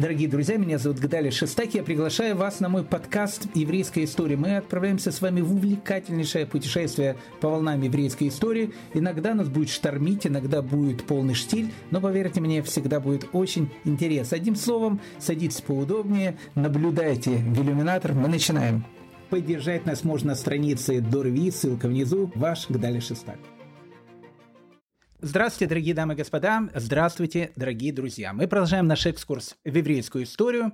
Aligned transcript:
Дорогие 0.00 0.30
друзья, 0.30 0.56
меня 0.56 0.78
зовут 0.78 0.98
Гдали 0.98 1.28
Шестаки. 1.28 1.76
Я 1.76 1.82
приглашаю 1.82 2.34
вас 2.34 2.60
на 2.60 2.70
мой 2.70 2.84
подкаст 2.84 3.48
«Еврейская 3.54 4.04
история». 4.04 4.34
Мы 4.34 4.56
отправляемся 4.56 5.12
с 5.12 5.20
вами 5.20 5.42
в 5.42 5.52
увлекательнейшее 5.52 6.46
путешествие 6.46 7.16
по 7.42 7.50
волнам 7.50 7.82
еврейской 7.82 8.28
истории. 8.28 8.72
Иногда 8.94 9.34
нас 9.34 9.50
будет 9.50 9.68
штормить, 9.68 10.26
иногда 10.26 10.62
будет 10.62 11.04
полный 11.04 11.34
штиль, 11.34 11.70
но, 11.90 12.00
поверьте 12.00 12.40
мне, 12.40 12.62
всегда 12.62 12.98
будет 12.98 13.28
очень 13.34 13.68
интересно. 13.84 14.38
Одним 14.38 14.56
словом, 14.56 15.02
садитесь 15.18 15.60
поудобнее, 15.60 16.38
наблюдайте 16.54 17.32
в 17.32 17.62
иллюминатор. 17.62 18.14
Мы 18.14 18.28
начинаем. 18.28 18.86
Поддержать 19.28 19.84
нас 19.84 20.02
можно 20.02 20.28
на 20.28 20.34
странице 20.34 21.02
Дорви, 21.02 21.50
ссылка 21.50 21.88
внизу. 21.88 22.32
Ваш 22.36 22.70
Гдали 22.70 23.00
Шестак. 23.00 23.36
Здравствуйте, 25.22 25.68
дорогие 25.68 25.94
дамы 25.94 26.14
и 26.14 26.16
господа. 26.16 26.70
Здравствуйте, 26.74 27.52
дорогие 27.54 27.92
друзья. 27.92 28.32
Мы 28.32 28.48
продолжаем 28.48 28.86
наш 28.86 29.04
экскурс 29.04 29.54
в 29.66 29.76
еврейскую 29.76 30.24
историю. 30.24 30.72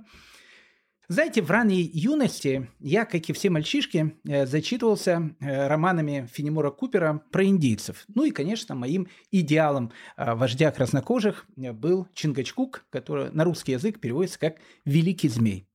Знаете, 1.09 1.41
в 1.41 1.51
ранней 1.51 1.81
юности 1.81 2.69
я, 2.79 3.03
как 3.03 3.29
и 3.29 3.33
все 3.33 3.49
мальчишки, 3.49 4.15
э, 4.25 4.45
зачитывался 4.45 5.35
э, 5.41 5.67
романами 5.67 6.29
Фенемора 6.31 6.71
Купера 6.71 7.23
про 7.29 7.43
индейцев. 7.43 8.05
Ну 8.07 8.23
и, 8.23 8.31
конечно, 8.31 8.73
моим 8.73 9.09
идеалом 9.31 9.91
э, 10.15 10.33
вождя 10.33 10.71
краснокожих 10.71 11.45
был 11.57 12.07
Чингачкук, 12.13 12.85
который 12.89 13.31
на 13.31 13.43
русский 13.43 13.73
язык 13.73 13.99
переводится 13.99 14.39
как 14.39 14.59
«великий 14.85 15.27
змей». 15.27 15.67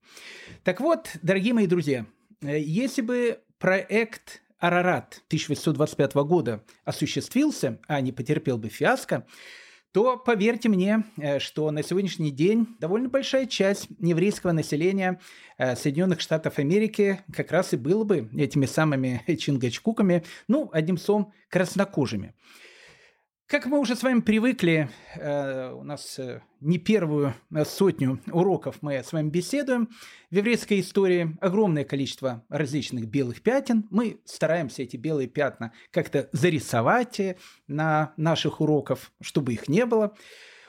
Так 0.65 0.81
вот, 0.81 1.11
дорогие 1.21 1.53
мои 1.53 1.67
друзья, 1.67 2.07
если 2.41 3.03
бы 3.03 3.39
проект 3.59 4.42
Арарат 4.63 5.23
1825 5.27 6.15
года 6.15 6.63
осуществился, 6.85 7.81
а 7.89 8.01
не 8.01 8.13
потерпел 8.13 8.59
бы 8.59 8.69
фиаско, 8.69 9.27
то 9.91 10.17
поверьте 10.17 10.69
мне, 10.69 11.03
э, 11.17 11.41
что 11.41 11.69
на 11.73 11.83
сегодняшний 11.83 12.31
день 12.31 12.69
довольно 12.79 13.09
большая 13.09 13.47
часть 13.47 13.89
еврейского 13.99 14.53
населения 14.53 15.21
э, 15.59 15.75
Соединенных 15.75 16.21
Штатов 16.21 16.61
Америки 16.61 17.25
как 17.35 17.51
раз 17.51 17.73
и 17.73 17.77
было 17.77 18.05
бы 18.05 18.31
этими 18.37 18.67
самыми 18.67 19.25
чингачкуками, 19.37 20.23
ну, 20.47 20.71
одним 20.73 20.97
словом, 20.97 21.33
краснокожими. 21.49 22.33
Как 23.47 23.67
мы 23.67 23.79
уже 23.79 23.97
с 23.97 24.03
вами 24.03 24.21
привыкли, 24.21 24.89
э, 25.15 25.73
у 25.73 25.83
нас 25.83 26.19
э, 26.19 26.41
не 26.61 26.79
первую 26.79 27.35
э, 27.51 27.65
сотню 27.67 28.19
уроков 28.33 28.79
мы 28.81 28.95
с 28.95 29.13
вами 29.13 29.29
беседуем. 29.29 29.91
В 30.31 30.37
еврейской 30.37 30.81
истории 30.81 31.37
огромное 31.41 31.85
количество 31.85 32.45
различных 32.49 33.09
белых 33.09 33.43
пятен. 33.43 33.87
Мы 33.91 34.21
стараемся 34.25 34.83
эти 34.83 34.97
белые 34.97 35.29
пятна 35.29 35.73
как-то 35.91 36.31
зарисовать 36.33 37.21
на 37.67 38.15
наших 38.17 38.63
уроках, 38.63 38.99
чтобы 39.21 39.53
их 39.53 39.69
не 39.69 39.85
было. 39.85 40.17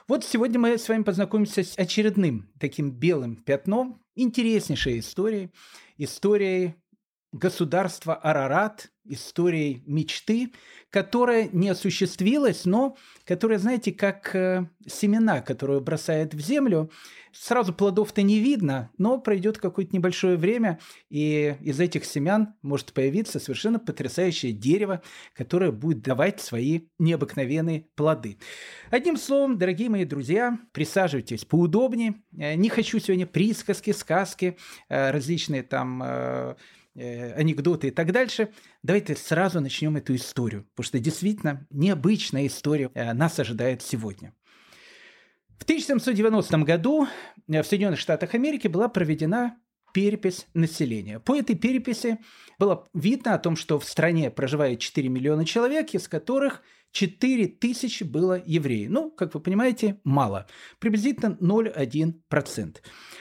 Вот 0.10 0.26
сегодня 0.26 0.60
мы 0.60 0.78
с 0.78 0.90
вами 0.90 1.04
познакомимся 1.04 1.64
с 1.64 1.78
очередным 1.78 2.52
таким 2.60 2.92
белым 2.92 3.38
пятном, 3.38 4.02
интереснейшей 4.16 5.00
историей, 5.00 5.52
историей 5.98 6.76
государства 7.34 8.16
Арарат, 8.16 8.90
историей 9.06 9.84
мечты, 9.86 10.54
которая 10.90 11.50
не 11.52 11.70
осуществилась, 11.70 12.66
но 12.66 12.96
которая, 13.26 13.58
знаете, 13.58 13.92
как 13.92 14.34
э, 14.36 14.70
семена, 14.88 15.42
которые 15.42 15.82
бросают 15.82 16.34
в 16.34 16.40
землю, 16.40 16.90
сразу 17.34 17.74
плодов-то 17.74 18.22
не 18.22 18.40
видно, 18.40 18.92
но 18.98 19.18
пройдет 19.20 19.58
какое-то 19.58 19.94
небольшое 19.94 20.38
время, 20.38 20.80
и 21.10 21.58
из 21.62 21.80
этих 21.80 22.06
семян 22.06 22.54
может 22.62 22.94
появиться 22.94 23.40
совершенно 23.40 23.80
потрясающее 23.80 24.54
дерево, 24.54 25.02
которое 25.34 25.72
будет 25.72 26.02
давать 26.02 26.40
свои 26.40 26.82
необыкновенные 27.00 27.88
плоды. 27.96 28.38
Одним 28.90 29.18
словом, 29.18 29.58
дорогие 29.58 29.90
мои 29.90 30.06
друзья, 30.06 30.60
присаживайтесь 30.72 31.44
поудобнее. 31.44 32.22
Э, 32.38 32.54
не 32.54 32.70
хочу 32.70 33.00
сегодня 33.00 33.26
присказки, 33.26 33.92
сказки, 33.92 34.58
э, 34.88 35.12
различные 35.12 35.64
там 35.64 36.56
анекдоты 36.96 37.88
и 37.88 37.92
так 37.92 38.12
дальше. 38.12 38.50
Давайте 38.84 39.16
сразу 39.16 39.60
начнем 39.62 39.96
эту 39.98 40.16
историю, 40.16 40.66
потому 40.76 40.86
что 40.86 41.00
действительно 41.00 41.66
необычная 41.70 42.48
история 42.48 42.92
э, 42.94 43.14
нас 43.14 43.40
ожидает 43.40 43.82
сегодня. 43.82 44.34
В 45.60 45.64
1790 45.64 46.58
году 46.60 47.08
э, 47.48 47.62
в 47.62 47.66
Соединенных 47.66 48.00
Штатах 48.00 48.34
Америки 48.36 48.68
была 48.68 48.90
проведена 48.90 49.58
перепись 49.94 50.48
населения. 50.54 51.20
По 51.20 51.38
этой 51.38 51.56
переписи 51.56 52.20
было 52.60 52.88
видно 52.94 53.36
о 53.36 53.40
том, 53.40 53.56
что 53.56 53.80
в 53.80 53.86
стране 53.86 54.30
проживает 54.32 54.80
4 54.80 55.08
миллиона 55.08 55.46
человек, 55.46 55.94
из 55.94 56.08
которых 56.08 56.62
4 56.94 57.48
тысячи 57.48 58.04
было 58.04 58.42
евреев. 58.46 58.90
Ну, 58.90 59.12
как 59.12 59.34
вы 59.34 59.40
понимаете, 59.40 60.00
мало. 60.04 60.48
Приблизительно 60.80 61.36
0,1%. 61.42 62.78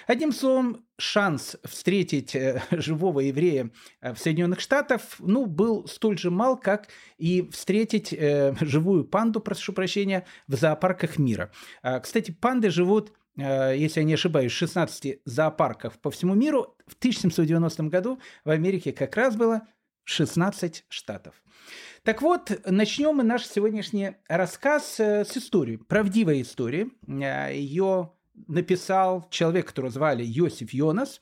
Одним 0.07 0.33
словом, 0.33 0.85
шанс 0.99 1.57
встретить 1.65 2.35
э, 2.37 2.63
живого 2.71 3.21
еврея 3.21 3.71
э, 4.01 4.13
в 4.15 4.19
Соединенных 4.19 4.61
Штатах 4.61 5.01
ну, 5.19 5.47
был 5.47 5.87
столь 5.89 6.19
же 6.19 6.31
мал, 6.31 6.59
как 6.59 6.89
и 7.17 7.49
встретить 7.51 8.13
э, 8.13 8.55
живую 8.61 9.05
панду, 9.05 9.41
прошу 9.41 9.73
прощения, 9.73 10.27
в 10.47 10.55
зоопарках 10.55 11.19
мира. 11.19 11.51
А, 11.83 11.99
кстати, 11.99 12.31
панды 12.31 12.71
живут 12.71 13.13
если 13.35 14.01
я 14.01 14.05
не 14.05 14.13
ошибаюсь, 14.13 14.53
16 14.53 15.21
зоопарков 15.25 15.99
по 15.99 16.11
всему 16.11 16.35
миру. 16.35 16.77
В 16.87 16.93
1790 16.97 17.85
году 17.85 18.21
в 18.45 18.51
Америке 18.51 18.93
как 18.93 19.17
раз 19.17 19.37
было 19.37 19.63
16 20.05 20.85
штатов. 20.89 21.35
Так 22.03 22.23
вот, 22.23 22.51
начнем 22.67 23.17
мы 23.17 23.23
наш 23.23 23.47
сегодняшний 23.47 24.17
рассказ 24.29 24.99
э, 24.99 25.25
с 25.25 25.37
истории, 25.37 25.77
правдивой 25.77 26.43
истории. 26.43 26.91
Э, 27.07 27.55
Ее 27.55 28.13
написал 28.49 29.29
человек, 29.31 29.69
которого 29.69 29.93
звали 29.93 30.25
Йосиф 30.25 30.73
Йонас. 30.73 31.21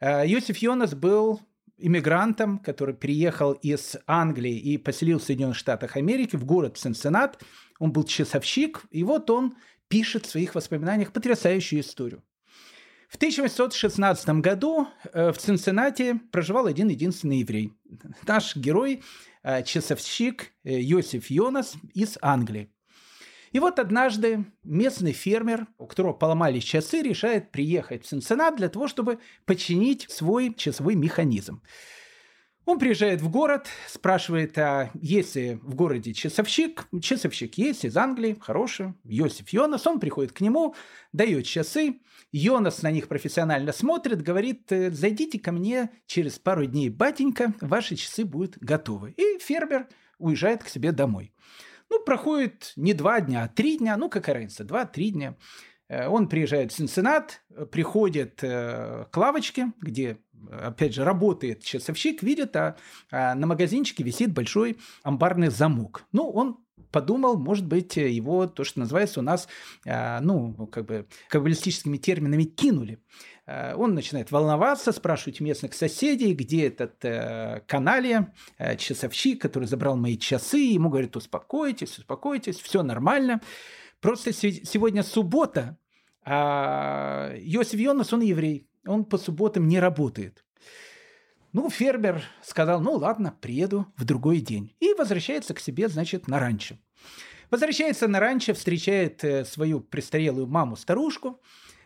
Йосиф 0.00 0.58
Йонас 0.58 0.94
был 0.94 1.40
иммигрантом, 1.78 2.58
который 2.58 2.94
приехал 2.94 3.52
из 3.52 3.96
Англии 4.06 4.56
и 4.58 4.78
поселился 4.78 5.24
в 5.24 5.26
Соединенных 5.26 5.56
Штатах 5.56 5.96
Америки 5.96 6.36
в 6.36 6.44
город 6.44 6.78
Сенсенат. 6.78 7.42
Он 7.78 7.92
был 7.92 8.04
часовщик, 8.04 8.82
и 8.90 9.02
вот 9.04 9.30
он 9.30 9.54
пишет 9.88 10.26
в 10.26 10.30
своих 10.30 10.54
воспоминаниях 10.54 11.12
потрясающую 11.12 11.80
историю. 11.80 12.22
В 13.08 13.16
1816 13.16 14.28
году 14.40 14.88
э, 15.12 15.30
в 15.32 15.38
Цинциннате 15.38 16.20
проживал 16.32 16.66
один 16.66 16.88
единственный 16.88 17.38
еврей. 17.38 17.72
Наш 18.26 18.56
герой, 18.56 19.02
э, 19.42 19.62
часовщик 19.62 20.52
э, 20.64 20.80
Йосиф 20.80 21.30
Йонас 21.30 21.74
из 21.94 22.18
Англии. 22.20 22.70
И 23.52 23.60
вот 23.60 23.78
однажды 23.78 24.44
местный 24.64 25.12
фермер, 25.12 25.66
у 25.78 25.86
которого 25.86 26.12
поломались 26.12 26.64
часы, 26.64 27.00
решает 27.00 27.52
приехать 27.52 28.04
в 28.04 28.08
Цинциннат 28.08 28.56
для 28.56 28.68
того, 28.68 28.88
чтобы 28.88 29.18
починить 29.44 30.10
свой 30.10 30.52
часовой 30.52 30.96
механизм. 30.96 31.62
Он 32.66 32.80
приезжает 32.80 33.20
в 33.20 33.30
город, 33.30 33.68
спрашивает, 33.86 34.58
а 34.58 34.90
есть 35.00 35.36
ли 35.36 35.54
в 35.62 35.76
городе 35.76 36.12
часовщик. 36.12 36.88
Часовщик 37.00 37.56
есть 37.58 37.84
из 37.84 37.96
Англии, 37.96 38.36
хороший, 38.40 38.94
Йосиф 39.04 39.50
Йонас. 39.50 39.86
Он 39.86 40.00
приходит 40.00 40.32
к 40.32 40.40
нему, 40.40 40.74
дает 41.12 41.46
часы. 41.46 42.00
Йонас 42.32 42.82
на 42.82 42.90
них 42.90 43.06
профессионально 43.06 43.70
смотрит, 43.70 44.20
говорит, 44.20 44.72
«Э, 44.72 44.90
зайдите 44.90 45.38
ко 45.38 45.52
мне 45.52 45.90
через 46.06 46.40
пару 46.40 46.66
дней, 46.66 46.90
батенька, 46.90 47.54
ваши 47.60 47.94
часы 47.94 48.24
будут 48.24 48.58
готовы. 48.58 49.12
И 49.12 49.38
фермер 49.38 49.86
уезжает 50.18 50.64
к 50.64 50.68
себе 50.68 50.90
домой. 50.90 51.32
Ну, 51.88 52.02
проходит 52.02 52.72
не 52.74 52.94
два 52.94 53.20
дня, 53.20 53.44
а 53.44 53.48
три 53.48 53.78
дня, 53.78 53.96
ну, 53.96 54.10
какая 54.10 54.34
разница, 54.34 54.64
два-три 54.64 55.10
дня. 55.10 55.36
Э, 55.88 56.08
он 56.08 56.28
приезжает 56.28 56.72
в 56.72 56.76
Сенсенат, 56.76 57.42
приходит 57.70 58.40
э, 58.42 59.06
к 59.10 59.16
лавочке, 59.16 59.72
где, 59.80 60.18
опять 60.50 60.94
же, 60.94 61.04
работает 61.04 61.62
часовщик, 61.62 62.22
видит, 62.22 62.56
а, 62.56 62.76
а 63.10 63.34
на 63.34 63.46
магазинчике 63.46 64.04
висит 64.04 64.32
большой 64.32 64.78
амбарный 65.02 65.48
замок. 65.48 66.04
Ну, 66.12 66.30
он 66.30 66.58
подумал, 66.90 67.36
может 67.38 67.66
быть, 67.66 67.96
его, 67.96 68.46
то, 68.46 68.64
что 68.64 68.80
называется 68.80 69.20
у 69.20 69.22
нас, 69.22 69.48
э, 69.84 70.20
ну, 70.20 70.66
как 70.66 70.86
бы 70.86 71.06
каббалистическими 71.28 71.96
терминами 71.96 72.44
кинули. 72.44 73.00
Он 73.46 73.94
начинает 73.94 74.32
волноваться, 74.32 74.90
спрашивать 74.90 75.40
местных 75.40 75.72
соседей, 75.72 76.34
где 76.34 76.66
этот 76.66 77.04
э, 77.04 77.62
каналия, 77.68 78.32
э, 78.58 78.76
часовщик, 78.76 79.40
который 79.40 79.68
забрал 79.68 79.96
мои 79.96 80.18
часы. 80.18 80.58
Ему 80.58 80.88
говорят, 80.88 81.14
успокойтесь, 81.14 81.96
успокойтесь, 81.96 82.58
все 82.58 82.82
нормально. 82.82 83.40
Просто 84.00 84.32
сегодня 84.32 85.04
суббота, 85.04 85.78
а 86.24 87.34
Йосиф 87.36 87.78
Йонас, 87.78 88.12
он 88.12 88.22
еврей, 88.22 88.66
он 88.86 89.04
по 89.04 89.18
субботам 89.18 89.68
не 89.68 89.80
работает. 89.80 90.44
Ну, 91.52 91.70
фермер 91.70 92.22
сказал, 92.42 92.80
ну 92.80 92.92
ладно, 92.92 93.34
приеду 93.40 93.86
в 93.96 94.04
другой 94.04 94.40
день. 94.40 94.74
И 94.80 94.92
возвращается 94.94 95.54
к 95.54 95.60
себе, 95.60 95.88
значит, 95.88 96.28
на 96.28 96.38
ранчо. 96.38 96.76
Возвращается 97.50 98.08
на 98.08 98.20
ранчо, 98.20 98.54
встречает 98.54 99.22
э, 99.24 99.44
свою 99.44 99.80
престарелую 99.80 100.46
маму-старушку, 100.48 101.40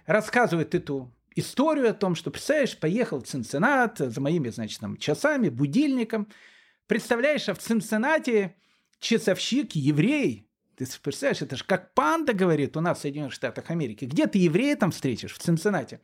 рассказывает 0.07 0.75
эту 0.75 1.15
историю 1.37 1.91
о 1.91 1.95
том, 1.95 2.15
что, 2.15 2.31
представляешь, 2.31 2.79
поехал 2.79 3.21
в 3.21 3.27
Цинциннат 3.27 3.99
за 3.99 4.21
моими, 4.21 4.49
значит, 4.49 4.81
там, 4.81 4.97
часами, 4.97 5.49
будильником. 5.49 6.29
Представляешь, 6.87 7.49
а 7.49 7.55
в 7.55 7.59
Цинциннате 7.59 8.57
часовщик 8.99 9.73
еврей, 9.73 10.49
Ты 10.77 10.87
представляешь, 11.03 11.43
это 11.43 11.57
же 11.57 11.65
как 11.65 11.95
панда 11.95 12.33
говорит 12.33 12.77
у 12.77 12.81
нас 12.81 12.99
в 12.99 13.01
Соединенных 13.03 13.33
Штатах 13.33 13.71
Америки. 13.71 14.07
Где 14.07 14.27
ты 14.27 14.39
еврея 14.39 14.77
там 14.77 14.91
встретишь? 14.91 15.35
В 15.35 15.39
Цинциннате. 15.39 16.01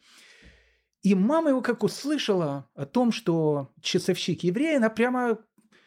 И 1.06 1.14
мама 1.14 1.50
его 1.50 1.62
как 1.62 1.84
услышала 1.84 2.68
о 2.74 2.84
том, 2.84 3.12
что 3.12 3.72
часовщик 3.80 4.42
еврей, 4.42 4.76
она 4.76 4.90
прямо, 4.90 5.38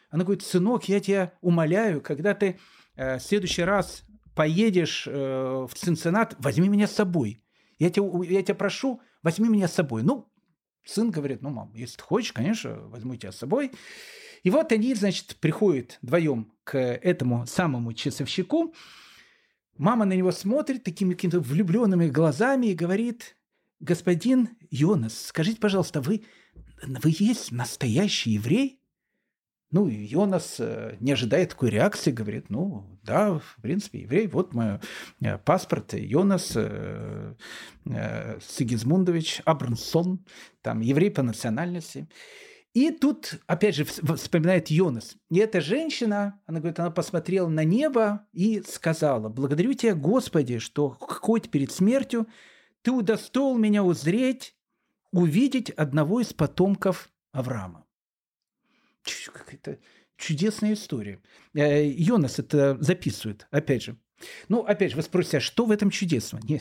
она 0.08 0.24
говорит, 0.24 0.42
сынок, 0.42 0.88
я 0.88 0.98
тебя 0.98 1.34
умоляю, 1.42 2.00
когда 2.00 2.32
ты 2.32 2.58
э, 2.96 3.18
в 3.18 3.20
следующий 3.20 3.64
раз 3.64 4.02
поедешь 4.34 5.06
э, 5.06 5.12
в 5.12 5.70
Цинциннат, 5.74 6.36
возьми 6.38 6.70
меня 6.70 6.86
с 6.86 6.94
собой. 6.94 7.44
Я 7.78 7.90
тебя, 7.90 8.08
я 8.24 8.42
тебя 8.42 8.54
прошу, 8.54 9.02
возьми 9.22 9.46
меня 9.50 9.68
с 9.68 9.74
собой. 9.74 10.04
Ну, 10.04 10.32
сын 10.84 11.10
говорит, 11.10 11.42
ну, 11.42 11.50
мам, 11.50 11.74
если 11.74 11.98
ты 11.98 12.02
хочешь, 12.02 12.32
конечно, 12.32 12.88
возьму 12.88 13.14
тебя 13.16 13.32
с 13.32 13.36
собой. 13.36 13.72
И 14.42 14.48
вот 14.48 14.72
они, 14.72 14.94
значит, 14.94 15.36
приходят 15.36 15.98
вдвоем 16.00 16.50
к 16.64 16.78
этому 16.78 17.46
самому 17.46 17.92
часовщику. 17.92 18.74
Мама 19.76 20.06
на 20.06 20.14
него 20.14 20.32
смотрит 20.32 20.82
такими 20.82 21.12
какими-то 21.12 21.40
влюбленными 21.40 22.08
глазами 22.08 22.68
и 22.68 22.74
говорит, 22.74 23.36
господин 23.80 24.48
Йонас, 24.70 25.26
скажите, 25.26 25.60
пожалуйста, 25.60 26.00
вы, 26.00 26.24
вы 26.82 27.14
есть 27.18 27.52
настоящий 27.52 28.30
еврей? 28.32 28.80
Ну, 29.72 29.86
Йонас 29.86 30.56
э, 30.58 30.96
не 30.98 31.12
ожидает 31.12 31.50
такой 31.50 31.70
реакции, 31.70 32.10
говорит, 32.10 32.50
ну, 32.50 32.98
да, 33.04 33.38
в 33.38 33.56
принципе, 33.62 34.00
еврей, 34.00 34.26
вот 34.26 34.52
мой 34.52 34.80
э, 35.20 35.38
паспорт, 35.38 35.94
Йонас 35.94 36.52
э, 36.56 37.34
э, 37.86 38.40
Сигизмундович 38.40 39.42
Абрамсон, 39.44 40.26
там, 40.62 40.80
еврей 40.80 41.12
по 41.12 41.22
национальности. 41.22 42.08
И 42.72 42.90
тут, 42.90 43.40
опять 43.46 43.74
же, 43.76 43.84
вспоминает 43.84 44.70
Йонас. 44.70 45.16
И 45.28 45.38
эта 45.38 45.60
женщина, 45.60 46.40
она 46.46 46.60
говорит, 46.60 46.78
она 46.78 46.90
посмотрела 46.90 47.48
на 47.48 47.64
небо 47.64 48.26
и 48.32 48.62
сказала, 48.62 49.28
благодарю 49.28 49.74
тебя, 49.74 49.94
Господи, 49.94 50.58
что 50.58 50.96
хоть 51.00 51.50
перед 51.50 51.72
смертью 51.72 52.28
ты 52.82 52.92
удостоил 52.92 53.56
меня 53.56 53.82
узреть, 53.82 54.54
увидеть 55.12 55.70
одного 55.70 56.20
из 56.20 56.32
потомков 56.32 57.10
Авраама 57.32 57.86
какая-то 59.32 59.78
чудесная 60.16 60.74
история. 60.74 61.20
Э, 61.54 61.86
Йонас 61.86 62.38
это 62.38 62.76
записывает, 62.80 63.46
опять 63.50 63.82
же. 63.82 63.96
Ну, 64.48 64.60
опять 64.60 64.90
же, 64.90 64.96
вы 64.96 65.02
спросите, 65.02 65.38
а 65.38 65.40
что 65.40 65.64
в 65.64 65.70
этом 65.70 65.88
чудесного? 65.88 66.44
Не, 66.44 66.60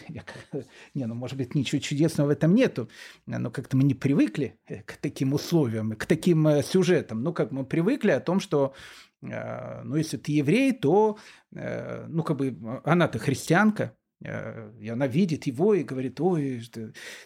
не, 0.94 1.06
ну, 1.06 1.14
может 1.14 1.38
быть, 1.38 1.56
ничего 1.56 1.82
чудесного 1.82 2.28
в 2.28 2.32
этом 2.32 2.56
нету, 2.56 2.90
но 3.26 3.52
как-то 3.52 3.76
мы 3.76 3.84
не 3.84 3.96
привыкли 3.96 4.58
э, 4.66 4.82
к 4.84 4.98
таким 4.98 5.34
условиям, 5.34 5.92
к 5.96 6.06
таким 6.06 6.48
э, 6.48 6.64
сюжетам. 6.64 7.22
Ну, 7.22 7.34
как 7.34 7.52
мы 7.52 7.66
привыкли 7.66 8.12
о 8.12 8.22
том, 8.22 8.40
что, 8.40 8.74
ну, 9.22 9.98
если 9.98 10.16
ты 10.16 10.32
еврей, 10.32 10.72
то, 10.72 11.18
ну, 11.52 12.24
как 12.24 12.38
бы, 12.38 12.58
она-то 12.86 13.20
христианка, 13.20 13.98
и 14.22 14.90
она 14.90 15.08
видит 15.08 15.48
его 15.48 15.74
и 15.74 15.84
говорит, 15.84 16.20
ой, 16.20 16.62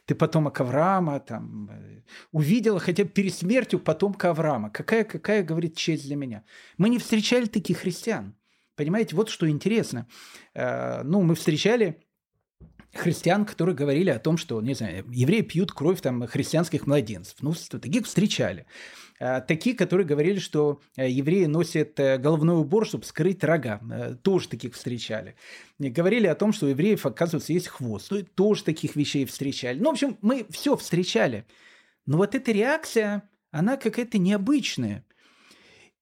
ты 0.05 0.15
потомок 0.15 0.61
Авраама, 0.61 1.19
там, 1.19 1.69
э, 1.71 2.01
увидела 2.31 2.79
хотя 2.79 3.03
бы 3.03 3.09
перед 3.09 3.33
смертью 3.33 3.79
потомка 3.79 4.29
Авраама. 4.29 4.69
Какая, 4.69 5.03
какая, 5.03 5.43
говорит, 5.43 5.75
честь 5.75 6.05
для 6.05 6.15
меня. 6.15 6.43
Мы 6.77 6.89
не 6.89 6.99
встречали 6.99 7.45
таких 7.45 7.79
христиан. 7.79 8.35
Понимаете, 8.75 9.15
вот 9.15 9.29
что 9.29 9.49
интересно. 9.49 10.07
Э, 10.53 11.01
ну, 11.03 11.23
мы 11.23 11.33
встречали 11.33 11.99
христиан, 12.93 13.45
которые 13.45 13.75
говорили 13.75 14.09
о 14.09 14.19
том, 14.19 14.37
что, 14.37 14.61
не 14.61 14.73
знаю, 14.73 15.05
евреи 15.09 15.41
пьют 15.41 15.71
кровь 15.71 16.01
там 16.01 16.27
христианских 16.27 16.87
младенцев. 16.87 17.35
Ну, 17.41 17.53
таких 17.53 18.05
встречали. 18.05 18.65
А, 19.19 19.41
такие, 19.41 19.75
которые 19.75 20.05
говорили, 20.05 20.39
что 20.39 20.81
э, 20.97 21.09
евреи 21.09 21.45
носят 21.45 21.99
э, 21.99 22.17
головной 22.17 22.59
убор, 22.59 22.85
чтобы 22.85 23.05
скрыть 23.05 23.43
рога. 23.43 23.79
Э, 23.89 24.15
тоже 24.21 24.49
таких 24.49 24.73
встречали. 24.73 25.35
Говорили 25.79 26.27
о 26.27 26.35
том, 26.35 26.51
что 26.51 26.65
у 26.65 26.69
евреев, 26.69 27.05
оказывается, 27.05 27.53
есть 27.53 27.67
хвост. 27.67 28.11
Ну, 28.11 28.23
тоже 28.23 28.63
таких 28.63 28.95
вещей 28.95 29.25
встречали. 29.25 29.79
Ну, 29.79 29.89
в 29.89 29.93
общем, 29.93 30.17
мы 30.21 30.45
все 30.49 30.75
встречали. 30.75 31.45
Но 32.05 32.17
вот 32.17 32.35
эта 32.35 32.51
реакция, 32.51 33.23
она 33.51 33.77
какая-то 33.77 34.17
необычная. 34.17 35.05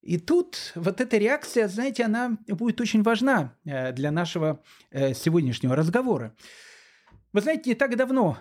И 0.02 0.18
тут 0.18 0.72
вот 0.74 1.00
эта 1.00 1.18
реакция, 1.18 1.68
знаете, 1.68 2.06
она 2.06 2.40
будет 2.48 2.82
очень 2.82 3.04
важна 3.04 3.56
для 3.64 4.10
нашего 4.10 4.64
сегодняшнего 4.92 5.76
разговора. 5.76 6.36
Вы 7.34 7.42
знаете, 7.42 7.70
не 7.70 7.76
так 7.76 7.96
давно, 7.96 8.38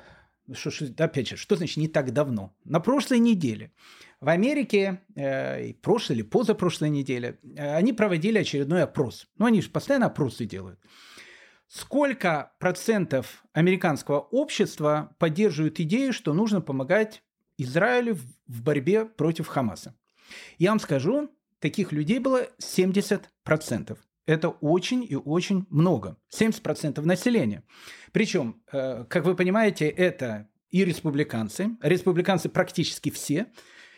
что, 0.52 0.70
опять 0.98 1.28
же, 1.28 1.36
что 1.36 1.56
значит 1.56 1.76
не 1.76 1.88
так 1.88 2.12
давно? 2.12 2.54
На 2.64 2.80
прошлой 2.80 3.18
неделе 3.18 3.72
в 4.20 4.28
Америке, 4.28 5.00
э, 5.14 5.74
прошлой 5.74 6.16
или 6.16 6.22
позапрошлой 6.22 6.90
неделе, 6.90 7.38
э, 7.56 7.74
они 7.74 7.92
проводили 7.92 8.38
очередной 8.38 8.82
опрос. 8.82 9.28
Ну, 9.38 9.46
они 9.46 9.62
же 9.62 9.70
постоянно 9.70 10.06
опросы 10.06 10.44
делают. 10.44 10.80
Сколько 11.68 12.52
процентов 12.58 13.44
американского 13.52 14.18
общества 14.18 15.14
поддерживают 15.18 15.78
идею, 15.80 16.12
что 16.12 16.34
нужно 16.34 16.60
помогать 16.60 17.22
Израилю 17.58 18.16
в, 18.16 18.24
в 18.48 18.62
борьбе 18.62 19.04
против 19.04 19.46
Хамаса? 19.46 19.94
Я 20.58 20.70
вам 20.70 20.80
скажу, 20.80 21.30
таких 21.60 21.92
людей 21.92 22.18
было 22.18 22.48
70 22.58 23.30
процентов. 23.44 23.98
Это 24.26 24.48
очень 24.48 25.04
и 25.08 25.16
очень 25.16 25.66
много. 25.70 26.16
70% 26.32 27.00
населения. 27.02 27.64
Причем, 28.12 28.62
э, 28.72 29.04
как 29.08 29.24
вы 29.24 29.34
понимаете, 29.34 29.88
это 29.88 30.48
и 30.70 30.84
республиканцы, 30.84 31.70
республиканцы 31.82 32.48
практически 32.48 33.10
все, 33.10 33.46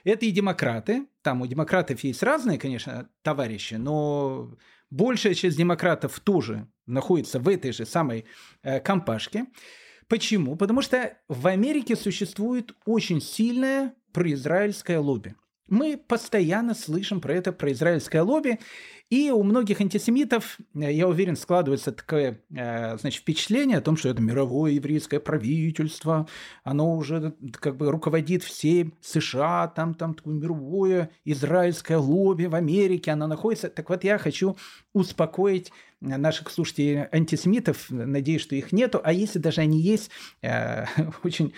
это 0.05 0.27
и 0.27 0.31
демократы. 0.31 1.07
Там 1.23 1.43
у 1.43 1.47
демократов 1.47 2.03
есть 2.03 2.23
разные, 2.23 2.59
конечно, 2.59 3.09
товарищи, 3.23 3.75
но 3.75 4.57
большая 4.91 5.35
часть 5.35 5.57
демократов 5.57 6.19
тоже 6.21 6.69
находится 6.87 7.39
в 7.39 7.49
этой 7.49 7.73
же 7.73 7.87
самой 7.87 8.25
э, 8.63 8.81
компашке. 8.81 9.47
Почему? 10.09 10.57
Потому 10.57 10.83
что 10.83 11.17
в 11.29 11.47
Америке 11.47 11.97
существует 11.97 12.75
очень 12.85 13.21
сильное 13.21 13.95
произраильское 14.13 14.99
лобби. 14.99 15.35
Мы 15.69 15.97
постоянно 15.97 16.75
слышим 16.75 17.21
про 17.21 17.35
это, 17.35 17.53
про 17.53 17.73
израильское 17.73 18.21
лобби, 18.21 18.59
и 19.13 19.31
у 19.31 19.43
многих 19.43 19.83
антисемитов, 19.83 20.57
э, 20.75 20.91
я 20.91 21.07
уверен, 21.07 21.37
складывается 21.37 21.93
такое 21.93 22.41
э, 22.51 22.97
значит, 22.97 23.21
впечатление 23.21 23.77
о 23.77 23.83
том, 23.83 23.99
что 23.99 24.09
это 24.09 24.23
мировое 24.23 24.73
еврейское 24.73 25.21
правительство, 25.21 26.27
оно 26.65 26.97
уже 26.97 27.35
как 27.61 27.77
бы 27.77 27.91
руководит 27.91 28.43
всей 28.43 28.95
США, 29.03 29.69
там, 29.69 29.93
там 29.93 30.15
такое 30.15 30.33
мировое 30.33 31.11
израильское 31.27 31.99
лобби 31.99 32.47
в 32.47 32.55
Америке, 32.55 33.11
оно 33.11 33.27
находится. 33.27 33.69
Так 33.69 33.91
вот, 33.91 34.03
я 34.03 34.17
хочу 34.17 34.57
успокоить 34.95 35.73
наших 36.01 36.51
слушателей 36.51 37.05
антисемитов, 37.13 37.91
надеюсь, 37.91 38.41
что 38.41 38.57
их 38.57 38.73
нету, 38.73 38.99
а 39.05 39.13
если 39.13 39.39
даже 39.39 39.61
они 39.61 39.79
есть, 39.79 40.11
э, 40.41 40.87
очень 41.23 41.53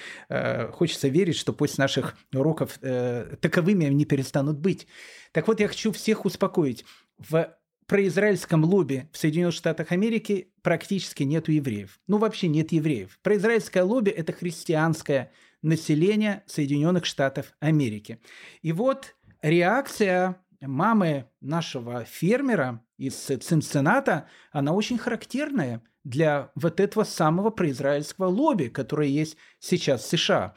хочется 0.73 1.07
верить, 1.07 1.37
что 1.37 1.53
после 1.53 1.83
наших 1.83 2.19
уроков 2.35 2.81
таковыми 2.81 3.87
они 3.87 4.05
перестанут 4.07 4.59
быть. 4.59 4.89
Так 5.31 5.49
вот, 5.49 5.61
я 5.61 5.69
хочу 5.69 5.93
всех 5.93 6.25
успокоить 6.25 6.85
в 7.19 7.57
произраильском 7.87 8.65
лобби 8.65 9.09
в 9.13 9.19
Соединенных 9.19 9.55
Штатах 9.55 9.93
Америки 9.93 10.53
практически 10.63 11.23
нету 11.23 11.53
евреев. 11.53 12.01
Ну, 12.07 12.19
вообще 12.19 12.49
нет 12.49 12.73
евреев. 12.73 13.19
Произраильское 13.23 13.83
лобби– 13.83 14.11
это 14.11 14.33
христианское 14.33 15.31
население 15.63 16.43
Соединенных 16.47 17.05
Штатов 17.05 17.53
Америки. 17.61 18.21
И 18.63 18.73
вот 18.73 19.15
реакция 19.43 20.37
мамы 20.61 21.27
нашего 21.41 22.05
фермера 22.05 22.83
из 22.97 23.15
Цинцинната, 23.15 24.29
она 24.53 24.73
очень 24.73 24.99
характерная 24.99 25.83
для 26.05 26.51
вот 26.55 26.81
этого 26.81 27.05
самого 27.05 27.51
произраильского 27.51 28.27
лобби, 28.27 28.69
которое 28.69 29.09
есть 29.09 29.37
сейчас 29.59 30.03
в 30.03 30.09
США. 30.09 30.55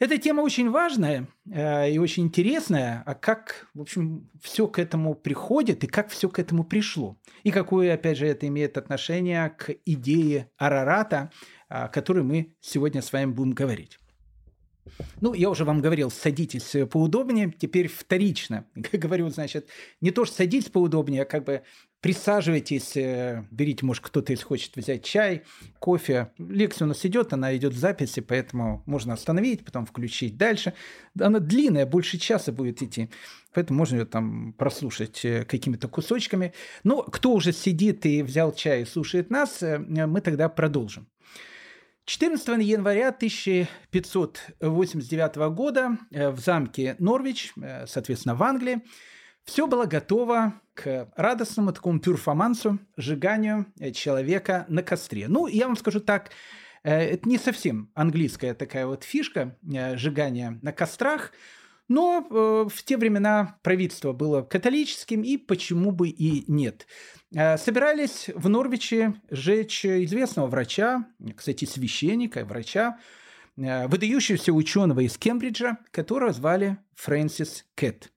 Эта 0.00 0.16
тема 0.16 0.40
очень 0.40 0.70
важная 0.70 1.28
э, 1.52 1.90
и 1.92 1.98
очень 1.98 2.24
интересная, 2.24 3.02
а 3.04 3.14
как, 3.14 3.68
в 3.74 3.82
общем, 3.82 4.30
все 4.40 4.66
к 4.66 4.78
этому 4.78 5.14
приходит 5.14 5.84
и 5.84 5.86
как 5.86 6.08
все 6.08 6.30
к 6.30 6.38
этому 6.38 6.64
пришло. 6.64 7.18
И 7.42 7.50
какое, 7.50 7.92
опять 7.92 8.16
же, 8.16 8.26
это 8.26 8.46
имеет 8.46 8.78
отношение 8.78 9.50
к 9.50 9.76
идее 9.84 10.50
Арарата, 10.56 11.30
о 11.68 11.88
которой 11.88 12.22
мы 12.22 12.54
сегодня 12.60 13.02
с 13.02 13.12
вами 13.12 13.30
будем 13.30 13.52
говорить. 13.52 13.98
Ну, 15.20 15.34
я 15.34 15.50
уже 15.50 15.66
вам 15.66 15.82
говорил, 15.82 16.10
садитесь 16.10 16.74
поудобнее. 16.90 17.52
Теперь 17.52 17.86
вторично. 17.86 18.64
Говорю, 18.74 19.28
значит, 19.28 19.68
не 20.00 20.10
то, 20.10 20.24
что 20.24 20.36
садитесь 20.36 20.70
поудобнее, 20.70 21.22
а 21.22 21.26
как 21.26 21.44
бы 21.44 21.62
Присаживайтесь, 22.00 22.96
э, 22.96 23.44
берите, 23.50 23.84
может, 23.84 24.02
кто-то 24.02 24.32
из 24.32 24.42
хочет 24.42 24.74
взять 24.74 25.04
чай, 25.04 25.42
кофе. 25.78 26.32
Лекция 26.38 26.86
у 26.86 26.88
нас 26.88 27.04
идет, 27.04 27.34
она 27.34 27.54
идет 27.54 27.74
в 27.74 27.78
записи, 27.78 28.20
поэтому 28.20 28.82
можно 28.86 29.12
остановить, 29.12 29.66
потом 29.66 29.84
включить 29.84 30.38
дальше. 30.38 30.72
Она 31.20 31.40
длинная, 31.40 31.84
больше 31.84 32.16
часа 32.16 32.52
будет 32.52 32.82
идти, 32.82 33.10
поэтому 33.52 33.80
можно 33.80 33.96
ее 33.96 34.06
там 34.06 34.54
прослушать 34.54 35.22
э, 35.26 35.44
какими-то 35.44 35.88
кусочками. 35.88 36.54
Но 36.84 37.02
кто 37.02 37.34
уже 37.34 37.52
сидит 37.52 38.06
и 38.06 38.22
взял 38.22 38.54
чай 38.54 38.80
и 38.82 38.86
слушает 38.86 39.28
нас, 39.28 39.62
э, 39.62 39.78
мы 39.78 40.22
тогда 40.22 40.48
продолжим. 40.48 41.06
14 42.06 42.64
января 42.64 43.08
1589 43.08 45.36
года 45.54 45.98
в 46.10 46.38
замке 46.40 46.96
Норвич, 46.98 47.52
соответственно, 47.86 48.34
в 48.34 48.42
Англии, 48.42 48.80
Все 49.44 49.66
было 49.66 49.86
готово 49.86 50.60
к 50.74 51.12
радостному 51.16 51.72
такому 51.72 52.00
перформансу, 52.00 52.78
сжиганию 52.96 53.66
э, 53.78 53.90
человека 53.90 54.64
на 54.68 54.82
костре. 54.82 55.28
Ну, 55.28 55.46
я 55.46 55.66
вам 55.66 55.76
скажу 55.76 56.00
так, 56.00 56.30
э, 56.82 56.92
это 56.92 57.28
не 57.28 57.38
совсем 57.38 57.90
английская 57.94 58.54
такая 58.54 58.86
вот 58.86 59.04
фишка 59.04 59.58
э, 59.62 59.96
сжигания 59.96 60.58
на 60.62 60.72
кострах, 60.72 61.32
но 61.88 62.24
в 62.30 62.82
те 62.84 62.96
времена 62.96 63.58
правительство 63.62 64.12
было 64.12 64.42
католическим, 64.42 65.22
и 65.22 65.36
почему 65.36 65.90
бы 65.90 66.08
и 66.08 66.44
нет. 66.46 66.86
Собирались 67.32 68.30
в 68.32 68.48
Норвиче 68.48 69.14
сжечь 69.28 69.84
известного 69.84 70.46
врача, 70.46 71.06
кстати, 71.34 71.64
священника, 71.64 72.44
врача, 72.44 73.00
выдающегося 73.56 74.52
ученого 74.52 75.00
из 75.00 75.18
Кембриджа, 75.18 75.78
которого 75.90 76.32
звали 76.32 76.78
Фрэнсис 76.94 77.64
Кэт. 77.74 78.12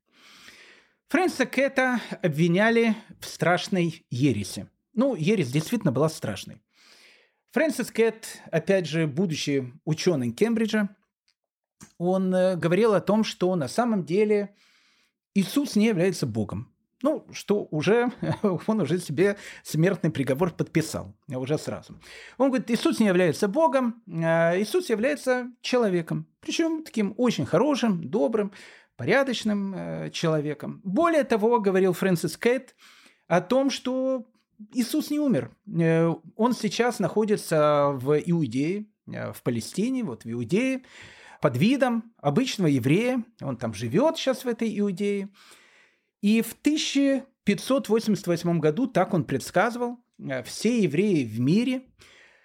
Фрэнсиса 1.13 1.46
Кэта 1.46 2.01
обвиняли 2.24 2.96
в 3.20 3.27
страшной 3.27 4.03
ереси. 4.10 4.67
Ну, 4.96 5.13
ересь 5.13 5.51
действительно 5.51 5.91
была 5.91 6.10
страшной. 6.10 6.63
Фрэнсис 7.51 7.91
Кэт, 7.91 8.41
опять 8.50 8.88
же, 8.88 9.05
будущий 9.05 9.74
ученый 9.86 10.32
Кембриджа, 10.32 10.89
он 12.00 12.34
э, 12.34 12.55
говорил 12.55 12.96
о 12.96 13.00
том, 13.00 13.24
что 13.24 13.55
на 13.55 13.67
самом 13.67 14.05
деле 14.05 14.55
Иисус 15.36 15.75
не 15.75 15.86
является 15.86 16.25
Богом. 16.25 16.74
Ну, 17.03 17.27
что 17.32 17.67
уже, 17.70 18.12
он 18.65 18.82
уже 18.82 18.98
себе 18.98 19.38
смертный 19.62 20.10
приговор 20.10 20.50
подписал, 20.50 21.13
уже 21.27 21.60
сразу. 21.60 21.93
Он 22.39 22.48
говорит, 22.48 22.72
Иисус 22.72 23.00
не 23.00 23.05
является 23.05 23.48
Богом, 23.48 24.01
а 24.12 24.60
Иисус 24.60 24.89
является 24.89 25.51
человеком. 25.62 26.25
Причем 26.39 26.84
таким 26.84 27.13
очень 27.17 27.46
хорошим, 27.46 28.10
добрым, 28.10 28.51
порядочным 28.96 29.74
э, 29.76 30.10
человеком. 30.12 30.82
Более 30.84 31.24
того, 31.24 31.60
говорил 31.60 31.94
Фрэнсис 31.94 32.38
Кейт 32.38 32.76
о 33.28 33.42
том, 33.42 33.70
что 33.70 34.26
Иисус 34.72 35.10
не 35.10 35.20
умер. 35.20 35.52
Э, 35.80 36.14
он 36.36 36.54
сейчас 36.54 37.00
находится 37.00 37.90
в 37.94 38.20
Иудее, 38.20 38.86
э, 39.08 39.32
в 39.34 39.42
Палестине, 39.44 40.04
вот 40.04 40.26
в 40.26 40.32
Иудее, 40.32 40.84
под 41.42 41.58
видом 41.58 42.14
обычного 42.18 42.68
еврея. 42.68 43.24
Он 43.42 43.58
там 43.58 43.74
живет 43.74 44.18
сейчас 44.18 44.46
в 44.46 44.48
этой 44.48 44.80
Иудее. 44.80 45.30
И 46.22 46.42
в 46.42 46.54
1588 46.54 48.60
году, 48.60 48.88
так 48.88 49.14
он 49.14 49.26
предсказывал, 49.26 50.00
э, 50.20 50.44
все 50.44 50.84
евреи 50.84 51.26
в 51.26 51.40
мире, 51.40 51.88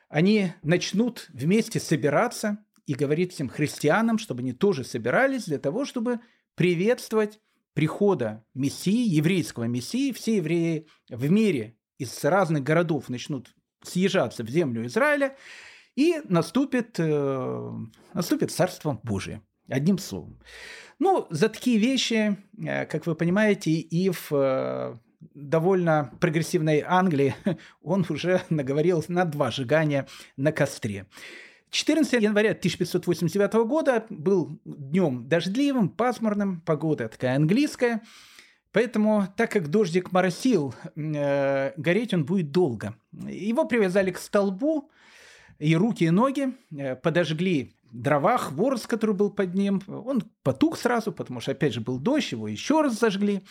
они 0.09 0.53
начнут 0.63 1.29
вместе 1.33 1.79
собираться 1.79 2.65
и 2.87 2.95
говорить 2.95 3.35
всем 3.35 3.51
христианам, 3.51 4.19
чтобы 4.19 4.41
они 4.41 4.53
тоже 4.53 4.83
собирались 4.83 5.45
для 5.45 5.59
того, 5.59 5.85
чтобы 5.85 6.21
приветствовать 6.59 7.39
прихода 7.73 8.45
Мессии, 8.53 9.09
еврейского 9.09 9.65
Мессии. 9.65 10.11
Все 10.11 10.39
евреи 10.39 10.89
в 11.09 11.31
мире 11.31 11.77
из 11.99 12.25
разных 12.25 12.65
городов 12.65 13.09
начнут 13.09 13.55
съезжаться 13.85 14.43
в 14.43 14.49
землю 14.49 14.85
Израиля, 14.87 15.37
и 15.95 16.21
наступит, 16.25 16.99
э, 16.99 17.73
наступит 18.13 18.51
Царство 18.51 18.99
Божие. 19.05 19.41
Одним 19.69 19.99
словом. 19.99 20.41
Ну, 20.99 21.29
за 21.31 21.49
такие 21.49 21.79
вещи, 21.79 22.37
э, 22.61 22.87
как 22.87 23.07
вы 23.07 23.15
понимаете, 23.15 23.71
и 23.71 24.11
в 24.11 24.33
э, 24.33 24.99
довольно 25.35 26.13
прогрессивной 26.21 26.83
Англии 26.85 27.37
он 27.83 28.05
уже 28.09 28.43
наговорил 28.51 29.05
на 29.07 29.25
два 29.25 29.53
сжигания 29.53 30.09
на 30.37 30.51
костре. 30.51 31.07
14 31.71 32.23
января 32.23 32.51
1589 32.51 33.67
года 33.67 34.07
был 34.09 34.59
днем 34.65 35.29
дождливым, 35.29 35.91
пасмурным, 35.91 36.61
погода 36.63 37.09
такая 37.09 37.37
английская, 37.37 38.03
поэтому, 38.73 39.27
так 39.37 39.53
как 39.53 39.69
дождик 39.69 40.13
моросил, 40.13 40.75
э, 40.97 41.73
гореть 41.77 42.15
он 42.15 42.25
будет 42.25 42.51
долго. 42.53 42.95
Его 43.13 43.67
привязали 43.67 44.11
к 44.11 44.19
столбу, 44.19 44.91
и 45.59 45.77
руки, 45.77 46.05
и 46.05 46.11
ноги 46.11 46.55
э, 46.71 46.97
подожгли 46.97 47.75
дрова, 47.91 48.39
хворост, 48.39 48.87
который 48.87 49.15
был 49.15 49.31
под 49.31 49.55
ним. 49.55 49.83
Он 49.87 50.23
потух 50.43 50.79
сразу, 50.79 51.13
потому 51.13 51.41
что, 51.41 51.53
опять 51.53 51.75
же, 51.75 51.81
был 51.81 51.99
дождь, 51.99 52.33
его 52.33 52.49
еще 52.49 52.81
раз 52.81 52.99
зажгли. 52.99 53.43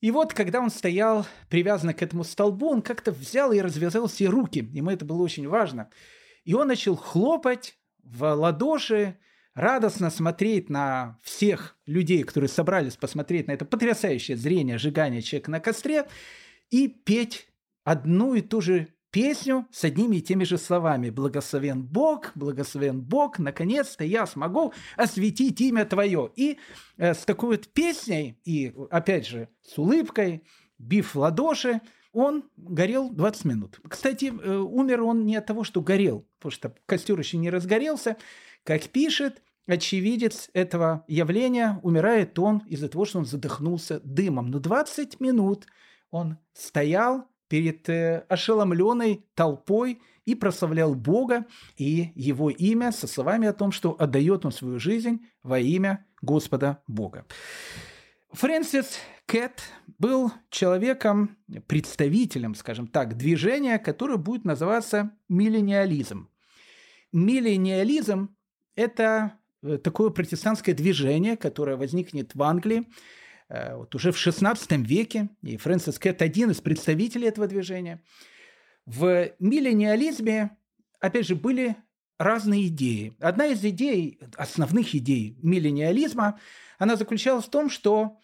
И 0.00 0.10
вот, 0.10 0.34
когда 0.34 0.60
он 0.60 0.70
стоял 0.70 1.26
привязанный 1.48 1.94
к 1.94 2.02
этому 2.02 2.22
столбу, 2.22 2.68
он 2.68 2.82
как-то 2.82 3.12
взял 3.12 3.50
и 3.52 3.60
развязал 3.60 4.06
все 4.08 4.26
руки. 4.26 4.68
Ему 4.72 4.90
это 4.90 5.04
было 5.04 5.22
очень 5.22 5.48
важно– 5.48 5.90
и 6.46 6.54
он 6.54 6.68
начал 6.68 6.96
хлопать 6.96 7.76
в 8.02 8.22
ладоши, 8.32 9.18
радостно 9.54 10.10
смотреть 10.10 10.70
на 10.70 11.18
всех 11.22 11.76
людей, 11.86 12.22
которые 12.22 12.48
собрались 12.48 12.96
посмотреть 12.96 13.48
на 13.48 13.52
это 13.52 13.64
потрясающее 13.64 14.36
зрение 14.36 14.78
сжигания 14.78 15.22
человека 15.22 15.50
на 15.50 15.60
костре, 15.60 16.06
и 16.70 16.86
петь 16.88 17.48
одну 17.84 18.34
и 18.34 18.42
ту 18.42 18.60
же 18.60 18.88
песню 19.10 19.66
с 19.72 19.82
одними 19.82 20.16
и 20.16 20.22
теми 20.22 20.44
же 20.44 20.56
словами. 20.56 21.10
«Благословен 21.10 21.82
Бог, 21.82 22.30
благословен 22.36 23.00
Бог, 23.00 23.40
наконец-то 23.40 24.04
я 24.04 24.24
смогу 24.26 24.72
осветить 24.96 25.60
имя 25.60 25.84
Твое». 25.84 26.30
И 26.36 26.58
э, 26.96 27.14
с 27.14 27.24
такой 27.24 27.56
вот 27.56 27.68
песней, 27.68 28.38
и 28.44 28.72
опять 28.90 29.26
же 29.26 29.48
с 29.62 29.76
улыбкой, 29.78 30.44
бив 30.78 31.16
ладоши, 31.16 31.80
он 32.16 32.44
горел 32.56 33.10
20 33.10 33.44
минут. 33.44 33.78
Кстати, 33.86 34.32
э, 34.32 34.56
умер 34.56 35.02
он 35.02 35.26
не 35.26 35.36
от 35.36 35.44
того, 35.44 35.64
что 35.64 35.82
горел, 35.82 36.26
потому 36.38 36.50
что 36.50 36.74
костер 36.86 37.18
еще 37.18 37.36
не 37.36 37.50
разгорелся. 37.50 38.16
Как 38.64 38.84
пишет 38.84 39.42
очевидец 39.66 40.48
этого 40.54 41.04
явления, 41.08 41.78
умирает 41.82 42.38
он 42.38 42.62
из-за 42.68 42.88
того, 42.88 43.04
что 43.04 43.18
он 43.18 43.26
задохнулся 43.26 44.00
дымом. 44.02 44.50
Но 44.50 44.60
20 44.60 45.20
минут 45.20 45.66
он 46.10 46.38
стоял 46.54 47.28
перед 47.48 47.86
э, 47.90 48.24
ошеломленной 48.30 49.26
толпой 49.34 50.00
и 50.24 50.34
прославлял 50.34 50.94
Бога 50.94 51.44
и 51.76 52.12
его 52.14 52.48
имя 52.48 52.92
со 52.92 53.06
словами 53.06 53.46
о 53.46 53.52
том, 53.52 53.72
что 53.72 53.94
отдает 53.98 54.46
он 54.46 54.52
свою 54.52 54.78
жизнь 54.78 55.20
во 55.42 55.58
имя 55.58 56.06
Господа 56.22 56.82
Бога. 56.86 57.26
Фрэнсис 58.32 58.98
Кэт 59.26 59.60
был 59.98 60.32
человеком, 60.50 61.36
представителем, 61.66 62.54
скажем 62.54 62.86
так, 62.86 63.16
движения, 63.16 63.78
которое 63.78 64.18
будет 64.18 64.44
называться 64.44 65.10
миллениализм. 65.28 66.30
Миллениализм– 67.12 68.36
это 68.76 69.38
э, 69.62 69.78
такое 69.78 70.10
протестантское 70.10 70.74
движение, 70.74 71.36
которое 71.36 71.76
возникнет 71.76 72.36
в 72.36 72.42
Англии 72.42 72.84
э, 73.48 73.74
вот 73.74 73.94
уже 73.96 74.12
в 74.12 74.16
XVI 74.16 74.56
веке, 74.84 75.30
и 75.42 75.56
Фрэнсис 75.56 75.98
Кэт 75.98 76.22
один 76.22 76.52
из 76.52 76.60
представителей 76.60 77.26
этого 77.26 77.48
движения. 77.48 78.02
В 78.84 79.32
миллениализме, 79.40 80.56
опять 81.00 81.26
же, 81.26 81.34
были 81.34 81.74
разные 82.16 82.68
идеи. 82.68 83.16
Одна 83.18 83.46
из 83.46 83.64
идей, 83.64 84.20
основных 84.36 84.94
идей 84.94 85.36
миллениализма, 85.42 86.38
она 86.78 86.94
заключалась 86.94 87.46
в 87.46 87.50
том, 87.50 87.70
что 87.70 88.20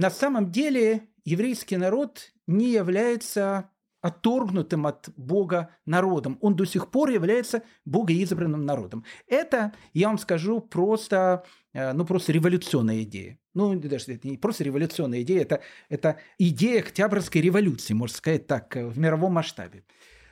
на 0.00 0.10
самом 0.10 0.50
деле 0.50 1.08
еврейский 1.24 1.76
народ 1.76 2.32
не 2.46 2.72
является 2.72 3.70
отторгнутым 4.00 4.86
от 4.86 5.10
Бога 5.14 5.76
народом. 5.84 6.38
Он 6.40 6.56
до 6.56 6.64
сих 6.64 6.90
пор 6.90 7.10
является 7.10 7.62
богоизбранным 7.84 8.64
народом. 8.64 9.04
Это, 9.26 9.74
я 9.92 10.08
вам 10.08 10.16
скажу, 10.16 10.62
просто, 10.62 11.44
э, 11.74 11.92
ну, 11.92 12.06
просто 12.06 12.32
революционная 12.32 13.02
идея. 13.02 13.38
Ну, 13.52 13.78
даже 13.78 14.14
это 14.14 14.26
не 14.26 14.38
просто 14.38 14.64
революционная 14.64 15.20
идея, 15.20 15.42
это, 15.42 15.60
это 15.90 16.16
идея 16.38 16.80
Октябрьской 16.80 17.42
революции, 17.42 17.92
можно 17.92 18.16
сказать 18.16 18.46
так, 18.46 18.74
э, 18.78 18.86
в 18.86 18.98
мировом 18.98 19.34
масштабе. 19.34 19.84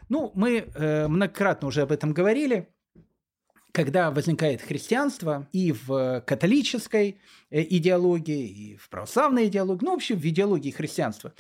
Ну, 0.08 0.32
мы 0.34 0.64
э, 0.74 1.08
многократно 1.08 1.68
уже 1.68 1.82
об 1.82 1.92
этом 1.92 2.14
говорили 2.14 2.70
когда 3.78 4.10
возникает 4.10 4.60
христианство 4.60 5.46
и 5.52 5.70
в 5.70 6.20
католической 6.26 7.20
э, 7.48 7.62
идеологии, 7.62 8.48
и 8.48 8.76
в 8.76 8.88
православной 8.88 9.46
идеологии, 9.46 9.84
ну, 9.84 9.92
вообще 9.92 10.16
в 10.16 10.26
идеологии 10.26 10.72
христианства, 10.72 11.32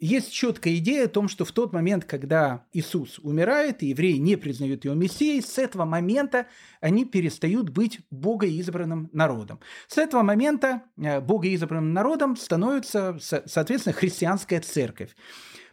есть 0.00 0.32
четкая 0.32 0.74
идея 0.78 1.04
о 1.04 1.08
том, 1.08 1.28
что 1.28 1.44
в 1.44 1.52
тот 1.52 1.72
момент, 1.72 2.04
когда 2.04 2.64
Иисус 2.72 3.20
умирает, 3.20 3.84
и 3.84 3.90
евреи 3.90 4.16
не 4.16 4.34
признают 4.34 4.86
его 4.86 4.96
Мессией, 4.96 5.40
с 5.40 5.56
этого 5.56 5.84
момента 5.84 6.48
они 6.80 7.04
перестают 7.04 7.68
быть 7.68 8.00
богоизбранным 8.10 9.08
народом. 9.12 9.60
С 9.86 9.98
этого 9.98 10.22
момента 10.22 10.82
э, 10.96 11.20
богоизбранным 11.20 11.92
народом 11.92 12.36
становится, 12.36 13.18
соответственно, 13.20 13.92
христианская 13.92 14.58
церковь. 14.58 15.14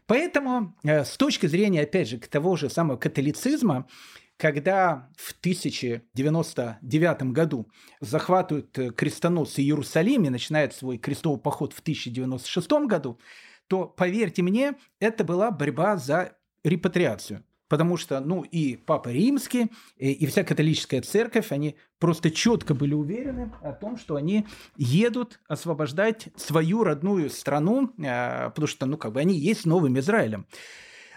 Поэтому 0.06 0.76
э, 0.84 1.04
с 1.04 1.18
точки 1.18 1.48
зрения, 1.48 1.82
опять 1.82 2.10
же, 2.10 2.20
того 2.20 2.58
же 2.58 2.70
самого 2.70 2.98
католицизма, 2.98 3.88
когда 4.38 5.10
в 5.16 5.32
1099 5.40 7.24
году 7.32 7.70
захватывают 8.02 8.78
э, 8.78 8.92
крестоносцы 8.92 9.62
Иерусалим 9.62 10.26
и 10.26 10.30
начинает 10.30 10.74
свой 10.74 10.98
крестовый 10.98 11.40
поход 11.40 11.74
в 11.74 11.80
1096 11.80 12.72
году, 12.88 13.20
то, 13.68 13.86
поверьте 13.86 14.42
мне, 14.42 14.76
это 15.00 15.24
была 15.24 15.52
борьба 15.52 15.98
за 15.98 16.36
репатриацию. 16.64 17.44
потому 17.68 17.98
что, 17.98 18.20
ну, 18.20 18.44
и 18.44 18.76
Папа 18.76 19.10
Римский, 19.10 19.72
и, 19.98 20.12
и 20.12 20.26
вся 20.28 20.44
католическая 20.44 21.02
церковь, 21.02 21.52
они 21.52 21.76
просто 21.98 22.30
четко 22.30 22.76
были 22.76 22.94
уверены 22.94 23.52
о 23.64 23.72
том, 23.72 23.98
что 23.98 24.18
они 24.18 24.46
едут 24.78 25.40
освобождать 25.48 26.28
свою 26.36 26.84
родную 26.84 27.30
страну, 27.30 27.92
э, 27.98 28.50
потому 28.50 28.68
что, 28.68 28.86
ну, 28.86 28.98
как 28.98 29.14
бы 29.14 29.20
они 29.20 29.36
есть 29.38 29.66
новым 29.66 29.98
Израилем. 29.98 30.46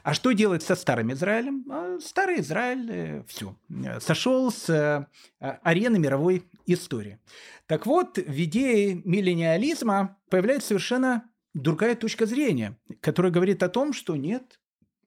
А 0.02 0.14
что 0.14 0.32
делать 0.32 0.62
со 0.62 0.74
старым 0.74 1.12
Израилем? 1.12 1.64
А 1.70 1.98
старый 2.00 2.40
Израиль, 2.40 2.90
э, 2.90 3.22
все, 3.26 3.56
сошел 4.00 4.50
с 4.50 4.68
э, 4.70 5.06
арены 5.38 5.98
мировой 5.98 6.44
истории. 6.66 7.18
Так 7.66 7.86
вот, 7.86 8.18
в 8.18 8.44
идее 8.44 9.02
миллениализма 9.04 10.18
появляется 10.30 10.68
совершенно 10.68 11.30
другая 11.54 11.94
точка 11.94 12.26
зрения, 12.26 12.78
которая 13.00 13.32
говорит 13.32 13.62
о 13.62 13.68
том, 13.68 13.92
что 13.92 14.16
нет, 14.16 14.60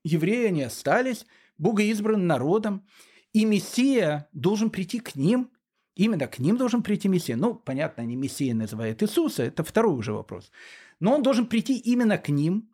евреи 0.04 0.50
не 0.50 0.64
остались, 0.64 1.26
богоизбранным 1.58 2.28
народом, 2.28 2.86
и 3.34 3.46
Мессия 3.46 4.28
должен 4.34 4.70
прийти 4.70 5.00
к 5.00 5.16
ним, 5.16 5.52
именно 5.96 6.28
к 6.28 6.40
ним 6.40 6.58
должен 6.58 6.84
прийти 6.84 7.08
Мессия. 7.08 7.36
Ну, 7.36 7.56
понятно, 7.56 8.04
они 8.04 8.16
Мессия 8.16 8.54
называют 8.54 9.02
Иисуса, 9.04 9.44
это 9.44 9.64
второй 9.64 9.96
уже 9.96 10.12
вопрос. 10.12 10.52
Но 11.00 11.16
он 11.16 11.24
должен 11.24 11.46
прийти 11.46 11.78
именно 11.78 12.18
к 12.18 12.30
ним, 12.30 12.71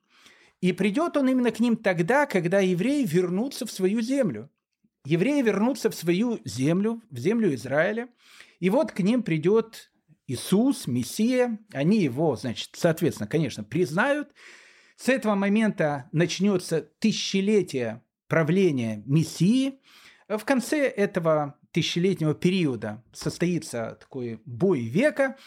и 0.62 0.72
придет 0.74 1.18
он 1.18 1.30
именно 1.30 1.52
к 1.52 1.60
ним 1.60 1.78
тогда, 1.78 2.26
когда 2.26 2.60
евреи 2.60 3.06
вернутся 3.06 3.66
в 3.66 3.72
свою 3.72 4.02
землю. 4.02 4.50
Евреи 5.06 5.42
вернутся 5.42 5.90
в 5.90 5.96
свою 5.96 6.40
землю, 6.44 7.02
в 7.10 7.18
землю 7.18 7.54
Израиля, 7.56 8.10
и 8.60 8.70
вот 8.70 8.92
к 8.92 9.00
ним 9.00 9.24
придет 9.24 9.92
Иисус, 10.28 10.88
Мессия, 10.88 11.60
они 11.72 12.00
его, 12.00 12.36
значит, 12.36 12.72
соответственно, 12.74 13.28
конечно, 13.28 13.64
признают, 13.64 14.34
с 14.98 15.08
этого 15.10 15.36
момента 15.36 16.10
начнется 16.12 16.82
тысячелетие 16.82 18.04
правления 18.28 19.04
Мессии. 19.06 19.80
В 20.28 20.44
конце 20.44 20.88
этого 20.88 21.58
тысячелетнего 21.72 22.34
периода 22.34 23.04
состоится 23.14 23.98
такой 24.02 24.42
бой 24.46 24.82
века, 24.82 25.38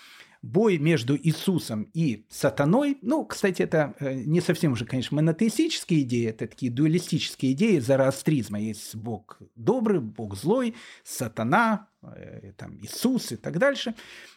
бой 0.42 0.78
между 0.78 1.16
Иисусом 1.16 1.90
и 1.92 2.24
сатаной. 2.30 2.98
Ну, 3.02 3.24
кстати, 3.24 3.62
это 3.62 3.94
э, 4.00 4.14
не 4.14 4.40
совсем 4.40 4.72
уже, 4.72 4.84
конечно, 4.84 5.16
монотеистические 5.16 6.02
идеи, 6.02 6.28
это 6.28 6.46
такие 6.46 6.72
дуалистические 6.72 7.52
идеи 7.52 7.78
зороастризма. 7.78 8.60
Есть 8.60 8.96
Бог 8.96 9.38
добрый, 9.54 10.00
Бог 10.00 10.36
злой, 10.36 10.74
сатана, 11.04 11.88
э, 12.02 12.52
там, 12.56 12.78
Иисус 12.78 13.32
и 13.32 13.36
так 13.36 13.58
дальше. 13.58 13.94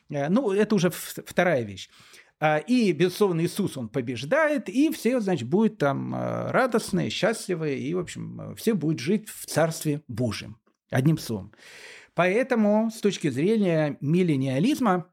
Э, 0.10 0.30
ну, 0.30 0.52
это 0.52 0.76
уже 0.76 0.90
вторая 0.90 1.64
вещь. 1.64 1.90
А, 2.40 2.58
и, 2.58 2.92
безусловно, 2.92 3.42
Иисус, 3.42 3.78
он 3.78 3.88
побеждает, 3.88 4.68
и 4.68 4.92
все, 4.92 5.22
значит, 5.22 5.48
будут 5.48 5.78
там 5.78 6.14
радостные, 6.14 7.10
счастливые, 7.10 7.80
и, 7.80 7.94
в 7.94 8.00
общем, 8.00 8.54
все 8.58 8.74
будут 8.74 9.00
жить 9.00 9.30
в 9.30 9.46
Царстве 9.46 10.02
Божьем. 10.10 10.58
Одним 10.90 11.18
словом. 11.18 11.54
Поэтому, 12.16 12.92
с 12.94 13.00
точки 13.00 13.30
зрения 13.30 13.98
миллениализма, 14.02 15.13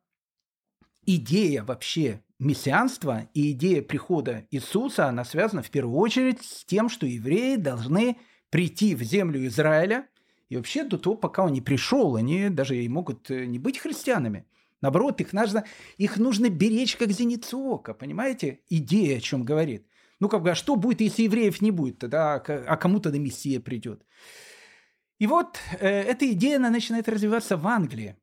идея 1.17 1.63
вообще 1.63 2.23
мессианства 2.39 3.29
и 3.35 3.53
идея 3.53 3.83
прихода 3.83 4.47
Иисуса, 4.51 5.07
она 5.07 5.25
связана 5.25 5.63
в 5.63 5.71
первую 5.71 5.97
очередь 5.99 6.43
с 6.43 6.65
тем, 6.65 6.89
что 6.89 7.07
евреи 7.07 7.57
должны 7.57 8.17
прийти 8.51 8.95
в 8.95 9.03
землю 9.03 9.47
Израиля, 9.47 10.07
и 10.49 10.57
вообще 10.57 10.85
до 10.85 10.99
того, 10.99 11.17
пока 11.17 11.45
он 11.45 11.53
не 11.53 11.61
пришел, 11.61 12.17
они 12.17 12.49
даже 12.49 12.77
и 12.77 12.89
могут 12.89 13.31
э, 13.31 13.45
не 13.47 13.59
быть 13.59 13.79
христианами– 13.79 14.47
Наоборот, 14.81 15.21
их 15.21 15.33
нужно, 15.33 15.65
их 15.99 16.17
нужно 16.17 16.49
беречь 16.49 16.97
как 16.97 17.11
зеницу 17.11 17.59
ока, 17.59 17.93
понимаете? 17.93 18.61
Идея 18.69 19.19
о 19.19 19.21
чем 19.21 19.45
говорит. 19.45 19.87
Ну, 20.21 20.29
как 20.29 20.43
бы, 20.43 20.51
а 20.51 20.55
что 20.55 20.77
будет, 20.77 21.01
если 21.01 21.23
евреев 21.23 21.61
не 21.61 21.71
будет 21.71 21.99
тогда, 21.99 22.35
а 22.35 22.77
кому 22.77 23.01
тогда 23.01 23.19
Мессия 23.19 23.61
придет? 23.61 24.05
И 25.19 25.27
вот 25.27 25.59
э, 25.79 25.87
эта 25.87 26.31
идея, 26.33 26.57
она 26.57 26.71
начинает 26.71 27.09
развиваться 27.09 27.57
в 27.57 27.67
Англии. 27.67 28.17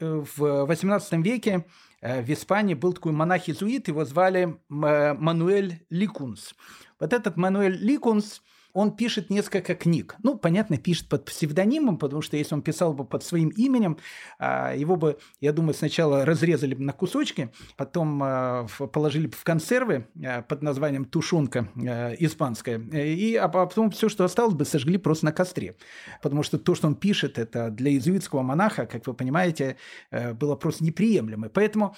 Э, 0.00 0.24
в 0.36 0.66
18 0.66 1.24
веке 1.24 1.64
в 2.04 2.30
Испании 2.30 2.74
был 2.74 2.92
такой 2.92 3.12
монах-иезуит, 3.12 3.88
его 3.88 4.04
звали 4.04 4.60
э, 4.70 5.14
Мануэль 5.14 5.86
Ликунс. 5.90 6.54
Вот 7.00 7.12
этот 7.12 7.36
Мануэль 7.36 7.76
Ликунс– 7.76 8.42
он 8.74 8.96
пишет 8.96 9.30
несколько 9.30 9.76
книг. 9.76 10.16
Ну, 10.22 10.36
понятно, 10.36 10.76
пишет 10.76 11.08
под 11.08 11.24
псевдонимом, 11.24 11.96
потому 11.96 12.22
что 12.22 12.36
если 12.36 12.54
он 12.54 12.62
писал 12.62 12.92
бы 12.92 13.04
под 13.04 13.22
своим 13.22 13.48
именем, 13.50 13.98
а, 14.38 14.74
его 14.74 14.96
бы, 14.96 15.16
я 15.40 15.52
думаю, 15.52 15.74
сначала 15.74 16.24
разрезали 16.24 16.74
бы 16.74 16.82
на 16.82 16.92
кусочки, 16.92 17.52
потом 17.76 18.20
а, 18.22 18.66
положили 18.92 19.28
бы 19.28 19.36
в 19.36 19.44
консервы 19.44 20.08
а, 20.22 20.42
под 20.42 20.62
названием 20.62 21.04
тушенка 21.04 21.70
испанская, 22.18 22.78
и 22.78 23.36
а 23.36 23.48
потом 23.48 23.92
все, 23.92 24.08
что 24.08 24.24
осталось 24.24 24.54
бы, 24.54 24.64
сожгли 24.64 24.98
просто 24.98 25.26
на 25.26 25.32
костре. 25.32 25.76
Потому 26.20 26.42
что 26.42 26.58
то, 26.58 26.74
что 26.74 26.88
он 26.88 26.96
пишет, 26.96 27.38
это 27.38 27.70
для 27.70 27.92
иезуитского 27.92 28.42
монаха, 28.42 28.86
как 28.86 29.06
вы 29.06 29.14
понимаете, 29.14 29.76
было 30.10 30.56
просто 30.56 30.82
неприемлемо. 30.82 31.48
Поэтому 31.48 31.94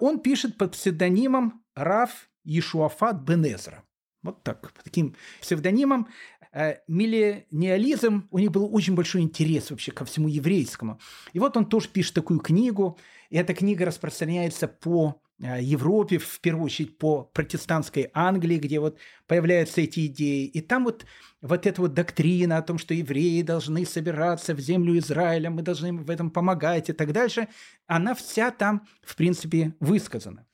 он 0.00 0.20
пишет 0.20 0.56
под 0.56 0.72
псевдонимом 0.72 1.62
Раф 1.74 2.30
Ишуафат 2.44 3.20
Бенезра. 3.20 3.85
Вот 4.26 4.42
так, 4.42 4.72
по 4.72 4.82
таким 4.82 5.14
псевдонимам. 5.40 6.08
Э, 6.52 6.76
миллениализм, 6.88 8.28
у 8.30 8.38
них 8.38 8.50
был 8.50 8.74
очень 8.74 8.94
большой 8.94 9.20
интерес 9.20 9.70
вообще 9.70 9.92
ко 9.92 10.06
всему 10.06 10.26
еврейскому. 10.26 10.98
И 11.34 11.38
вот 11.38 11.56
он 11.56 11.66
тоже 11.66 11.88
пишет 11.88 12.14
такую 12.14 12.40
книгу, 12.40 12.98
и 13.28 13.36
эта 13.36 13.52
книга 13.52 13.84
распространяется 13.84 14.66
по 14.66 15.20
э, 15.38 15.62
Европе, 15.62 16.16
в 16.16 16.40
первую 16.40 16.64
очередь 16.64 16.96
по 16.96 17.24
протестантской 17.24 18.10
Англии, 18.14 18.56
где 18.56 18.80
вот 18.80 18.98
появляются 19.26 19.82
эти 19.82 20.06
идеи. 20.06 20.46
И 20.46 20.62
там 20.62 20.84
вот, 20.84 21.04
вот 21.42 21.66
эта 21.66 21.80
вот 21.82 21.92
доктрина 21.92 22.56
о 22.56 22.62
том, 22.62 22.78
что 22.78 22.94
евреи 22.94 23.42
должны 23.42 23.84
собираться 23.84 24.54
в 24.54 24.58
землю 24.58 24.96
Израиля, 24.98 25.50
мы 25.50 25.60
должны 25.60 25.88
им 25.88 26.04
в 26.04 26.10
этом 26.10 26.30
помогать 26.30 26.88
и 26.88 26.94
так 26.94 27.12
дальше, 27.12 27.48
она 27.86 28.14
вся 28.14 28.50
там, 28.50 28.86
в 29.02 29.14
принципе, 29.14 29.74
высказана. 29.78 30.46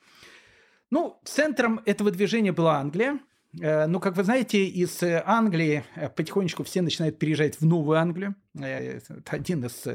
Ну, 0.91 1.21
центром 1.25 1.81
этого 1.87 2.11
движения 2.11 2.51
была 2.51 2.81
Англия– 2.81 3.21
ну, 3.55 4.01
как 4.01 4.17
вы 4.17 4.25
знаете, 4.25 4.65
из 4.65 5.03
э, 5.03 5.23
Англии 5.27 5.85
э, 5.95 6.09
потихонечку 6.09 6.65
все 6.65 6.81
начинают 6.81 7.19
переезжать 7.19 7.61
в 7.61 7.67
Новую 7.67 7.99
Англию. 7.99 8.35
Это 8.55 9.21
один 9.29 9.65
из 9.65 9.87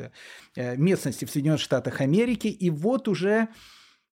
местностей 0.55 1.25
в 1.25 1.31
Соединенных 1.31 1.61
Штатах 1.61 2.01
Америки. 2.01 2.47
И 2.47 2.69
вот 2.69 3.07
уже 3.07 3.47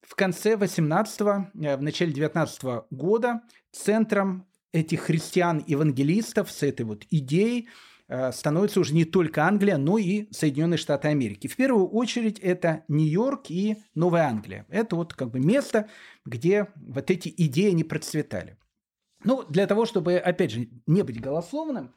в 0.02 0.16
конце 0.16 0.54
18-го, 0.54 1.78
в 1.78 1.82
начале 1.82 2.12
19 2.12 2.64
-го 2.64 2.86
года 2.90 3.42
центром 3.72 4.48
этих 4.72 5.02
христиан-евангелистов 5.02 6.52
с 6.52 6.64
этой 6.64 6.84
вот 6.84 7.06
идеей 7.10 7.70
становится 8.32 8.80
уже 8.80 8.94
не 8.94 9.06
только 9.06 9.48
Англия, 9.48 9.78
но 9.78 9.98
и 9.98 10.28
Соединенные 10.32 10.78
Штаты 10.78 11.08
Америки. 11.08 11.48
В 11.48 11.56
первую 11.56 11.88
очередь 11.88 12.38
это 12.40 12.84
Нью-Йорк 12.88 13.50
и 13.50 13.78
Новая 13.96 14.28
Англия. 14.28 14.66
Это 14.70 14.96
вот 14.96 15.16
как 15.16 15.32
бы 15.32 15.40
место, 15.40 15.88
где 16.24 16.68
вот 16.76 17.10
эти 17.10 17.34
идеи 17.36 17.72
не 17.72 17.84
процветали. 17.84 18.58
Ну, 19.26 19.44
для 19.50 19.66
того, 19.66 19.86
чтобы, 19.86 20.18
опять 20.18 20.52
же, 20.52 20.70
не 20.86 21.02
быть 21.02 21.20
голословным, 21.20 21.94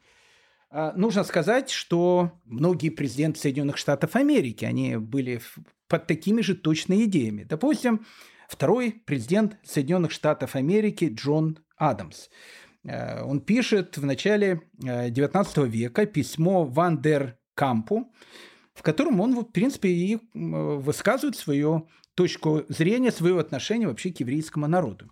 а, 0.71 0.93
нужно 0.93 1.23
сказать, 1.23 1.69
что 1.69 2.31
многие 2.45 2.89
президенты 2.89 3.39
Соединенных 3.39 3.77
Штатов 3.77 4.15
Америки, 4.15 4.65
они 4.65 4.97
были 4.97 5.39
под 5.87 6.07
такими 6.07 6.41
же 6.41 6.55
точными 6.55 7.05
идеями. 7.05 7.43
Допустим, 7.43 8.05
второй 8.47 8.91
президент 9.05 9.57
Соединенных 9.63 10.11
Штатов 10.11 10.55
Америки 10.55 11.11
Джон 11.13 11.59
Адамс. 11.77 12.29
А, 12.87 13.23
он 13.23 13.41
пишет 13.41 13.97
в 13.97 14.05
начале 14.05 14.63
XIX 14.79 15.45
а, 15.55 15.61
века 15.65 16.07
письмо 16.07 16.65
Ван 16.65 16.99
дер 16.99 17.37
Кампу, 17.53 18.11
в 18.73 18.81
котором 18.81 19.21
он, 19.21 19.35
в 19.35 19.43
принципе, 19.43 19.89
и 19.89 20.17
высказывает 20.33 21.35
свою 21.35 21.89
точку 22.15 22.63
зрения, 22.69 23.11
свое 23.11 23.39
отношение 23.39 23.87
вообще 23.87 24.11
к 24.11 24.19
еврейскому 24.19 24.67
народу 24.67 25.11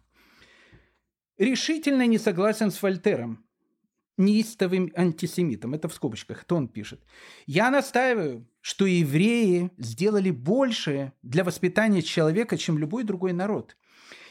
решительно 1.38 2.06
не 2.08 2.18
согласен 2.18 2.72
с 2.72 2.82
Вольтером, 2.82 3.46
неистовым 4.18 4.92
антисемитом. 4.96 5.74
Это 5.74 5.88
в 5.88 5.94
скобочках, 5.94 6.44
это 6.44 6.56
он 6.56 6.68
пишет. 6.68 7.04
Я 7.46 7.70
настаиваю, 7.70 8.48
что 8.62 8.86
евреи 8.86 9.72
сделали 9.78 10.32
больше 10.32 11.14
для 11.22 11.44
воспитания 11.44 12.02
человека, 12.02 12.58
чем 12.58 12.78
любой 12.78 13.04
другой 13.04 13.34
народ. 13.34 13.78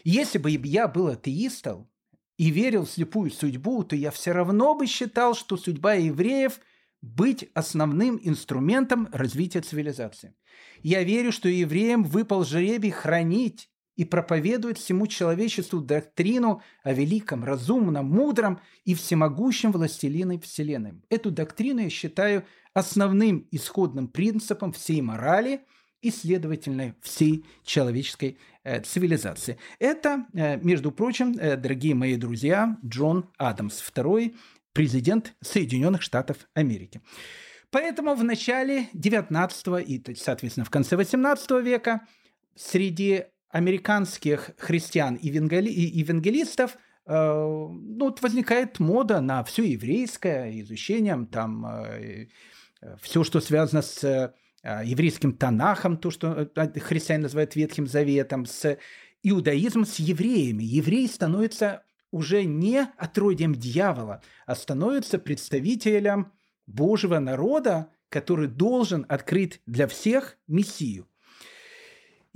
Если 0.05 0.39
бы 0.39 0.51
я 0.51 0.89
был 0.89 1.09
атеистом 1.09 1.89
и 2.37 2.51
верил 2.51 2.85
в 2.85 2.91
слепую 2.91 3.31
судьбу, 3.31 3.83
то 3.85 3.97
я 3.97 4.11
все 4.11 4.33
равно 4.33 4.75
бы 4.75 4.87
считал, 4.87 5.35
что 5.35 5.57
судьба 5.57 5.95
евреев– 5.95 6.61
быть 7.03 7.49
основным 7.55 8.19
инструментом 8.23 9.09
развития 9.13 9.61
цивилизации. 9.61 10.35
Я 10.83 11.03
верю, 11.03 11.33
что 11.33 11.49
евреям 11.49 12.03
выпал 12.03 12.45
жребий 12.45 12.91
хранить 12.91 13.71
и 13.97 14.05
проповедует 14.05 14.79
всему 14.79 15.07
человечеству 15.07 15.81
доктрину 15.81 16.63
о 16.83 16.93
великом, 16.93 17.45
разумном, 17.45 18.07
мудром 18.07 18.61
и 18.85 18.95
всемогущем 18.95 19.73
властелине 19.73 20.39
Вселенной. 20.39 21.01
Эту 21.09 21.31
доктрину 21.31 21.81
я 21.81 21.91
считаю 21.91 22.45
основным 22.75 23.49
исходным 23.51 24.07
принципом 24.07 24.73
всей 24.73 25.01
морали 25.01 25.63
и, 26.03 26.11
следовательно, 26.11 26.95
всей 27.01 27.47
человеческой 27.65 28.39
э, 28.65 28.83
цивилизации. 28.83 29.59
Это, 29.79 30.27
э, 30.35 30.59
между 30.59 30.93
прочим, 30.93 31.33
э, 31.39 31.57
дорогие 31.57 31.95
мои 31.95 32.17
друзья, 32.17 32.77
Джон 32.85 33.31
Адамс, 33.39 33.81
второй 33.81 34.37
президент 34.73 35.35
Соединенных 35.41 36.03
Штатов 36.03 36.37
Америки. 36.53 37.01
Поэтому 37.71 38.15
в 38.15 38.23
начале 38.23 38.89
19 38.93 39.83
и, 39.83 40.15
соответственно, 40.15 40.67
в 40.67 40.71
конце 40.71 40.97
18 40.97 41.63
века 41.63 42.07
среди 42.55 43.25
американских 43.49 44.51
христиан 44.59 45.15
и 45.15 45.29
евангелистов 45.29 46.77
э, 47.07 47.13
ну, 47.15 48.05
вот 48.05 48.23
возникает 48.23 48.79
мода 48.81 49.21
на 49.21 49.45
все 49.45 49.65
еврейское, 49.65 50.61
изучением 50.61 51.27
там 51.27 51.67
э, 51.67 52.29
э, 52.83 52.97
все, 53.01 53.25
что 53.25 53.41
связано 53.41 53.83
с 53.83 54.33
еврейским 54.83 55.33
Танахом, 55.35 55.97
то, 55.97 56.11
что 56.11 56.51
христиане 56.57 57.23
называют 57.25 57.55
Ветхим 57.55 57.87
Заветом, 57.87 58.47
с 58.47 58.79
иудаизмом, 59.23 59.85
с 59.85 60.01
евреями. 60.01 60.65
Еврей 60.65 61.07
становится 61.07 61.85
уже 62.11 62.45
не 62.45 62.89
отродьем 62.97 63.55
дьявола, 63.55 64.23
а 64.45 64.57
становится 64.57 65.21
представителем 65.21 66.33
Божьего 66.67 67.21
народа, 67.21 67.91
который 68.09 68.49
должен 68.49 69.07
открыть 69.09 69.61
для 69.67 69.87
всех 69.87 70.37
Мессию. 70.49 71.07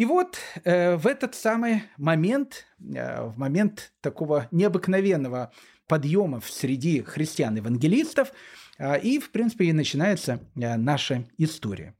И 0.00 0.06
вот 0.06 0.38
э, 0.64 0.96
в 0.96 1.06
этот 1.06 1.34
самый 1.34 1.82
момент, 1.98 2.64
э, 2.80 3.22
в 3.22 3.36
момент 3.36 3.92
такого 4.00 4.48
необыкновенного 4.50 5.52
подъема 5.86 6.40
среди 6.40 7.02
христиан-евангелистов, 7.02 8.32
э, 8.78 8.98
и, 9.02 9.18
в 9.18 9.30
принципе, 9.30 9.66
и 9.66 9.74
начинается 9.74 10.40
э, 10.56 10.76
наша 10.78 11.28
история. 11.36 11.94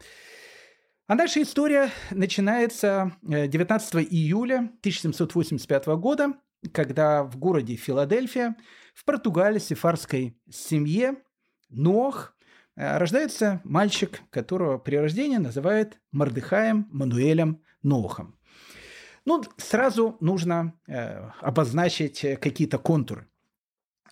А 1.09 1.15
наша 1.15 1.43
история 1.43 1.91
начинается 2.11 3.13
19 3.21 3.95
э, 3.97 3.99
июля 4.11 4.71
1785 4.81 5.87
года, 5.99 6.33
когда 6.73 7.23
в 7.25 7.37
городе 7.37 7.77
Филадельфия, 7.77 8.57
в 8.95 9.05
Португалии, 9.05 9.59
сефарской 9.59 10.41
семье, 10.51 11.17
Нох, 11.69 12.35
э, 12.77 12.97
рождается 12.97 13.61
мальчик, 13.65 14.23
которого 14.31 14.79
при 14.79 14.97
рождении 14.97 15.37
называют 15.37 16.01
Мордыхаем 16.13 16.89
Мануэлем 16.91 17.61
Нохом. 17.83 18.37
Ну, 19.25 19.43
сразу 19.57 20.17
нужно 20.21 20.75
э, 20.87 21.31
обозначить 21.41 22.25
э, 22.25 22.37
какие-то 22.37 22.79
контуры. 22.79 23.29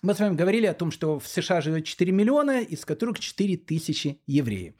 Мы 0.01 0.13
с 0.13 0.19
вами 0.19 0.35
говорили 0.35 0.65
о 0.65 0.73
том, 0.73 0.91
что 0.91 1.19
в 1.19 1.27
США 1.27 1.61
живет 1.61 1.85
4 1.85 2.11
миллиона, 2.11 2.61
из 2.61 2.85
которых 2.85 3.19
4 3.19 3.57
тысячи 3.57 4.21
евреев. 4.27 4.75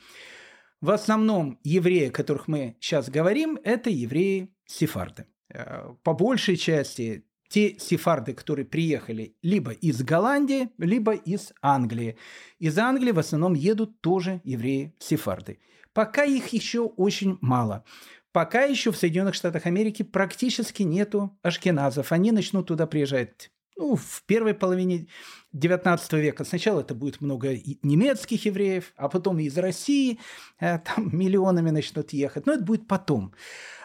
В 0.82 0.92
основном 0.92 1.60
евреи, 1.64 2.08
о 2.08 2.12
которых 2.12 2.48
мы 2.48 2.78
сейчас 2.80 3.10
говорим, 3.10 3.60
это 3.64 3.90
евреи-сефарды. 3.90 5.26
Э, 5.50 5.94
по 6.04 6.14
большей 6.14 6.56
части 6.56 7.26
те 7.50 7.78
сефарды, 7.80 8.34
которые 8.34 8.66
приехали 8.66 9.36
либо 9.42 9.72
из 9.72 10.02
Голландии, 10.04 10.70
либо 10.78 11.14
из 11.14 11.52
Англии. 11.62 12.16
Из 12.60 12.78
Англии 12.78 13.12
в 13.12 13.20
основном 13.20 13.56
едут 13.56 14.00
тоже 14.02 14.40
евреи-сефарды. 14.44 15.60
Пока 15.94 16.24
их 16.24 16.50
еще 16.50 16.82
очень 16.82 17.38
мало. 17.42 17.84
Пока 18.32 18.64
еще 18.64 18.92
в 18.92 18.98
Соединенных 18.98 19.34
Штатах 19.34 19.66
Америки 19.66 20.04
практически 20.04 20.84
нету 20.84 21.38
ашкеназов. 21.42 22.12
Они 22.12 22.32
начнут 22.32 22.68
туда 22.68 22.86
приезжать 22.86 23.52
ну, 23.76 23.96
в 23.96 24.24
первой 24.28 24.54
половине 24.54 25.08
XIX 25.56 26.00
века. 26.20 26.44
Сначала 26.44 26.82
это 26.82 26.94
будет 26.94 27.22
много 27.22 27.56
немецких 27.82 28.46
евреев, 28.46 28.94
а 28.98 29.10
потом 29.10 29.40
из 29.40 29.58
России 29.58 30.20
э, 30.60 30.80
там 30.80 31.10
миллионами 31.18 31.72
начнут 31.72 32.12
ехать. 32.14 32.46
Но 32.46 32.54
это 32.54 32.64
будет 32.64 32.88
потом. 32.88 33.34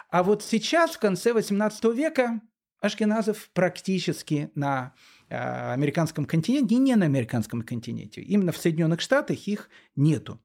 А 0.09 0.21
вот 0.21 0.43
сейчас, 0.43 0.91
в 0.91 0.99
конце 0.99 1.31
XVIII 1.31 1.95
века, 1.95 2.41
ашкеназов 2.81 3.49
практически 3.53 4.51
на 4.53 4.93
э, 5.29 5.37
американском 5.73 6.25
континенте 6.25 6.75
и 6.75 6.77
не 6.77 6.95
на 6.95 7.05
американском 7.05 7.63
континенте. 7.63 8.21
Именно 8.21 8.51
в 8.51 8.57
Соединенных 8.57 9.01
Штатах 9.01 9.47
их 9.47 9.69
нету. 9.95 10.39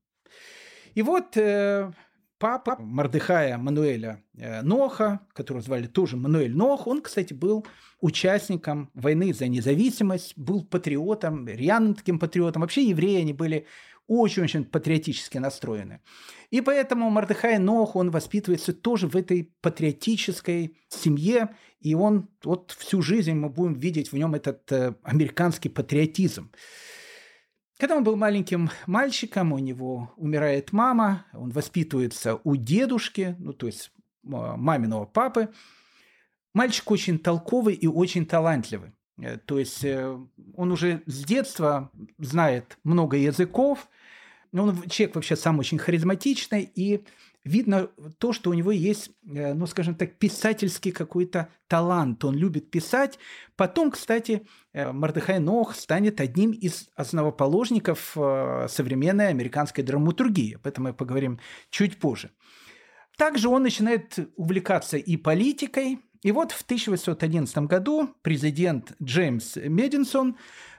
И 0.94 1.02
вот 1.02 1.36
э, 1.36 1.92
папа 2.40 2.76
Мардыхая 2.80 3.56
Мануэля 3.58 4.24
э, 4.36 4.62
Ноха, 4.62 5.20
которого 5.34 5.62
звали 5.62 5.86
тоже 5.86 6.16
Мануэль 6.16 6.56
Нох, 6.56 6.86
он, 6.86 7.02
кстати, 7.02 7.34
был 7.34 7.66
участником 8.00 8.90
войны 8.94 9.32
за 9.34 9.46
независимость, 9.46 10.32
был 10.36 10.64
патриотом, 10.64 11.46
рьяным 11.46 11.94
таким 11.94 12.18
патриотом. 12.18 12.62
Вообще 12.62 12.82
евреи, 12.82 13.20
они 13.20 13.34
были 13.34 13.66
очень-очень 14.08 14.64
патриотически 14.64 15.38
настроены. 15.38 16.00
И 16.50 16.62
поэтому 16.62 17.10
Мардыхай 17.10 17.58
Нох, 17.58 17.94
он 17.94 18.10
воспитывается 18.10 18.72
тоже 18.72 19.06
в 19.06 19.14
этой 19.14 19.52
патриотической 19.60 20.76
семье, 20.88 21.50
и 21.80 21.94
он 21.94 22.28
вот 22.42 22.74
всю 22.76 23.02
жизнь 23.02 23.34
мы 23.34 23.50
будем 23.50 23.74
видеть 23.74 24.12
в 24.12 24.16
нем 24.16 24.34
этот 24.34 24.72
э, 24.72 24.94
американский 25.04 25.68
патриотизм. 25.68 26.50
Когда 27.80 27.96
он 27.96 28.04
был 28.04 28.14
маленьким 28.14 28.70
мальчиком, 28.86 29.54
у 29.54 29.58
него 29.58 30.12
умирает 30.18 30.70
мама, 30.70 31.24
он 31.32 31.48
воспитывается 31.48 32.38
у 32.44 32.54
дедушки, 32.54 33.34
ну 33.38 33.54
то 33.54 33.66
есть 33.66 33.90
маминого 34.22 35.06
папы. 35.06 35.48
Мальчик 36.52 36.90
очень 36.90 37.18
толковый 37.18 37.72
и 37.74 37.86
очень 37.86 38.26
талантливый. 38.26 38.92
Э, 39.18 39.38
то 39.38 39.58
есть 39.58 39.82
э, 39.82 40.18
он 40.56 40.72
уже 40.72 41.02
с 41.06 41.24
детства 41.24 41.90
знает 42.18 42.76
много 42.84 43.16
языков, 43.16 43.88
он 44.52 44.82
человек 44.90 45.14
вообще 45.14 45.34
сам 45.34 45.58
очень 45.58 45.78
харизматичный, 45.78 46.70
и 46.74 47.06
видно 47.44 47.88
то, 48.18 48.32
что 48.32 48.50
у 48.50 48.54
него 48.54 48.70
есть, 48.70 49.10
э, 49.26 49.54
ну, 49.54 49.66
скажем 49.66 49.94
так, 49.94 50.18
писательский 50.18 50.92
какой-то 50.92 51.48
талант. 51.68 52.24
Он 52.24 52.36
любит 52.36 52.70
писать. 52.70 53.18
Потом, 53.56 53.90
кстати, 53.90 54.46
э, 54.72 54.92
Мардыхай 54.92 55.38
Нох 55.38 55.74
станет 55.74 56.20
одним 56.20 56.52
из 56.52 56.90
основоположников 56.96 58.12
э, 58.16 58.66
современной 58.68 59.28
американской 59.28 59.82
драматургии. 59.84 60.54
Об 60.54 60.66
этом 60.66 60.84
мы 60.84 60.92
поговорим 60.92 61.40
чуть 61.70 61.98
позже. 61.98 62.30
Также 63.16 63.48
он 63.48 63.62
начинает 63.62 64.18
увлекаться 64.36 64.96
и 64.96 65.16
политикой. 65.16 66.00
И 66.22 66.32
вот 66.32 66.52
в 66.52 66.62
1811 66.62 67.56
году 67.58 68.14
президент 68.22 68.92
Джеймс 69.02 69.56
Мединсон 69.56 70.36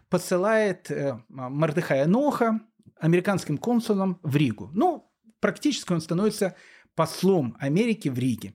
посылает 0.09 0.91
Мардыхая 1.29 2.05
Ноха 2.05 2.59
американским 2.99 3.57
консулом 3.57 4.19
в 4.21 4.35
Ригу. 4.35 4.69
Ну, 4.73 5.10
практически 5.41 5.91
он 5.91 5.99
становится 5.99 6.55
послом 6.95 7.57
Америки 7.59 8.07
в 8.07 8.17
Риге. 8.17 8.53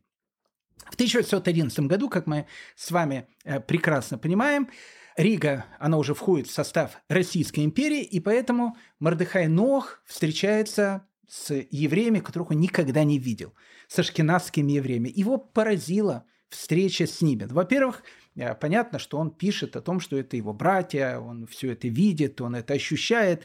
В 0.91 0.95
1911 0.95 1.81
году, 1.81 2.09
как 2.09 2.27
мы 2.27 2.47
с 2.77 2.91
вами 2.91 3.29
э, 3.45 3.61
прекрасно 3.61 4.19
понимаем, 4.19 4.69
Рига, 5.17 5.67
она 5.79 5.99
уже 5.99 6.15
входит 6.15 6.47
в 6.47 6.53
состав 6.53 6.99
Российской 7.09 7.65
империи, 7.65 8.03
и 8.03 8.21
поэтому 8.21 8.77
Мордыхай 9.01 9.49
Нох 9.49 10.01
встречается 10.05 11.09
с 11.27 11.53
евреями, 11.71 12.21
которых 12.21 12.51
он 12.51 12.61
никогда 12.61 13.03
не 13.03 13.19
видел, 13.19 13.55
с 13.89 13.99
ашкенадскими 13.99 14.73
евреями. 14.73 15.11
Его 15.15 15.39
поразила 15.39 16.25
встреча 16.49 17.07
с 17.07 17.21
ними. 17.21 17.45
Во-первых, 17.45 18.03
э, 18.37 18.55
понятно, 18.55 18.99
что 18.99 19.19
он 19.19 19.31
пишет 19.31 19.75
о 19.75 19.81
том, 19.81 19.99
что 20.01 20.17
это 20.17 20.37
его 20.37 20.53
братья, 20.53 21.19
он 21.19 21.47
все 21.47 21.73
это 21.73 21.89
видит, 21.89 22.41
он 22.41 22.55
это 22.55 22.75
ощущает, 22.75 23.43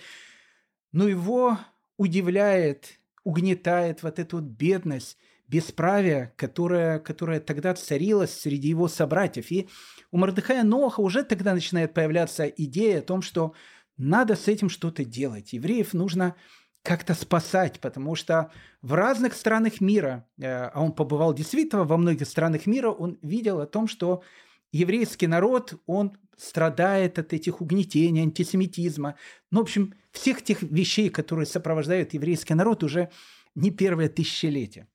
но 0.92 1.08
его 1.08 1.58
удивляет 1.98 3.00
угнетает 3.24 4.04
вот 4.04 4.20
эту 4.20 4.38
вот 4.38 4.46
бедность, 4.46 5.18
бесправие, 5.48 6.34
которое, 6.38 7.00
которое 7.00 7.40
тогда 7.40 7.74
царилось 7.74 8.34
среди 8.34 8.70
его 8.70 8.88
собратьев. 8.88 9.52
И 9.52 9.68
у 10.12 10.18
Мордыхая 10.18 10.64
Ноха 10.64 11.02
уже 11.02 11.24
тогда 11.24 11.54
начинает 11.54 11.94
появляться 11.94 12.46
идея 12.46 13.00
о 13.00 13.04
том, 13.04 13.22
что 13.22 13.54
надо 13.98 14.36
с 14.36 14.48
этим 14.48 14.70
что-то 14.70 15.04
делать. 15.04 15.54
Евреев 15.54 15.94
нужно 15.94 16.36
как-то 16.84 17.14
спасать, 17.14 17.80
потому 17.80 18.16
что 18.16 18.52
в 18.82 18.94
разных 18.94 19.34
странах 19.34 19.82
мира, 19.82 20.26
э, 20.40 20.48
а 20.48 20.82
он 20.82 20.94
побывал 20.94 21.34
действительно 21.34 21.84
во 21.84 21.98
многих 21.98 22.28
странах 22.28 22.66
мира, 22.66 22.90
он 22.90 23.20
видел 23.22 23.60
о 23.60 23.68
том, 23.68 23.88
что 23.88 24.24
еврейский 24.72 25.28
народ, 25.28 25.74
он 25.86 26.18
страдает 26.38 27.20
от 27.20 27.34
этих 27.34 27.62
угнетений, 27.62 28.22
антисемитизма. 28.22 29.16
Ну, 29.52 29.60
в 29.60 29.64
общем, 29.64 29.94
всех 30.12 30.42
тех 30.42 30.64
вещей, 30.64 31.10
которые 31.10 31.46
сопровождают 31.46 32.14
еврейский 32.14 32.54
народ 32.54 32.84
уже 32.84 33.10
не 33.56 33.70
первое 33.70 34.10
тысячелетие. 34.10 34.88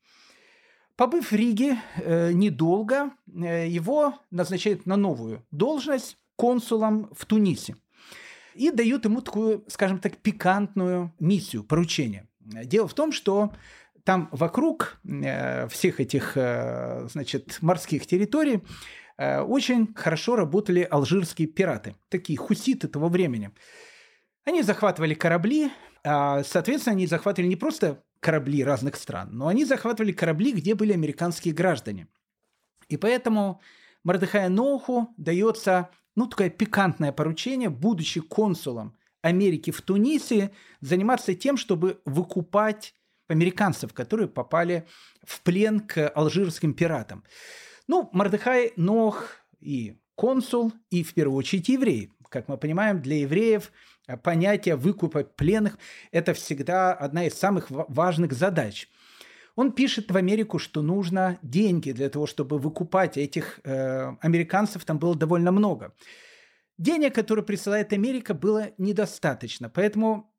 Побыв 0.97 1.31
в 1.31 1.35
Риге 1.35 1.79
э, 1.97 2.33
недолго, 2.33 3.11
э, 3.27 3.69
его 3.69 4.15
назначают 4.31 4.87
на 4.87 4.97
новую 4.97 5.47
должность 5.51 6.17
консулом 6.37 7.11
в 7.15 7.27
Тунисе. 7.27 7.77
И 8.55 8.71
дают 8.71 9.05
ему 9.05 9.21
такую, 9.21 9.65
скажем 9.69 9.99
так, 9.99 10.17
пикантную 10.17 11.15
миссию, 11.21 11.65
поручение. 11.65 12.27
Дело 12.41 12.89
в 12.89 12.95
том, 12.95 13.13
что 13.13 13.53
там 14.05 14.29
вокруг 14.33 14.99
э, 15.05 15.69
всех 15.69 16.01
этих, 16.01 16.33
э, 16.37 17.07
значит, 17.11 17.59
морских 17.61 18.07
территорий 18.07 18.63
очень 19.19 19.95
хорошо 19.95 20.37
работали 20.37 20.87
алжирские 20.91 21.49
пираты, 21.49 21.97
такие 22.09 22.39
хуситы 22.39 22.89
того 22.89 23.09
времени. 23.09 23.51
Они 24.45 24.63
захватывали 24.63 25.15
корабли, 25.15 25.71
а, 26.05 26.45
соответственно, 26.45 26.97
они 26.97 27.07
захватывали 27.07 27.49
не 27.49 27.57
просто 27.57 28.03
корабли 28.21 28.63
разных 28.63 28.97
стран, 28.97 29.31
но 29.33 29.49
они 29.49 29.65
захватывали 29.65 30.13
корабли, 30.13 30.53
где 30.53 30.75
были 30.75 30.93
американские 30.93 31.55
граждане. 31.55 32.09
И 32.89 32.97
поэтому 32.97 33.61
Мордыхая 34.05 34.49
Ноуху 34.49 35.13
дается 35.17 35.91
ну, 36.15 36.27
такое 36.27 36.49
пикантное 36.49 37.13
поручение, 37.13 37.71
будучи 37.71 38.21
консулом 38.21 38.97
Америки 39.23 39.71
в 39.71 39.83
Тунисе 39.83 40.53
заниматься 40.81 41.35
тем, 41.35 41.57
чтобы 41.57 42.01
выкупать 42.05 42.95
американцев, 43.29 43.93
которые 43.93 44.29
попали 44.29 44.87
в 45.25 45.43
плен 45.43 45.81
к 45.81 46.09
алжирским 46.09 46.75
пиратам. 46.75 47.25
Ну, 47.89 48.09
Мордыхай 48.13 48.73
Нох 48.77 49.29
и 49.61 49.99
консул, 50.15 50.73
и 50.91 51.03
в 51.03 51.15
первую 51.15 51.39
очередь 51.39 51.69
еврей. 51.69 52.13
Как 52.29 52.49
мы 52.49 52.57
понимаем, 52.57 53.01
для 53.01 53.19
евреев 53.21 53.71
понятие 54.23 54.77
выкупа 54.77 55.25
пленных– 55.25 55.79
это 56.11 56.35
всегда 56.35 56.93
одна 56.93 57.27
из 57.27 57.35
самых 57.35 57.67
важных 57.71 58.33
задач. 58.33 58.89
Он 59.55 59.73
пишет 59.73 60.11
в 60.11 60.17
Америку, 60.17 60.59
что 60.59 60.83
нужно 60.83 61.39
деньги 61.43 61.93
для 61.93 62.11
того, 62.11 62.27
чтобы 62.27 62.59
выкупать 62.59 63.17
этих 63.17 63.61
э, 63.65 64.15
американцев, 64.21 64.85
там 64.85 64.99
было 64.99 65.15
довольно 65.15 65.51
много. 65.51 65.95
Денег, 66.77 67.15
которые 67.15 67.45
присылает 67.45 67.93
Америка, 67.95 68.35
было 68.35 68.73
недостаточно, 68.77 69.71
поэтому 69.71 70.31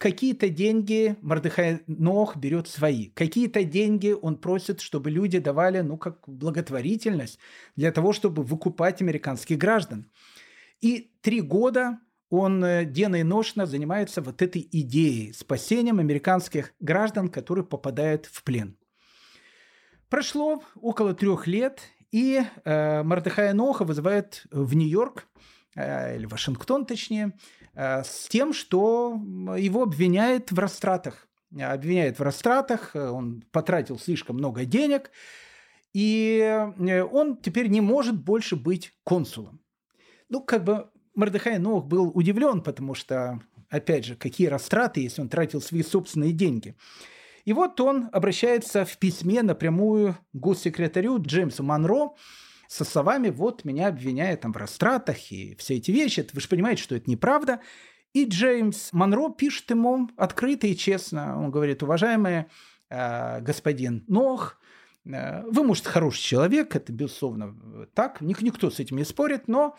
какие-то 0.00 0.48
деньги 0.48 1.16
Мордыхай 1.20 1.82
Нох 1.86 2.34
берет 2.36 2.66
свои, 2.68 3.10
какие-то 3.10 3.64
деньги 3.64 4.16
он 4.20 4.38
просит, 4.38 4.80
чтобы 4.80 5.10
люди 5.10 5.38
давали, 5.38 5.80
ну, 5.80 5.98
как 5.98 6.26
благотворительность 6.26 7.38
для 7.76 7.92
того, 7.92 8.14
чтобы 8.14 8.42
выкупать 8.42 9.02
американских 9.02 9.58
граждан. 9.58 10.10
И 10.80 11.12
три 11.20 11.42
года 11.42 11.98
он 12.30 12.64
э, 12.64 12.86
денно 12.86 13.16
и 13.16 13.22
ношно 13.22 13.66
занимается 13.66 14.22
вот 14.22 14.40
этой 14.40 14.66
идеей 14.72 15.34
спасением 15.34 15.98
американских 15.98 16.72
граждан, 16.80 17.28
которые 17.28 17.66
попадают 17.66 18.24
в 18.24 18.42
плен. 18.42 18.78
Прошло 20.08 20.62
около 20.76 21.12
трех 21.12 21.46
лет, 21.46 21.82
и 22.10 22.40
э, 22.64 23.02
Мордыхая 23.02 23.52
Ноха 23.52 23.84
вызывает 23.84 24.46
в 24.50 24.74
Нью-Йорк, 24.74 25.26
или 25.74 26.26
Вашингтон 26.26 26.86
точнее, 26.86 27.32
э, 27.74 28.02
с 28.02 28.28
тем, 28.28 28.52
что 28.52 29.20
его 29.56 29.82
обвиняют 29.82 30.52
в 30.52 30.58
растратах. 30.58 31.28
Обвиняют 31.58 32.18
в 32.18 32.22
растратах, 32.22 32.94
э, 32.94 33.08
он 33.08 33.42
потратил 33.50 33.98
слишком 33.98 34.36
много 34.36 34.64
денег, 34.64 35.10
и 35.92 36.38
э, 36.40 37.02
он 37.02 37.36
теперь 37.36 37.68
не 37.68 37.80
может 37.80 38.20
больше 38.20 38.56
быть 38.56 38.92
консулом. 39.04 39.60
Ну, 40.28 40.42
как 40.42 40.64
бы 40.64 40.90
Мордыхай 41.14 41.58
Нох 41.58 41.86
был 41.86 42.10
удивлен, 42.14 42.62
потому 42.62 42.94
что, 42.94 43.40
опять 43.68 44.04
же, 44.04 44.14
какие 44.14 44.46
растраты, 44.46 45.00
если 45.00 45.20
он 45.20 45.28
тратил 45.28 45.60
свои 45.60 45.82
собственные 45.82 46.32
деньги. 46.32 46.76
И 47.44 47.52
вот 47.52 47.80
он 47.80 48.08
обращается 48.12 48.84
в 48.84 48.96
письме 48.98 49.42
напрямую 49.42 50.16
госсекретарю 50.32 51.20
Джеймсу 51.20 51.62
Монро 51.62 52.10
со 52.70 52.84
словами 52.84 53.30
«Вот 53.30 53.64
меня 53.64 53.88
обвиняют 53.88 54.42
там 54.42 54.52
в 54.52 54.56
растратах 54.56 55.32
и 55.32 55.56
все 55.56 55.76
эти 55.76 55.90
вещи». 55.90 56.26
Вы 56.32 56.40
же 56.40 56.48
понимаете, 56.48 56.82
что 56.82 56.94
это 56.94 57.10
неправда. 57.10 57.60
И 58.12 58.24
Джеймс 58.24 58.92
Монро 58.92 59.30
пишет 59.30 59.70
ему 59.70 60.08
открыто 60.16 60.66
и 60.66 60.76
честно. 60.76 61.38
Он 61.38 61.50
говорит, 61.50 61.82
уважаемый 61.82 62.46
э, 62.88 63.40
господин 63.40 64.04
Нох, 64.06 64.60
э, 65.04 65.42
вы, 65.42 65.64
может, 65.64 65.86
хороший 65.86 66.22
человек, 66.22 66.76
это, 66.76 66.92
безусловно, 66.92 67.56
так, 67.94 68.20
никто 68.20 68.70
с 68.70 68.78
этим 68.78 68.98
не 68.98 69.04
спорит, 69.04 69.48
но 69.48 69.76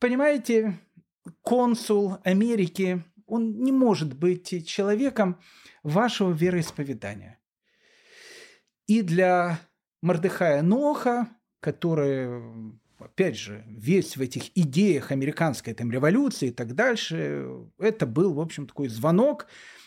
Понимаете, 0.00 0.80
консул 1.42 2.16
Америки, 2.24 3.04
он 3.26 3.62
не 3.62 3.70
может 3.70 4.16
быть 4.16 4.66
человеком 4.66 5.38
вашего 5.82 6.32
вероисповедания. 6.32 7.38
И 8.86 9.02
для 9.02 9.60
Мордыхая 10.00 10.62
Ноха, 10.62 11.28
который, 11.60 12.42
опять 12.98 13.36
же, 13.36 13.64
весь 13.68 14.16
в 14.16 14.20
этих 14.20 14.56
идеях 14.56 15.12
американской 15.12 15.74
там, 15.74 15.90
революции 15.90 16.48
и 16.48 16.52
так 16.52 16.74
дальше, 16.74 17.46
это 17.78 18.06
был, 18.06 18.34
в 18.34 18.40
общем, 18.40 18.66
такой 18.66 18.88
звонок, 18.88 19.46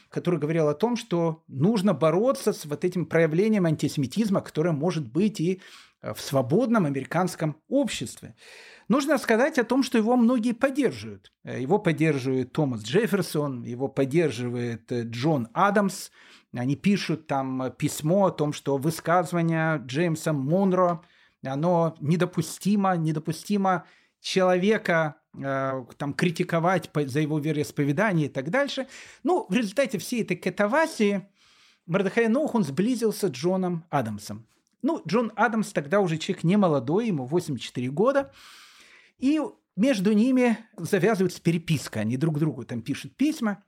который 0.10 0.40
говорил 0.40 0.68
о 0.68 0.76
том, 0.76 0.96
что 0.96 1.44
нужно 1.48 1.94
бороться 1.94 2.54
с 2.54 2.66
вот 2.66 2.86
этим 2.86 3.06
проявлением 3.06 3.66
антисемитизма, 3.66 4.42
которое 4.42 4.72
может 4.72 5.12
быть 5.12 5.40
и 5.40 5.62
в 6.04 6.20
свободном 6.20 6.86
американском 6.86 7.58
обществе. 7.70 8.36
Нужно 8.90 9.18
сказать 9.18 9.58
о 9.58 9.64
том, 9.64 9.82
что 9.84 9.98
его 9.98 10.18
многие 10.18 10.54
поддерживают. 10.54 11.32
Э, 11.44 11.62
его 11.62 11.80
поддерживает 11.80 12.52
Томас 12.52 12.84
Джефферсон, 12.84 13.64
его 13.64 13.88
поддерживает 13.88 14.92
э, 14.92 15.04
Джон 15.04 15.48
Адамс. 15.54 16.12
Они 16.54 16.76
пишут 16.76 17.28
там 17.28 17.72
письмо 17.78 18.28
о 18.28 18.32
том, 18.32 18.54
что 18.54 18.78
высказывание 18.78 19.82
Джеймса 19.86 20.34
Монро, 20.34 21.02
оно 21.44 21.96
недопустимо, 22.00 22.96
недопустимо 22.98 23.86
человека 24.22 25.18
э, 25.38 25.86
там 25.98 26.14
критиковать 26.14 26.90
за 26.94 27.20
его 27.20 27.40
вероисповедание 27.40 28.28
и 28.28 28.30
так 28.30 28.50
дальше. 28.50 28.88
Ну, 29.24 29.46
в 29.50 29.54
результате 29.54 29.98
всей 29.98 30.24
этой 30.24 30.38
катавасии 30.38 31.28
Мордыхай 31.86 32.28
Нох, 32.28 32.56
он 32.56 32.64
сблизился 32.64 33.28
с 33.28 33.32
Джоном 33.32 33.86
Адамсом. 33.90 34.48
Ну, 34.82 35.02
Джон 35.08 35.32
Адамс 35.36 35.72
тогда 35.72 36.00
уже 36.00 36.18
человек 36.18 36.44
не 36.44 36.58
молодой, 36.58 37.08
ему 37.08 37.26
84 37.26 37.90
года– 37.90 38.32
и 39.24 39.40
между 39.78 40.12
ними 40.12 40.58
завязывается 40.76 41.42
переписка. 41.42 42.02
Они 42.02 42.18
друг 42.18 42.40
другу 42.40 42.66
там 42.66 42.82
пишут 42.82 43.16
письма. 43.16 43.64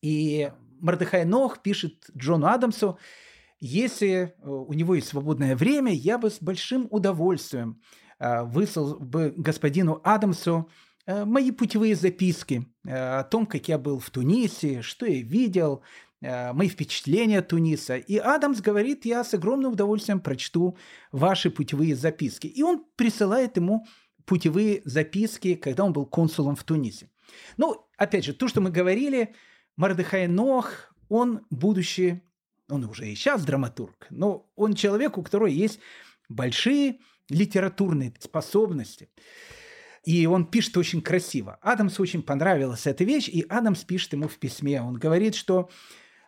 И 0.00 0.52
Мордыхай 0.78 1.24
Нох 1.24 1.60
пишет 1.60 2.04
Джону 2.16 2.46
Адамсу, 2.46 2.96
если 3.60 4.08
э, 4.08 4.30
у 4.42 4.72
него 4.72 4.94
есть 4.94 5.08
свободное 5.08 5.56
время, 5.56 5.92
я 5.92 6.18
бы 6.18 6.30
с 6.30 6.40
большим 6.40 6.88
удовольствием 6.90 7.80
э, 8.18 8.42
выслал 8.44 8.98
бы 8.98 9.32
господину 9.36 10.00
Адамсу 10.04 10.70
э, 11.06 11.24
мои 11.24 11.50
путевые 11.50 11.96
записки 11.96 12.66
о 12.84 13.24
том, 13.24 13.46
как 13.46 13.68
я 13.68 13.78
был 13.78 13.98
в 13.98 14.10
Тунисе, 14.10 14.82
что 14.82 15.06
я 15.06 15.22
видел, 15.22 15.82
мои 16.22 16.68
впечатления 16.68 17.40
от 17.40 17.48
Туниса. 17.48 17.98
И 17.98 18.16
Адамс 18.16 18.62
говорит, 18.62 19.04
я 19.04 19.22
с 19.22 19.34
огромным 19.34 19.72
удовольствием 19.72 20.20
прочту 20.20 20.78
ваши 21.12 21.50
путевые 21.50 21.94
записки. 21.94 22.46
И 22.46 22.62
он 22.62 22.84
присылает 22.96 23.58
ему 23.58 23.86
путевые 24.24 24.80
записки, 24.86 25.54
когда 25.54 25.84
он 25.84 25.92
был 25.92 26.06
консулом 26.06 26.56
в 26.56 26.64
Тунисе. 26.64 27.10
Ну, 27.58 27.86
опять 27.98 28.24
же, 28.24 28.32
то, 28.32 28.48
что 28.48 28.62
мы 28.62 28.70
говорили, 28.70 29.34
Мардыхай 29.76 30.26
Нох, 30.26 30.94
он 31.10 31.46
будущий, 31.50 32.22
он 32.68 32.84
уже 32.84 33.08
и 33.08 33.14
сейчас 33.14 33.44
драматург, 33.44 34.06
но 34.10 34.50
он 34.56 34.74
человек, 34.74 35.18
у 35.18 35.22
которого 35.22 35.46
есть 35.46 35.80
большие 36.28 36.98
литературные 37.28 38.12
способности. 38.18 39.08
И 40.04 40.26
он 40.26 40.46
пишет 40.46 40.76
очень 40.76 41.02
красиво. 41.02 41.58
Адамсу 41.62 42.02
очень 42.02 42.22
понравилась 42.22 42.86
эта 42.86 43.02
вещь, 43.02 43.28
и 43.28 43.44
Адамс 43.48 43.82
пишет 43.82 44.12
ему 44.12 44.28
в 44.28 44.38
письме. 44.38 44.80
Он 44.80 44.94
говорит, 44.94 45.34
что 45.34 45.70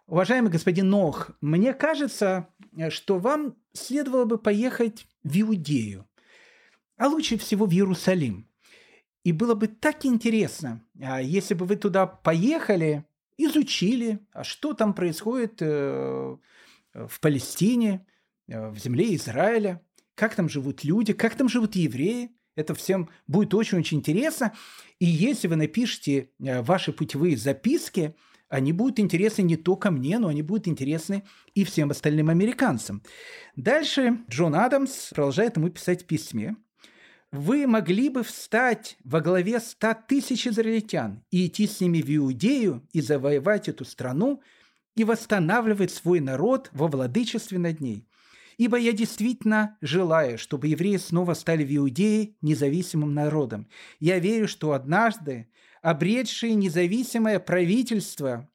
Уважаемый 0.06 0.50
господин 0.50 0.88
Нох, 0.88 1.32
мне 1.42 1.74
кажется, 1.74 2.48
что 2.88 3.18
вам 3.18 3.56
следовало 3.74 4.24
бы 4.24 4.38
поехать 4.38 5.06
в 5.22 5.38
Иудею 5.38 6.08
а 6.98 7.06
лучше 7.06 7.38
всего 7.38 7.64
в 7.64 7.72
Иерусалим. 7.72 8.46
И 9.24 9.32
было 9.32 9.54
бы 9.54 9.68
так 9.68 10.04
интересно, 10.04 10.84
а 11.00 11.22
если 11.22 11.54
бы 11.54 11.64
вы 11.64 11.76
туда 11.76 12.06
поехали, 12.06 13.04
изучили, 13.38 14.18
а 14.32 14.44
что 14.44 14.74
там 14.74 14.92
происходит 14.92 15.58
э, 15.60 16.36
в 16.92 17.20
Палестине, 17.20 18.04
э, 18.48 18.68
в 18.68 18.78
земле 18.78 19.14
Израиля, 19.14 19.80
как 20.14 20.34
там 20.34 20.48
живут 20.48 20.84
люди, 20.84 21.12
как 21.12 21.36
там 21.36 21.48
живут 21.48 21.76
евреи. 21.76 22.30
Это 22.56 22.74
всем 22.74 23.08
будет 23.28 23.54
очень-очень 23.54 23.98
интересно. 23.98 24.52
И 24.98 25.06
если 25.06 25.46
вы 25.46 25.56
напишете 25.56 26.30
э, 26.40 26.60
ваши 26.62 26.92
путевые 26.92 27.36
записки, 27.36 28.16
они 28.48 28.72
будут 28.72 28.98
интересны 28.98 29.42
не 29.42 29.56
только 29.56 29.90
мне, 29.90 30.18
но 30.18 30.28
они 30.28 30.42
будут 30.42 30.66
интересны 30.66 31.24
и 31.54 31.64
всем 31.64 31.90
остальным 31.90 32.30
американцам. 32.30 33.02
Дальше 33.56 34.18
Джон 34.28 34.54
Адамс 34.54 35.10
продолжает 35.10 35.56
ему 35.56 35.70
писать 35.70 36.02
в 36.02 36.06
письме– 36.06 36.56
вы 37.30 37.66
могли 37.66 38.08
бы 38.08 38.22
встать 38.22 38.96
во 39.04 39.20
главе 39.20 39.60
ста 39.60 39.94
тысяч 39.94 40.46
израильтян 40.46 41.22
и 41.30 41.46
идти 41.46 41.66
с 41.66 41.80
ними 41.80 42.00
в 42.00 42.14
Иудею 42.14 42.86
и 42.92 43.00
завоевать 43.00 43.68
эту 43.68 43.84
страну 43.84 44.42
и 44.96 45.04
восстанавливать 45.04 45.90
свой 45.92 46.20
народ 46.20 46.70
во 46.72 46.88
владычестве 46.88 47.58
над 47.58 47.80
ней. 47.80 48.08
Ибо 48.56 48.76
я 48.76 48.92
действительно 48.92 49.76
желаю, 49.80 50.38
чтобы 50.38 50.66
евреи 50.66 50.96
снова 50.96 51.34
стали 51.34 51.64
в 51.64 51.76
Иудее 51.76 52.34
независимым 52.40 53.14
народом. 53.14 53.68
Я 54.00 54.18
верю, 54.18 54.48
что 54.48 54.72
однажды 54.72 55.48
обретшие 55.82 56.54
независимое 56.54 57.38
правительство 57.38 58.48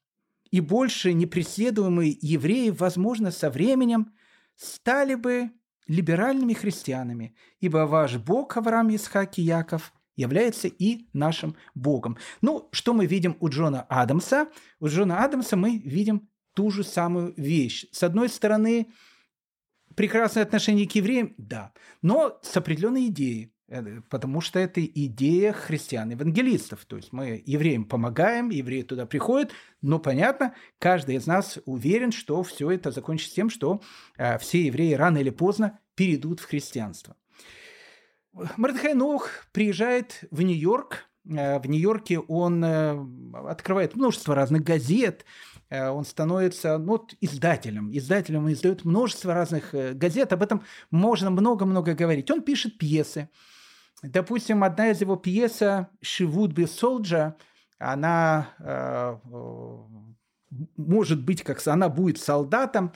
и 0.50 0.60
больше 0.60 1.14
непреследуемые 1.14 2.18
евреи, 2.20 2.68
возможно, 2.68 3.30
со 3.30 3.50
временем 3.50 4.12
стали 4.56 5.14
бы 5.14 5.50
либеральными 5.86 6.52
христианами, 6.52 7.34
ибо 7.60 7.86
ваш 7.86 8.16
Бог 8.16 8.56
Авраам, 8.56 8.94
Исхак 8.94 9.38
и 9.38 9.42
Яков 9.42 9.92
является 10.16 10.68
и 10.68 11.06
нашим 11.12 11.56
Богом. 11.74 12.16
Ну, 12.40 12.68
что 12.72 12.94
мы 12.94 13.06
видим 13.06 13.36
у 13.40 13.48
Джона 13.48 13.82
Адамса? 13.88 14.48
У 14.80 14.86
Джона 14.86 15.24
Адамса 15.24 15.56
мы 15.56 15.78
видим 15.78 16.28
ту 16.54 16.70
же 16.70 16.84
самую 16.84 17.34
вещь. 17.36 17.86
С 17.90 18.02
одной 18.02 18.28
стороны, 18.28 18.92
прекрасное 19.96 20.42
отношение 20.42 20.88
к 20.88 20.92
евреям, 20.92 21.34
да, 21.36 21.72
но 22.02 22.38
с 22.42 22.56
определенной 22.56 23.06
идеей. 23.06 23.53
Э, 23.74 24.00
потому 24.08 24.40
что 24.40 24.60
это 24.60 24.84
идея 24.84 25.52
христиан-евангелистов. 25.52 26.84
То 26.84 26.96
есть 26.96 27.12
мы 27.12 27.42
евреям 27.44 27.84
помогаем, 27.84 28.50
евреи 28.50 28.82
туда 28.82 29.04
приходят, 29.04 29.50
но 29.82 29.98
понятно, 29.98 30.54
каждый 30.78 31.16
из 31.16 31.26
нас 31.26 31.58
уверен, 31.66 32.12
что 32.12 32.42
все 32.44 32.70
это 32.70 32.92
закончится 32.92 33.34
тем, 33.34 33.50
что 33.50 33.80
э, 34.16 34.38
все 34.38 34.66
евреи 34.66 34.94
рано 34.94 35.18
или 35.18 35.30
поздно 35.30 35.80
перейдут 35.96 36.38
в 36.40 36.46
христианство. 36.46 37.16
Мордехай 38.56 38.94
Нох 38.94 39.28
приезжает 39.52 40.24
в 40.30 40.42
Нью-Йорк. 40.42 41.08
Э, 41.28 41.58
в 41.58 41.66
Нью-Йорке 41.66 42.20
он 42.20 42.64
открывает 43.34 43.96
множество 43.96 44.36
разных 44.36 44.62
газет, 44.62 45.24
он 45.70 46.04
становится 46.04 46.78
ну, 46.78 46.92
вот, 46.92 47.14
издателем. 47.20 47.90
Издателем 47.90 48.52
издает 48.52 48.84
множество 48.84 49.34
разных 49.34 49.70
газет. 49.72 50.32
Об 50.32 50.42
этом 50.42 50.62
можно 50.92 51.30
много-много 51.30 51.94
говорить. 51.94 52.30
Он 52.30 52.42
пишет 52.42 52.78
пьесы. 52.78 53.28
Допустим, 54.04 54.62
одна 54.62 54.90
из 54.90 55.00
его 55.00 55.16
пьес 55.16 55.62
«She 55.62 56.26
would 56.26 56.52
be 56.52 56.64
soldier», 56.64 57.34
она 57.78 58.48
э, 58.58 59.16
может 60.76 61.24
быть, 61.24 61.42
как 61.42 61.66
она 61.66 61.88
будет 61.88 62.18
солдатом, 62.18 62.92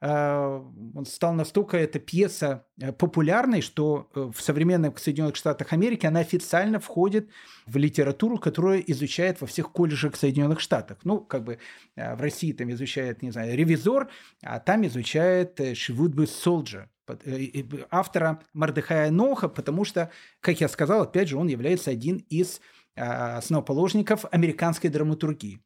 он 0.00 1.06
стал 1.06 1.32
настолько 1.32 1.78
эта 1.78 1.98
пьеса 1.98 2.66
э, 2.78 2.92
популярной, 2.92 3.62
что 3.62 4.10
э, 4.14 4.30
в 4.34 4.42
современных 4.42 4.98
Соединенных 4.98 5.36
Штатах 5.36 5.72
Америки 5.72 6.04
она 6.04 6.20
официально 6.20 6.78
входит 6.80 7.30
в 7.66 7.78
литературу, 7.78 8.36
которую 8.36 8.90
изучает 8.92 9.40
во 9.40 9.46
всех 9.46 9.72
колледжах 9.72 10.16
Соединенных 10.16 10.60
Штатах. 10.60 10.98
Ну, 11.04 11.20
как 11.20 11.44
бы 11.44 11.58
в 11.96 12.20
России 12.20 12.52
там 12.52 12.70
изучает, 12.72 13.22
не 13.22 13.30
знаю, 13.30 13.56
ревизор, 13.56 14.10
а 14.42 14.60
там 14.60 14.86
изучает 14.86 15.58
«She 15.60 15.96
would 15.96 16.14
be 16.14 16.26
soldier» 16.26 16.88
автора 17.90 18.40
Мардыхая 18.52 19.10
Ноха, 19.10 19.48
потому 19.48 19.84
что, 19.84 20.10
как 20.40 20.60
я 20.60 20.68
сказал, 20.68 21.02
опять 21.02 21.28
же, 21.28 21.36
он 21.36 21.46
является 21.46 21.90
один 21.90 22.16
из 22.28 22.60
основоположников 22.94 24.24
американской 24.30 24.90
драматургии. 24.90 25.60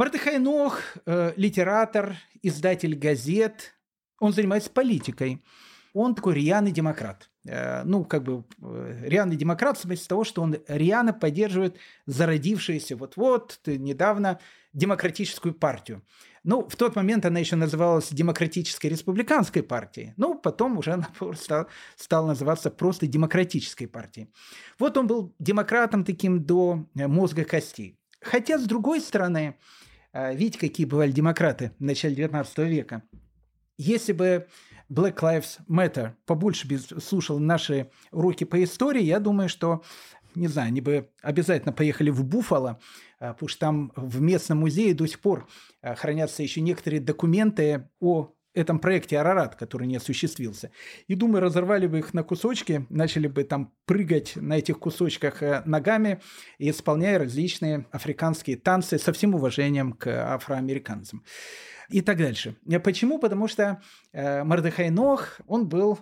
Мардыхай 0.00 0.38
Нох– 0.38 0.80
литератор, 1.36 2.16
издатель 2.40 2.94
газет, 2.94 3.74
он 4.18 4.32
занимается 4.32 4.70
политикой. 4.70 5.44
Он 5.92 6.14
такой 6.14 6.36
рьяный 6.36 6.72
демократ. 6.72 7.28
Э, 7.44 7.82
ну, 7.84 8.06
как 8.06 8.22
бы 8.22 8.44
э, 8.62 9.02
рьяный 9.04 9.36
демократ 9.36 9.76
в 9.76 9.82
смысле 9.82 10.06
того, 10.08 10.24
что 10.24 10.40
он 10.40 10.56
рьяно 10.68 11.12
поддерживает 11.12 11.76
зародившуюся 12.06 12.96
вот-вот 12.96 13.60
недавно 13.66 14.40
демократическую 14.72 15.52
партию. 15.52 16.02
Ну, 16.44 16.66
в 16.66 16.76
тот 16.76 16.96
момент 16.96 17.26
она 17.26 17.38
еще 17.38 17.56
называлась 17.56 18.08
Демократической 18.10 18.86
республиканской 18.86 19.62
партией. 19.62 20.14
Ну, 20.16 20.34
потом 20.34 20.78
уже 20.78 20.92
она 20.92 21.10
стала, 21.34 21.66
стала 21.96 22.28
называться 22.28 22.70
просто 22.70 23.06
Демократической 23.06 23.84
партией. 23.84 24.32
Вот 24.78 24.96
он 24.96 25.06
был 25.06 25.34
демократом 25.38 26.04
таким 26.04 26.42
до 26.42 26.86
э, 26.94 27.06
мозга 27.06 27.44
костей. 27.44 27.98
Хотя, 28.22 28.58
с 28.58 28.64
другой 28.64 29.02
стороны, 29.02 29.58
видите, 30.12 30.58
какие 30.58 30.86
бывали 30.86 31.12
демократы 31.12 31.72
в 31.78 31.84
начале 31.84 32.14
19 32.14 32.58
века. 32.58 33.02
Если 33.76 34.12
бы 34.12 34.46
Black 34.90 35.20
Lives 35.20 35.58
Matter 35.68 36.12
побольше 36.26 36.68
слушал 37.00 37.38
наши 37.38 37.90
уроки 38.10 38.44
по 38.44 38.62
истории, 38.62 39.02
я 39.02 39.20
думаю, 39.20 39.48
что, 39.48 39.82
не 40.34 40.48
знаю, 40.48 40.68
они 40.68 40.80
бы 40.80 41.08
обязательно 41.22 41.72
поехали 41.72 42.10
в 42.10 42.24
Буффало, 42.24 42.80
а, 43.20 43.32
потому 43.32 43.48
что 43.48 43.60
там 43.60 43.92
в 43.94 44.20
местном 44.20 44.58
музее 44.58 44.94
до 44.94 45.06
сих 45.06 45.20
пор 45.20 45.48
а, 45.80 45.94
хранятся 45.94 46.42
еще 46.42 46.60
некоторые 46.60 47.00
документы 47.00 47.88
о 48.00 48.34
этом 48.54 48.78
проекте 48.78 49.18
Арарат, 49.18 49.54
который 49.54 49.86
не 49.86 49.96
осуществился. 49.96 50.70
И, 51.06 51.14
думаю, 51.14 51.42
разорвали 51.42 51.86
бы 51.86 51.98
их 51.98 52.14
на 52.14 52.22
кусочки, 52.22 52.86
начали 52.88 53.28
бы 53.28 53.44
там 53.44 53.72
прыгать 53.84 54.36
на 54.36 54.58
этих 54.58 54.78
кусочках 54.78 55.42
э, 55.42 55.62
ногами, 55.64 56.20
исполняя 56.58 57.18
различные 57.18 57.86
африканские 57.92 58.56
танцы 58.56 58.98
со 58.98 59.12
всем 59.12 59.34
уважением 59.34 59.92
к 59.92 60.08
афроамериканцам 60.34 61.24
и 61.90 62.00
так 62.02 62.18
дальше. 62.18 62.56
Почему? 62.82 63.18
Потому 63.18 63.48
что 63.48 63.82
э, 64.12 64.44
Мардыхай 64.44 64.90
Нох, 64.90 65.40
он 65.46 65.68
был 65.68 65.98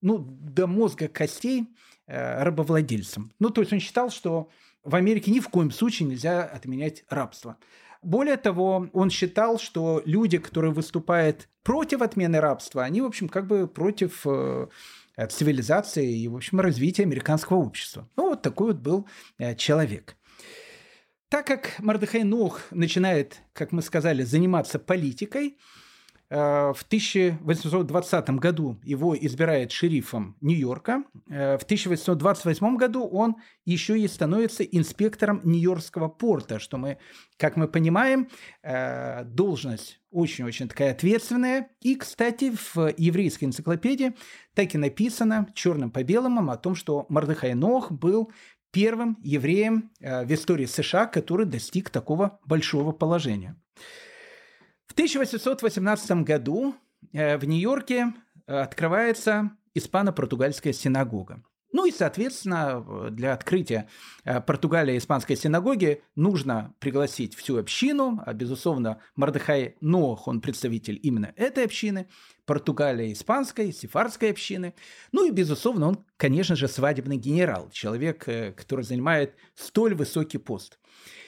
ну, 0.00 0.18
до 0.18 0.66
мозга 0.66 1.08
костей 1.08 1.74
э, 2.06 2.42
рабовладельцем. 2.42 3.32
Ну, 3.38 3.50
то 3.50 3.60
есть 3.60 3.72
он 3.72 3.80
считал, 3.80 4.10
что 4.10 4.48
в 4.82 4.94
Америке 4.94 5.30
ни 5.30 5.40
в 5.40 5.48
коем 5.48 5.70
случае 5.70 6.08
нельзя 6.08 6.44
отменять 6.44 7.04
рабство. 7.08 7.56
Более 8.02 8.36
того, 8.36 8.88
он 8.92 9.10
считал, 9.10 9.58
что 9.58 10.02
люди, 10.04 10.38
которые 10.38 10.72
выступают 10.72 11.48
против 11.64 12.02
отмены 12.02 12.40
рабства, 12.40 12.84
они, 12.84 13.00
в 13.00 13.06
общем, 13.06 13.28
как 13.28 13.48
бы 13.48 13.66
против 13.66 14.24
э, 14.24 14.68
цивилизации 15.28 16.20
и, 16.20 16.28
в 16.28 16.36
общем, 16.36 16.60
развития 16.60 17.02
американского 17.02 17.56
общества. 17.56 18.08
Ну, 18.16 18.28
вот 18.28 18.42
такой 18.42 18.68
вот 18.68 18.76
был 18.76 19.08
э, 19.38 19.56
человек. 19.56 20.16
Так 21.28 21.46
как 21.48 21.80
Мардыхай 21.80 22.22
Нох 22.22 22.60
начинает, 22.70 23.38
как 23.54 23.72
мы 23.72 23.82
сказали, 23.82 24.22
заниматься 24.22 24.78
политикой, 24.78 25.48
э, 25.48 25.83
в 26.34 26.82
1820 26.86 28.30
году 28.30 28.80
его 28.82 29.16
избирает 29.16 29.70
шерифом 29.70 30.36
Нью-Йорка. 30.40 31.04
Э, 31.28 31.56
в 31.58 31.62
1828 31.62 32.76
году 32.76 33.06
он 33.06 33.36
еще 33.64 33.98
и 33.98 34.08
становится 34.08 34.64
инспектором 34.64 35.40
Нью-Йоркского 35.44 36.08
порта, 36.08 36.58
что 36.58 36.76
мы, 36.76 36.98
как 37.36 37.56
мы 37.56 37.68
понимаем, 37.68 38.28
э, 38.62 39.24
должность 39.24 40.00
очень-очень 40.10 40.68
такая 40.68 40.92
ответственная. 40.92 41.68
И, 41.80 41.94
кстати, 41.94 42.52
в 42.52 42.92
еврейской 42.96 43.44
энциклопедии 43.44 44.14
так 44.54 44.74
и 44.74 44.78
написано 44.78 45.48
черным 45.54 45.90
по 45.90 46.02
белому 46.02 46.50
о 46.50 46.56
том, 46.56 46.74
что 46.74 47.06
Мардыхай 47.08 47.54
Нох 47.54 47.92
был 47.92 48.32
первым 48.72 49.18
евреем 49.22 49.92
э, 50.00 50.24
в 50.24 50.32
истории 50.34 50.66
США, 50.66 51.06
который 51.06 51.46
достиг 51.46 51.90
такого 51.90 52.40
большого 52.44 52.90
положения. 52.90 53.56
В 54.86 54.92
1818 54.92 56.22
году 56.22 56.74
э, 57.12 57.36
в 57.38 57.44
Нью-Йорке 57.44 58.14
э, 58.46 58.56
открывается 58.56 59.50
испано-португальская 59.74 60.72
синагога. 60.72 61.42
Ну 61.72 61.86
и, 61.86 61.90
соответственно, 61.90 63.10
для 63.10 63.32
открытия 63.32 63.88
э, 64.24 64.40
Португалии 64.40 64.96
испанской 64.96 65.36
синагоги 65.36 66.02
нужно 66.14 66.72
пригласить 66.78 67.34
всю 67.34 67.56
общину, 67.56 68.22
а, 68.24 68.32
безусловно, 68.32 69.00
Мардыхай 69.16 69.76
Нох, 69.80 70.28
он 70.28 70.40
представитель 70.40 71.00
именно 71.02 71.32
этой 71.34 71.64
общины, 71.64 72.06
Португалия 72.46 73.12
испанской, 73.12 73.72
сефардской 73.72 74.30
общины. 74.30 74.74
Ну 75.10 75.26
и, 75.26 75.32
безусловно, 75.32 75.88
он, 75.88 76.04
конечно 76.16 76.54
же, 76.54 76.68
свадебный 76.68 77.16
генерал, 77.16 77.70
человек, 77.70 78.24
который 78.56 78.84
занимает 78.84 79.34
столь 79.56 79.96
высокий 79.96 80.38
пост. 80.38 80.78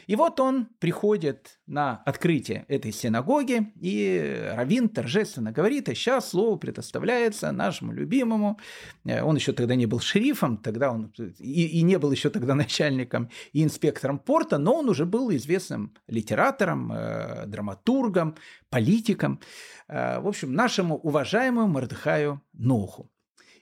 И 0.06 0.14
вот 0.14 0.38
он 0.38 0.66
приходит 0.78 1.58
на 1.66 2.02
открытие 2.04 2.64
этой 2.68 2.92
синагоги, 2.92 3.72
и 3.80 4.52
Равин 4.54 4.88
торжественно 4.88 5.50
говорит, 5.50 5.88
а 5.88 5.94
сейчас 5.94 6.30
слово 6.30 6.56
предоставляется 6.56 7.50
нашему 7.50 7.92
любимому. 7.92 8.58
Э, 9.04 9.22
он 9.22 9.36
еще 9.36 9.52
тогда 9.52 9.74
не 9.74 9.86
был 9.86 10.00
шерифом, 10.00 10.58
тогда 10.58 10.92
он 10.92 11.12
и, 11.38 11.66
и 11.66 11.82
не 11.82 11.98
был 11.98 12.12
еще 12.12 12.30
тогда 12.30 12.54
начальником 12.66 13.30
и 13.52 13.64
инспектором 13.64 14.18
порта, 14.18 14.58
но 14.58 14.76
он 14.76 14.88
уже 14.88 15.06
был 15.06 15.34
известным 15.34 15.94
литератором, 16.06 16.92
э, 16.92 17.46
драматургом, 17.46 18.36
политиком. 18.70 19.40
Э, 19.88 20.20
в 20.20 20.28
общем, 20.28 20.52
нашему 20.52 20.96
уважаемому 20.96 21.66
Мордыхаю 21.66 22.42
Ноху. 22.52 23.10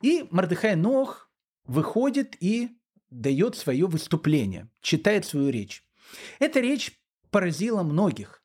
И 0.03 0.27
Мордыхай 0.31 0.77
Нох 0.77 1.31
выходит 1.65 2.37
и 2.41 2.69
дает 3.11 3.57
свое 3.57 3.87
выступление, 3.87 4.69
читает 4.83 5.25
свою 5.25 5.49
речь. 5.49 5.85
Эта 6.39 6.61
речь 6.61 6.93
поразила 7.31 7.83
многих. 7.83 8.43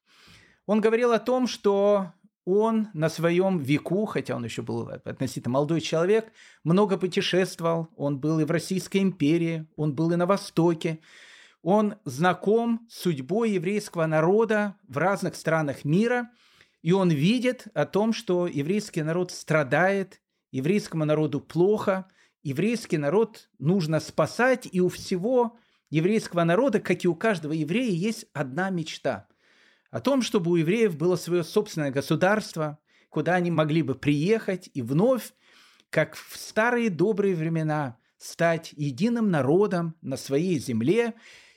Он 0.65 0.81
говорил 0.81 1.11
о 1.11 1.19
том, 1.19 1.47
что 1.47 2.13
он 2.45 2.87
на 2.93 3.09
своем 3.09 3.59
веку, 3.59 4.05
хотя 4.05 4.35
он 4.35 4.43
еще 4.43 4.61
был 4.61 4.89
относительно 5.05 5.53
молодой 5.53 5.81
человек, 5.81 6.31
много 6.63 6.97
путешествовал. 6.97 7.89
Он 7.95 8.19
был 8.19 8.39
и 8.39 8.43
в 8.43 8.51
Российской 8.51 8.97
империи, 8.97 9.67
он 9.75 9.93
был 9.93 10.11
и 10.11 10.15
на 10.15 10.25
Востоке. 10.25 10.99
Он 11.61 11.95
знаком 12.05 12.87
с 12.89 13.01
судьбой 13.01 13.51
еврейского 13.51 14.05
народа 14.05 14.75
в 14.87 14.97
разных 14.97 15.35
странах 15.35 15.83
мира, 15.83 16.31
и 16.81 16.91
он 16.91 17.09
видит 17.11 17.67
о 17.73 17.85
том, 17.85 18.13
что 18.13 18.47
еврейский 18.47 19.03
народ 19.03 19.31
страдает, 19.31 20.21
еврейскому 20.51 21.05
народу 21.05 21.41
плохо, 21.41 22.09
еврейский 22.41 22.97
народ 22.97 23.49
нужно 23.59 23.99
спасать, 23.99 24.67
и 24.71 24.79
у 24.79 24.89
всего 24.89 25.57
еврейского 25.89 26.43
народа, 26.43 26.79
как 26.79 27.03
и 27.03 27.07
у 27.07 27.15
каждого 27.15 27.53
еврея, 27.53 27.91
есть 27.91 28.25
одна 28.33 28.69
мечта. 28.69 29.27
О 29.91 29.99
том, 29.99 30.21
чтобы 30.21 30.51
у 30.51 30.55
евреев 30.55 30.97
было 30.97 31.15
свое 31.15 31.43
собственное 31.43 31.91
государство, 31.91 32.79
куда 33.09 33.35
они 33.35 33.49
могли 33.51 33.81
бы 33.81 33.95
приехать 33.95 34.69
и 34.73 34.81
вновь, 34.81 35.33
как 35.89 36.15
в 36.15 36.37
старые 36.37 36.89
добрые 36.89 37.35
времена, 37.35 37.97
стать 38.17 38.73
единым 38.73 39.31
народом 39.31 39.95
на 40.01 40.17
своей 40.17 40.59
земле 40.59 41.15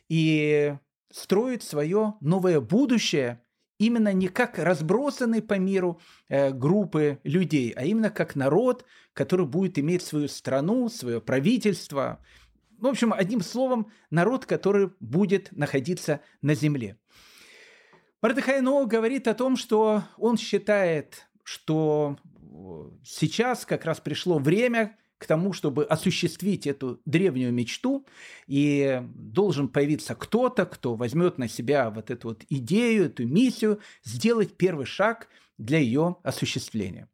и 0.09 0.77
строить 1.11 1.63
свое 1.63 2.15
новое 2.21 2.61
будущее 2.61 3.43
именно 3.79 4.13
не 4.13 4.29
как 4.29 4.59
разбросанные 4.59 5.43
по 5.43 5.55
миру 5.55 6.01
э, 6.29 6.53
группы 6.53 7.19
людей, 7.25 7.71
а 7.71 7.85
именно 7.85 8.11
как 8.11 8.37
народ, 8.37 8.85
который 9.13 9.47
будет 9.47 9.79
иметь 9.79 10.03
свою 10.03 10.29
страну, 10.29 10.89
свое 10.89 11.21
правительство. 11.21 12.25
В 12.83 12.87
общем, 12.89 13.13
одним 13.13 13.43
словом, 13.43 13.93
народ, 14.11 14.45
который 14.45 14.91
будет 14.99 15.53
находиться 15.53 16.21
на 16.43 16.57
земле. 16.57 16.99
Мардыхай 18.21 18.61
Ноу 18.61 18.89
говорит 18.89 19.29
о 19.29 19.35
том, 19.35 19.57
что 19.57 20.03
он 20.17 20.37
считает, 20.37 21.29
что 21.45 22.19
сейчас 23.05 23.65
как 23.67 23.85
раз 23.85 24.01
пришло 24.01 24.41
время 24.41 24.99
к 25.19 25.27
тому, 25.29 25.53
чтобы 25.53 25.85
осуществить 25.85 26.67
эту 26.67 27.01
древнюю 27.05 27.53
мечту, 27.53 28.05
и 28.49 29.01
должен 29.15 29.69
появиться 29.69 30.17
кто-то, 30.17 30.67
кто 30.67 30.97
возьмет 30.97 31.39
на 31.39 31.47
себя 31.47 31.89
вот 31.89 32.11
эту 32.11 32.31
вот 32.31 32.43
идею, 32.49 33.05
эту 33.05 33.25
миссию, 33.29 33.79
сделать 34.03 34.57
первый 34.57 34.87
шаг 34.87 35.29
для 35.57 35.79
ее 35.79 36.17
осуществления. 36.25 37.09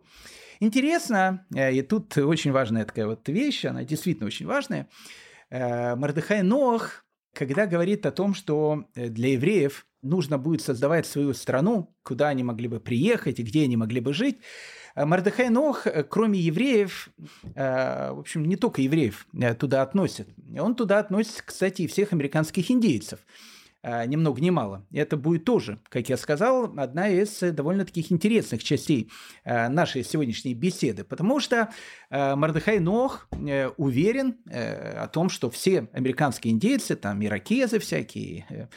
Интересно, 0.60 1.46
э, 1.54 1.74
и 1.74 1.82
тут 1.82 2.16
очень 2.16 2.52
важная 2.52 2.86
такая 2.86 3.06
вот 3.06 3.28
вещь, 3.28 3.66
она 3.66 3.84
действительно 3.84 4.26
очень 4.26 4.46
важная, 4.46 4.88
э, 4.88 5.27
Мордыхай 5.50 6.42
Ноах, 6.42 7.04
когда 7.34 7.66
говорит 7.66 8.06
о 8.06 8.10
том, 8.10 8.34
что 8.34 8.84
э, 8.94 9.08
для 9.08 9.32
евреев 9.32 9.86
нужно 10.02 10.38
будет 10.38 10.62
создавать 10.62 11.06
свою 11.06 11.34
страну, 11.34 11.94
куда 12.02 12.28
они 12.28 12.44
могли 12.44 12.68
бы 12.68 12.80
приехать 12.80 13.38
и 13.38 13.42
где 13.42 13.64
они 13.64 13.76
могли 13.76 14.00
бы 14.00 14.12
жить, 14.12 14.38
Э, 14.98 15.04
Мардыхай 15.04 15.48
Нох, 15.48 15.86
э, 15.86 16.02
кроме 16.02 16.40
евреев, 16.40 17.10
э, 17.54 18.12
в 18.12 18.18
общем, 18.18 18.44
не 18.44 18.56
только 18.56 18.82
евреев 18.82 19.26
туда 19.58 19.82
относят. 19.82 20.28
Он 20.58 20.74
туда 20.74 20.98
относит, 20.98 21.42
кстати, 21.44 21.82
и 21.82 21.86
всех 21.86 22.12
американских 22.12 22.70
индейцев– 22.70 23.20
а, 23.28 23.57
ни 24.06 24.16
много 24.16 24.40
ни 24.40 24.50
мало. 24.50 24.86
Это 24.92 25.16
будет 25.16 25.44
тоже, 25.44 25.80
как 25.88 26.08
я 26.08 26.16
сказал, 26.16 26.72
одна 26.78 27.08
из 27.08 27.42
э, 27.42 27.52
довольно 27.52 27.84
таких 27.84 28.10
интересных 28.12 28.62
частей 28.62 29.10
э, 29.44 29.68
нашей 29.68 30.04
сегодняшней 30.04 30.54
беседы, 30.54 31.04
потому 31.04 31.40
что 31.40 31.70
э, 32.10 32.34
Мардыхай 32.34 32.78
Нох 32.78 33.28
уверен 33.76 34.36
о 34.46 35.06
том, 35.08 35.28
что 35.28 35.50
все 35.50 35.88
американские 35.92 36.52
индейцы, 36.52 36.96
там 36.96 37.24
иракезы 37.24 37.78
всякие, 37.78 38.68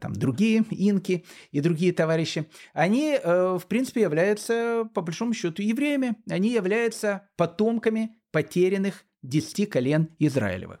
там 0.00 0.12
другие 0.12 0.64
инки 0.70 1.24
и 1.50 1.60
другие 1.60 1.92
товарищи, 1.92 2.48
они, 2.72 3.18
в 3.24 3.62
принципе, 3.68 4.02
являются, 4.02 4.88
по 4.94 5.02
большому 5.02 5.34
счету, 5.34 5.62
евреями. 5.62 6.16
Они 6.28 6.50
являются 6.50 7.28
потомками 7.36 8.16
потерянных 8.30 9.04
десяти 9.22 9.66
колен 9.66 10.08
Израилевых. 10.18 10.80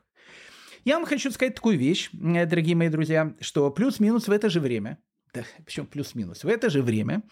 Я 0.88 0.96
вам 0.96 1.04
хочу 1.04 1.30
сказать 1.30 1.54
такую 1.54 1.76
вещь, 1.76 2.08
э, 2.14 2.46
дорогие 2.46 2.74
мои 2.74 2.88
друзья, 2.88 3.34
что 3.40 3.70
плюс-минус 3.70 4.26
в 4.26 4.32
это 4.32 4.48
же 4.48 4.58
время, 4.58 4.96
да, 5.34 5.42
причем 5.66 5.84
плюс-минус, 5.84 6.44
в 6.44 6.48
это 6.48 6.70
же 6.70 6.80
время 6.80 7.24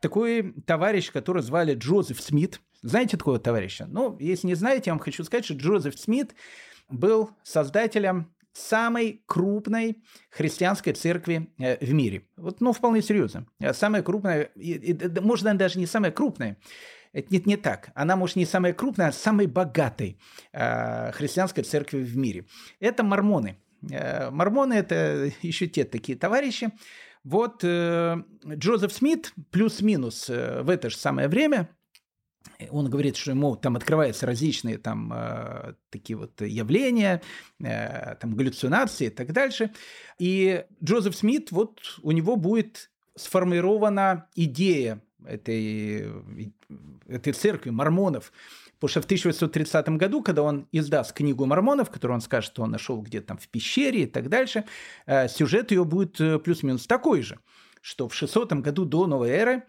такой 0.00 0.52
товарищ, 0.66 1.12
который 1.12 1.40
звали 1.40 1.76
Джозеф 1.76 2.20
Смит, 2.20 2.60
знаете 2.82 3.16
такого 3.16 3.38
товарища? 3.38 3.86
Ну, 3.88 4.18
если 4.18 4.48
не 4.48 4.56
знаете, 4.56 4.90
я 4.90 4.94
вам 4.94 4.98
хочу 4.98 5.22
сказать, 5.22 5.44
что 5.44 5.54
Джозеф 5.54 5.96
Смит 5.96 6.34
был 6.88 7.30
создателем 7.44 8.34
самой 8.52 9.22
крупной 9.26 10.02
христианской 10.28 10.92
церкви 10.92 11.52
э, 11.60 11.86
в 11.86 11.92
мире. 11.92 12.26
Вот, 12.36 12.60
ну, 12.60 12.72
вполне 12.72 13.00
серьезно. 13.00 13.46
Самая 13.74 14.02
крупная, 14.02 14.50
можно 15.20 15.54
даже 15.54 15.78
не 15.78 15.86
самая 15.86 16.10
крупная, 16.10 16.58
это 17.14 17.28
не, 17.30 17.42
не 17.46 17.56
так. 17.56 17.90
Она, 17.94 18.16
может, 18.16 18.36
не 18.36 18.44
самая 18.44 18.74
крупная, 18.74 19.08
а 19.08 19.12
самой 19.12 19.46
богатой 19.46 20.18
э, 20.52 21.12
христианской 21.12 21.64
церкви 21.64 22.02
в 22.02 22.16
мире. 22.16 22.44
Это 22.80 23.02
мормоны. 23.02 23.56
Э, 23.90 24.30
мормоны– 24.30 24.74
это 24.74 25.30
еще 25.40 25.66
те 25.68 25.84
такие 25.84 26.18
товарищи. 26.18 26.72
Вот 27.22 27.60
э, 27.62 28.22
Джозеф 28.46 28.92
Смит 28.92 29.32
плюс-минус 29.50 30.28
э, 30.28 30.62
в 30.62 30.68
это 30.68 30.90
же 30.90 30.96
самое 30.96 31.28
время 31.28 31.70
он 32.70 32.90
говорит, 32.90 33.16
что 33.16 33.30
ему 33.30 33.56
там 33.56 33.76
открываются 33.76 34.26
различные 34.26 34.78
там 34.78 35.12
э, 35.12 35.74
такие 35.90 36.16
вот 36.16 36.40
явления, 36.40 37.22
э, 37.62 38.16
там 38.16 38.34
галлюцинации 38.34 39.06
и 39.06 39.10
так 39.10 39.32
дальше. 39.32 39.72
И 40.18 40.64
Джозеф 40.82 41.16
Смит, 41.16 41.52
вот 41.52 41.80
у 42.02 42.10
него 42.10 42.36
будет 42.36 42.90
сформирована 43.16 44.28
идея 44.34 45.00
этой, 45.26 46.12
этой 47.06 47.32
церкви 47.32 47.70
мормонов. 47.70 48.32
Потому 48.74 48.88
что 48.88 49.02
в 49.02 49.04
1830 49.04 49.88
году, 49.90 50.22
когда 50.22 50.42
он 50.42 50.68
издаст 50.72 51.12
книгу 51.12 51.46
мормонов, 51.46 51.90
которую 51.90 52.16
он 52.16 52.20
скажет, 52.20 52.50
что 52.50 52.62
он 52.62 52.70
нашел 52.70 53.00
где-то 53.00 53.28
там 53.28 53.38
в 53.38 53.48
пещере 53.48 54.02
и 54.02 54.06
так 54.06 54.28
дальше, 54.28 54.64
э, 55.06 55.28
сюжет 55.28 55.70
ее 55.70 55.84
будет 55.84 56.20
э, 56.20 56.38
плюс-минус 56.38 56.86
такой 56.86 57.22
же, 57.22 57.38
что 57.80 58.08
в 58.08 58.14
600 58.14 58.52
году 58.54 58.84
до 58.84 59.06
новой 59.06 59.30
эры 59.30 59.62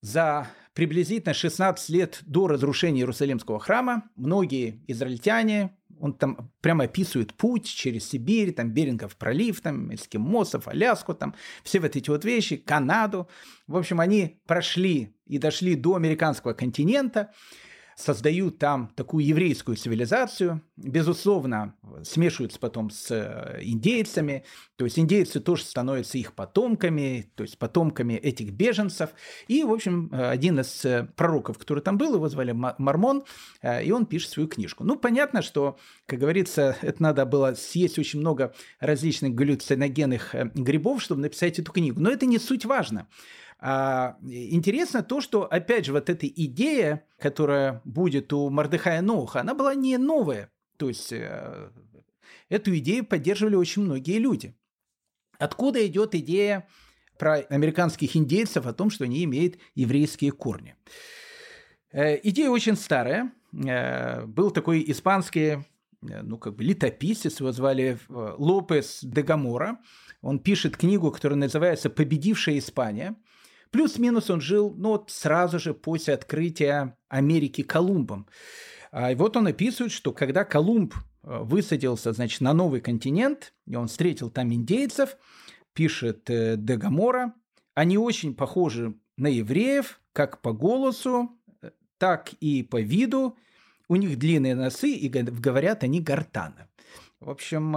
за 0.00 0.48
приблизительно 0.74 1.34
16 1.34 1.88
лет 1.88 2.20
до 2.26 2.48
разрушения 2.48 3.00
Иерусалимского 3.00 3.58
храма 3.58 4.10
многие 4.16 4.82
израильтяне 4.86 5.76
он 6.04 6.12
там 6.12 6.50
прямо 6.60 6.84
описывает 6.84 7.32
путь 7.32 7.64
через 7.64 8.06
Сибирь, 8.06 8.52
там 8.52 8.70
Берингов 8.70 9.16
пролив, 9.16 9.62
там 9.62 9.94
эскимосов, 9.94 10.68
Аляску, 10.68 11.14
там 11.14 11.34
все 11.62 11.80
вот 11.80 11.96
эти 11.96 12.10
вот 12.10 12.26
вещи, 12.26 12.56
Канаду. 12.56 13.26
В 13.66 13.74
общем, 13.74 14.00
они 14.00 14.38
прошли 14.46 15.16
и 15.24 15.38
дошли 15.38 15.76
до 15.76 15.94
американского 15.94 16.52
континента, 16.52 17.32
создают 17.96 18.58
там 18.58 18.90
такую 18.94 19.24
еврейскую 19.24 19.76
цивилизацию, 19.76 20.60
безусловно, 20.76 21.74
смешиваются 22.02 22.58
потом 22.58 22.90
с 22.90 23.10
э, 23.10 23.60
индейцами, 23.62 24.44
то 24.76 24.84
есть 24.84 24.98
индейцы 24.98 25.40
тоже 25.40 25.64
становятся 25.64 26.18
их 26.18 26.34
потомками, 26.34 27.30
то 27.36 27.42
есть 27.42 27.58
потомками 27.58 28.14
этих 28.14 28.50
беженцев. 28.52 29.10
И, 29.48 29.62
в 29.62 29.72
общем, 29.72 30.10
один 30.12 30.60
из 30.60 30.84
э, 30.84 31.08
пророков, 31.16 31.58
который 31.58 31.80
там 31.80 31.96
был, 31.98 32.14
его 32.14 32.28
звали 32.28 32.52
Мормон, 32.52 33.24
э, 33.62 33.84
и 33.84 33.92
он 33.92 34.06
пишет 34.06 34.30
свою 34.30 34.48
книжку. 34.48 34.84
Ну, 34.84 34.96
понятно, 34.96 35.42
что, 35.42 35.78
как 36.06 36.18
говорится, 36.18 36.76
это 36.80 37.02
надо 37.02 37.26
было 37.26 37.54
съесть 37.54 37.98
очень 37.98 38.20
много 38.20 38.54
различных 38.80 39.34
галлюциногенных 39.34 40.34
грибов, 40.54 41.02
чтобы 41.02 41.22
написать 41.22 41.58
эту 41.58 41.72
книгу. 41.72 42.00
Но 42.00 42.10
это 42.10 42.26
не 42.26 42.38
суть 42.38 42.64
важно. 42.64 43.06
А, 43.66 44.18
интересно 44.22 45.02
то, 45.02 45.22
что, 45.22 45.44
опять 45.44 45.86
же, 45.86 45.92
вот 45.92 46.10
эта 46.10 46.26
идея, 46.26 47.02
которая 47.18 47.80
будет 47.86 48.30
у 48.34 48.50
Мардыхая 48.50 49.00
Ноуха, 49.00 49.40
она 49.40 49.54
была 49.54 49.74
не 49.74 49.96
новая. 49.96 50.50
То 50.76 50.88
есть 50.88 51.10
э, 51.14 51.70
эту 52.50 52.76
идею 52.76 53.06
поддерживали 53.06 53.54
очень 53.54 53.80
многие 53.80 54.18
люди. 54.18 54.54
Откуда 55.38 55.84
идет 55.86 56.14
идея 56.14 56.68
про 57.18 57.36
американских 57.36 58.14
индейцев 58.14 58.66
о 58.66 58.74
том, 58.74 58.90
что 58.90 59.04
они 59.04 59.24
имеют 59.24 59.56
еврейские 59.74 60.32
корни? 60.32 60.76
Э, 61.90 62.20
идея 62.22 62.50
очень 62.50 62.76
старая. 62.76 63.32
Э, 63.66 64.26
был 64.26 64.50
такой 64.50 64.84
испанский 64.88 65.60
ну, 66.02 66.36
как 66.36 66.56
бы 66.56 66.64
летописец, 66.64 67.40
его 67.40 67.50
звали 67.50 67.98
Лопес 68.10 68.98
де 69.02 69.22
Гамора. 69.22 69.78
Он 70.20 70.38
пишет 70.38 70.76
книгу, 70.76 71.10
которая 71.10 71.38
называется 71.38 71.88
«Победившая 71.88 72.58
Испания». 72.58 73.16
Плюс-минус 73.74 74.30
он 74.30 74.40
жил 74.40 74.72
ну, 74.78 74.90
вот 74.90 75.10
сразу 75.10 75.58
же 75.58 75.74
после 75.74 76.14
открытия 76.14 76.96
Америки 77.08 77.64
Колумбом. 77.64 78.28
А, 78.92 79.10
и 79.10 79.16
вот 79.16 79.36
он 79.36 79.48
описывает, 79.48 79.90
что 79.90 80.12
когда 80.12 80.44
Колумб 80.44 80.94
э, 80.94 81.38
высадился, 81.40 82.12
значит, 82.12 82.40
на 82.40 82.52
новый 82.52 82.80
континент, 82.80 83.52
и 83.66 83.74
он 83.74 83.88
встретил 83.88 84.30
там 84.30 84.54
индейцев, 84.54 85.16
пишет 85.72 86.30
э, 86.30 86.54
Дегамора, 86.56 87.34
они 87.74 87.98
очень 87.98 88.36
похожи 88.36 88.94
на 89.16 89.26
евреев, 89.26 90.00
как 90.12 90.40
по 90.40 90.52
голосу, 90.52 91.36
э, 91.60 91.72
так 91.98 92.32
и 92.34 92.62
по 92.62 92.80
виду. 92.80 93.36
У 93.88 93.96
них 93.96 94.20
длинные 94.20 94.54
носы, 94.54 94.90
и 94.92 95.08
говорят 95.08 95.82
они 95.82 96.00
гортаны. 96.00 96.68
В 97.18 97.28
общем, 97.28 97.74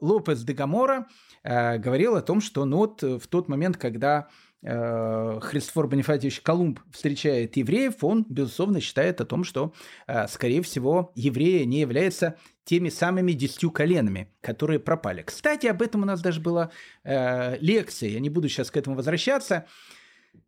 Лопес 0.00 0.42
де 0.42 0.52
Гамора 0.52 1.06
говорил 1.44 2.16
о 2.16 2.22
том, 2.22 2.40
что 2.40 2.64
ну, 2.64 2.78
вот 2.78 3.02
в 3.02 3.26
тот 3.28 3.48
момент, 3.48 3.76
когда 3.76 4.28
Христофор 4.60 5.86
Бонифатьевич 5.86 6.40
Колумб 6.40 6.80
встречает 6.90 7.56
евреев, 7.56 8.02
он, 8.02 8.26
безусловно, 8.28 8.80
считает 8.80 9.20
о 9.20 9.24
том, 9.24 9.44
что, 9.44 9.72
э, 10.08 10.26
скорее 10.26 10.62
всего, 10.62 11.12
евреи 11.14 11.62
не 11.62 11.80
являются 11.80 12.36
теми 12.64 12.88
самыми 12.88 13.32
десятью 13.32 13.70
коленами, 13.70 14.32
которые 14.40 14.80
пропали. 14.80 15.22
Кстати, 15.22 15.66
об 15.66 15.80
этом 15.80 16.02
у 16.02 16.06
нас 16.06 16.20
даже 16.20 16.40
была 16.40 16.70
э, 17.04 17.56
лекция, 17.60 18.10
я 18.10 18.18
не 18.18 18.30
буду 18.30 18.48
сейчас 18.48 18.72
к 18.72 18.76
этому 18.76 18.96
возвращаться. 18.96 19.66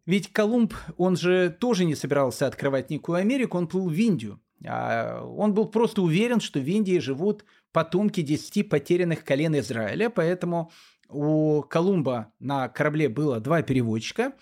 Ведь 0.06 0.32
Колумб, 0.32 0.74
он 0.96 1.16
же 1.16 1.56
тоже 1.60 1.84
не 1.84 1.94
собирался 1.94 2.48
открывать 2.48 2.90
некую 2.90 3.16
Америку, 3.16 3.58
он 3.58 3.68
плыл 3.68 3.88
в 3.88 3.94
Индию. 3.94 4.40
А 4.66 5.22
он 5.22 5.54
был 5.54 5.66
просто 5.66 6.02
уверен, 6.02 6.40
что 6.40 6.58
в 6.58 6.66
Индии 6.66 6.98
живут 6.98 7.44
потомки 7.72 8.20
десяти 8.22 8.62
потерянных 8.62 9.24
колен 9.24 9.56
Израиля, 9.58 10.10
поэтому 10.10 10.72
у 11.10 11.62
Колумба 11.62 12.32
на 12.38 12.68
корабле 12.68 13.08
было 13.08 13.40
два 13.40 13.62
переводчика. 13.62 14.32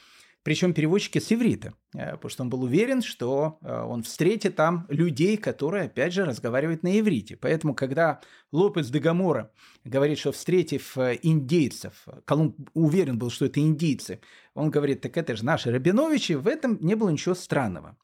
причем 0.45 0.73
переводчики 0.73 1.19
с 1.19 1.31
иврита, 1.31 1.75
э, 1.95 2.13
потому 2.13 2.31
что 2.31 2.43
он 2.43 2.49
был 2.49 2.63
уверен, 2.63 3.03
что 3.03 3.59
э, 3.61 3.83
он 3.83 4.03
встретит 4.03 4.57
там 4.57 4.87
людей, 4.89 5.37
которые, 5.37 5.85
опять 5.85 6.15
же, 6.15 6.25
разговаривают 6.25 6.83
на 6.83 6.99
иврите. 6.99 7.37
Поэтому, 7.37 7.75
когда 7.75 8.21
Лопес 8.51 8.89
де 8.89 8.99
Гамора 8.99 9.51
говорит, 9.85 10.19
что 10.19 10.33
встретив 10.33 10.97
э, 10.97 11.19
индейцев, 11.23 12.07
Колумб 12.25 12.57
уверен 12.73 13.19
был, 13.19 13.31
что 13.31 13.45
это 13.45 13.61
индейцы, 13.61 14.21
он 14.55 14.71
говорит, 14.71 15.03
так 15.03 15.19
это 15.19 15.37
же 15.37 15.45
наши 15.45 15.71
Рабиновичи, 15.71 16.33
в 16.33 16.47
этом 16.47 16.79
не 16.81 16.95
было 16.95 17.11
ничего 17.11 17.35
странного. 17.35 17.99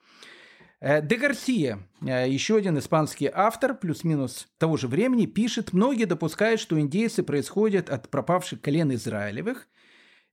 Де 0.85 1.17
Гарсия, 1.17 1.79
еще 2.03 2.57
один 2.57 2.79
испанский 2.79 3.31
автор, 3.33 3.75
плюс-минус 3.75 4.49
того 4.59 4.77
же 4.77 4.87
времени, 4.87 5.25
пишет, 5.25 5.73
многие 5.73 6.05
допускают, 6.05 6.61
что 6.61 6.79
индейцы 6.79 7.23
происходят 7.23 7.89
от 7.89 8.11
пропавших 8.11 8.61
колен 8.61 8.93
Израилевых, 8.93 9.67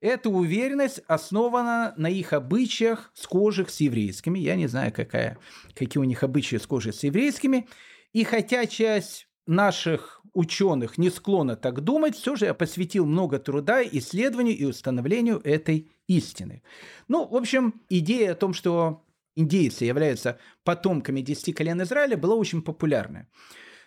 эта 0.02 0.30
уверенность 0.30 1.00
основана 1.08 1.94
на 1.96 2.10
их 2.10 2.34
обычаях, 2.34 3.12
схожих 3.14 3.70
с 3.70 3.80
еврейскими. 3.80 4.40
Я 4.40 4.58
не 4.58 4.68
знаю, 4.68 4.92
какая, 4.92 5.38
какие 5.74 6.02
у 6.02 6.06
них 6.06 6.22
обычаи 6.24 6.58
схожи 6.58 6.92
с 6.92 7.04
еврейскими. 7.04 7.70
И 8.12 8.26
хотя 8.26 8.66
часть 8.66 9.30
наших 9.48 10.22
ученых 10.34 10.98
не 10.98 11.12
склонна 11.12 11.56
так 11.56 11.80
думать, 11.82 12.18
все 12.18 12.36
же 12.36 12.46
я 12.46 12.54
посвятил 12.54 13.06
много 13.06 13.40
труда 13.40 13.84
исследованию 13.84 14.58
и 14.58 14.66
установлению 14.66 15.40
этой 15.46 15.90
истины. 16.08 16.62
Ну, 17.08 17.26
в 17.26 17.36
общем, 17.38 17.82
идея 17.88 18.34
о 18.34 18.36
том, 18.36 18.54
что 18.54 19.06
индейцы 19.36 19.86
являются 19.86 20.38
потомками 20.64 21.22
десяти 21.22 21.54
колен 21.54 21.82
Израиля, 21.82 22.18
была 22.18 22.36
очень 22.36 22.62
популярна. 22.62 23.28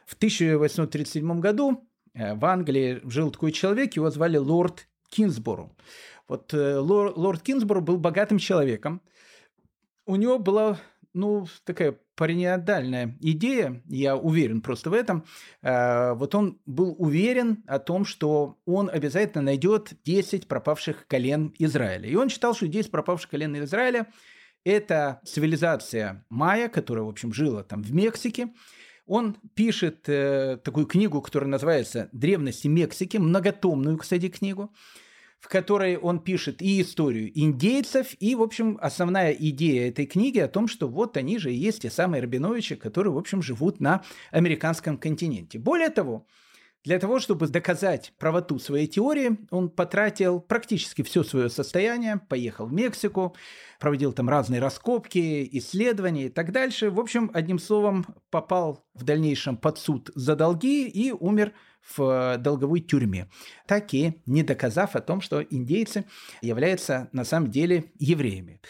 В 0.06 0.14
1837 0.14 1.40
году 1.40 1.88
э, 2.14 2.34
в 2.34 2.44
Англии 2.44 3.00
жил 3.04 3.30
такой 3.30 3.52
человек, 3.52 3.94
его 3.94 4.10
звали 4.10 4.36
лорд 4.36 4.88
Кинсбору. 5.08 5.76
Вот 6.28 6.52
э, 6.54 6.78
лорд 6.78 7.42
Кинсбору 7.42 7.80
был 7.80 7.98
богатым 7.98 8.38
человеком. 8.38 9.00
У 10.06 10.16
него 10.16 10.38
была, 10.38 10.78
ну, 11.14 11.46
такая 11.64 11.98
параноидальная 12.16 13.16
идея, 13.20 13.82
я 13.86 14.16
уверен 14.16 14.60
просто 14.60 14.90
в 14.90 14.92
этом. 14.92 15.24
Э, 15.62 16.12
вот 16.14 16.34
он 16.34 16.60
был 16.66 16.94
уверен 16.98 17.64
о 17.66 17.78
том, 17.78 18.04
что 18.04 18.58
он 18.66 18.90
обязательно 18.90 19.42
найдет 19.42 19.94
10 20.04 20.48
пропавших 20.48 21.06
колен 21.06 21.54
Израиля. 21.58 22.08
И 22.08 22.14
он 22.14 22.28
считал, 22.28 22.54
что 22.54 22.68
10 22.68 22.90
пропавших 22.90 23.30
колен 23.30 23.62
Израиля– 23.64 24.06
это 24.64 25.20
цивилизация 25.24 26.24
майя, 26.28 26.68
которая, 26.68 27.04
в 27.04 27.08
общем, 27.08 27.32
жила 27.32 27.62
там 27.62 27.82
в 27.82 27.92
Мексике. 27.92 28.48
Он 29.06 29.36
пишет 29.54 30.08
э, 30.08 30.58
такую 30.64 30.86
книгу, 30.86 31.20
которая 31.20 31.50
называется 31.50 32.08
«Древности 32.12 32.68
Мексики», 32.68 33.18
многотомную, 33.18 33.98
кстати, 33.98 34.28
книгу 34.28 34.72
в 35.44 35.48
которой 35.48 35.98
он 35.98 36.20
пишет 36.20 36.62
и 36.62 36.80
историю 36.80 37.30
индейцев, 37.38 38.14
и, 38.18 38.34
в 38.34 38.40
общем, 38.40 38.78
основная 38.80 39.30
идея 39.32 39.90
этой 39.90 40.06
книги 40.06 40.38
о 40.38 40.48
том, 40.48 40.66
что 40.68 40.88
вот 40.88 41.18
они 41.18 41.36
же 41.38 41.52
и 41.52 41.54
есть 41.54 41.82
те 41.82 41.90
самые 41.90 42.22
Рабиновичи, 42.22 42.76
которые, 42.76 43.12
в 43.12 43.18
общем, 43.18 43.42
живут 43.42 43.78
на 43.78 44.02
американском 44.30 44.96
континенте. 44.96 45.58
Более 45.58 45.90
того, 45.90 46.26
для 46.84 46.98
того, 46.98 47.18
чтобы 47.18 47.48
доказать 47.48 48.12
правоту 48.18 48.58
своей 48.58 48.86
теории, 48.86 49.38
он 49.50 49.70
потратил 49.70 50.40
практически 50.40 51.02
все 51.02 51.22
свое 51.22 51.48
состояние, 51.48 52.20
поехал 52.28 52.66
в 52.66 52.72
Мексику, 52.72 53.34
проводил 53.80 54.12
там 54.12 54.28
разные 54.28 54.60
раскопки, 54.60 55.48
исследования 55.52 56.26
и 56.26 56.28
так 56.28 56.52
дальше. 56.52 56.90
В 56.90 57.00
общем, 57.00 57.30
одним 57.32 57.58
словом, 57.58 58.06
попал 58.30 58.84
в 58.94 59.02
дальнейшем 59.02 59.56
под 59.56 59.78
суд 59.78 60.10
за 60.14 60.36
долги 60.36 60.86
и 60.86 61.10
умер 61.10 61.52
в 61.96 62.02
э, 62.02 62.38
долговой 62.38 62.80
тюрьме, 62.80 63.28
так 63.66 63.92
и 63.94 64.20
не 64.26 64.42
доказав 64.42 64.94
о 64.94 65.00
том, 65.00 65.20
что 65.20 65.42
индейцы 65.42 66.04
являются 66.42 67.08
на 67.12 67.24
самом 67.24 67.50
деле 67.50 67.92
евреями. 67.98 68.60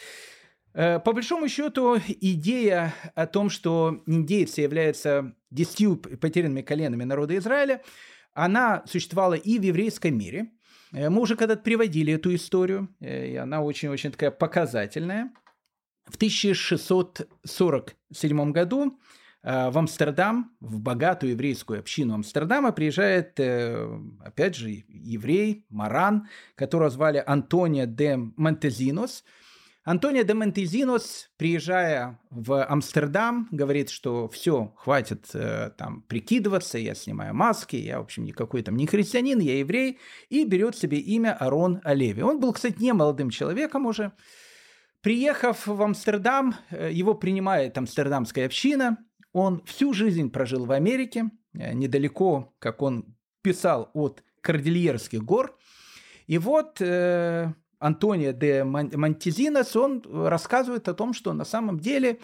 Э, 0.74 1.00
по 1.00 1.12
большому 1.12 1.48
счету, 1.48 1.96
идея 2.20 2.94
о 3.14 3.26
том, 3.26 3.48
что 3.48 4.02
индейцы 4.06 4.60
являются 4.60 5.34
десятью 5.50 5.96
потерянными 5.96 6.60
коленами 6.62 7.04
народа 7.04 7.36
Израиля, 7.38 7.82
она 8.32 8.82
существовала 8.86 9.34
и 9.34 9.58
в 9.58 9.62
еврейском 9.62 10.18
мире. 10.18 10.50
Э, 10.92 11.10
мы 11.10 11.22
уже 11.22 11.36
когда-то 11.36 11.62
приводили 11.62 12.12
эту 12.12 12.34
историю, 12.34 12.88
и 13.00 13.36
она 13.36 13.62
очень-очень 13.62 14.10
такая 14.10 14.32
показательная. 14.32 15.30
В 16.06 16.16
1647 16.16 18.52
году 18.52 18.98
Э, 19.44 19.70
в 19.70 19.76
Амстердам, 19.76 20.56
в 20.60 20.80
богатую 20.80 21.32
еврейскую 21.32 21.78
общину 21.78 22.14
Амстердама 22.14 22.72
приезжает, 22.72 23.38
э, 23.38 23.86
опять 24.24 24.56
же, 24.56 24.84
еврей, 24.88 25.66
маран, 25.68 26.28
которого 26.54 26.88
звали 26.88 27.22
Антонио 27.24 27.84
де 27.84 28.16
Монтезинос. 28.16 29.22
Антонио 29.84 30.24
де 30.24 30.32
Монтезинос, 30.32 31.30
приезжая 31.36 32.18
в 32.30 32.64
Амстердам, 32.64 33.48
говорит, 33.50 33.90
что 33.90 34.28
все, 34.28 34.72
хватит 34.76 35.30
э, 35.34 35.70
там 35.76 36.02
прикидываться, 36.02 36.78
я 36.78 36.94
снимаю 36.94 37.34
маски, 37.34 37.76
я, 37.76 37.98
в 37.98 38.04
общем, 38.04 38.24
никакой 38.24 38.62
там 38.62 38.76
не 38.76 38.86
христианин, 38.86 39.40
я 39.40 39.58
еврей, 39.58 39.98
и 40.30 40.46
берет 40.46 40.74
себе 40.74 40.98
имя 40.98 41.36
Арон 41.38 41.82
Олеви. 41.84 42.22
Он 42.22 42.40
был, 42.40 42.54
кстати, 42.54 42.80
не 42.80 42.94
молодым 42.94 43.28
человеком 43.28 43.84
уже. 43.84 44.12
Приехав 45.02 45.66
в 45.66 45.82
Амстердам, 45.82 46.54
его 46.70 47.12
принимает 47.14 47.76
амстердамская 47.76 48.46
община, 48.46 48.96
он 49.34 49.62
всю 49.66 49.92
жизнь 49.92 50.30
прожил 50.30 50.64
в 50.64 50.72
Америке, 50.72 51.30
э, 51.52 51.74
недалеко, 51.74 52.54
как 52.58 52.80
он 52.80 53.14
писал, 53.42 53.90
от 53.92 54.22
Кордильерских 54.40 55.22
гор. 55.22 55.58
И 56.26 56.38
вот 56.38 56.80
э, 56.80 57.52
Антонио 57.84 58.32
де 58.32 58.64
Монтезинос, 58.64 59.76
он 59.76 60.02
рассказывает 60.06 60.88
о 60.88 60.94
том, 60.94 61.12
что 61.12 61.34
на 61.34 61.44
самом 61.44 61.78
деле 61.78 62.18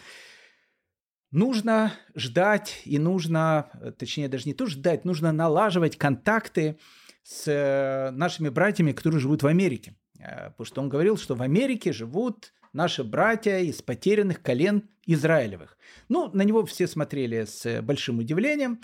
нужно 1.30 1.92
ждать 2.14 2.80
и 2.86 2.98
нужно, 2.98 3.70
точнее 3.98 4.28
даже 4.28 4.46
не 4.46 4.54
то 4.54 4.66
ждать, 4.66 5.04
нужно 5.04 5.32
налаживать 5.32 5.98
контакты 5.98 6.78
с 7.22 7.44
э, 7.46 8.11
нашими 8.12 8.48
братьями, 8.48 8.92
которые 8.92 9.20
живут 9.20 9.42
в 9.42 9.46
Америке. 9.46 9.94
Э, 10.18 10.48
потому 10.50 10.64
что 10.64 10.80
он 10.80 10.88
говорил, 10.88 11.18
что 11.18 11.34
в 11.34 11.42
Америке 11.42 11.92
живут 11.92 12.54
наши 12.72 13.04
братья 13.04 13.58
из 13.58 13.82
потерянных 13.82 14.40
колен 14.40 14.88
Израилевых. 15.04 15.76
Ну, 16.08 16.30
на 16.32 16.42
него 16.42 16.64
все 16.64 16.86
смотрели 16.86 17.44
с 17.44 17.82
большим 17.82 18.18
удивлением. 18.18 18.80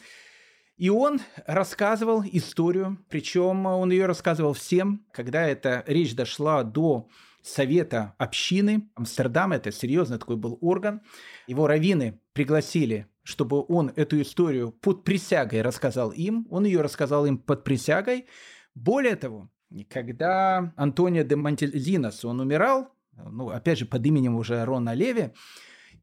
И 0.76 0.90
он 0.90 1.20
рассказывал 1.46 2.22
историю, 2.22 2.98
причем 3.08 3.64
он 3.66 3.90
ее 3.90 4.06
рассказывал 4.06 4.52
всем, 4.52 5.06
когда 5.10 5.46
эта 5.46 5.82
речь 5.86 6.14
дошла 6.14 6.62
до 6.64 7.08
Совета 7.46 8.16
общины 8.18 8.90
Амстердама, 8.96 9.54
это 9.54 9.70
серьезный 9.70 10.18
такой 10.18 10.34
был 10.34 10.58
орган. 10.60 11.00
Его 11.46 11.68
раввины 11.68 12.20
пригласили, 12.32 13.06
чтобы 13.22 13.64
он 13.68 13.92
эту 13.94 14.20
историю 14.20 14.72
под 14.72 15.04
присягой 15.04 15.62
рассказал 15.62 16.10
им. 16.10 16.48
Он 16.50 16.64
ее 16.64 16.80
рассказал 16.80 17.24
им 17.24 17.38
под 17.38 17.62
присягой. 17.62 18.26
Более 18.74 19.14
того, 19.14 19.48
когда 19.88 20.72
Антонио 20.76 21.22
де 21.22 21.36
Монтезинос, 21.36 22.24
он 22.24 22.40
умирал, 22.40 22.88
ну, 23.12 23.50
опять 23.50 23.78
же, 23.78 23.86
под 23.86 24.04
именем 24.04 24.34
уже 24.34 24.64
Рона 24.64 24.92
Леви. 24.92 25.30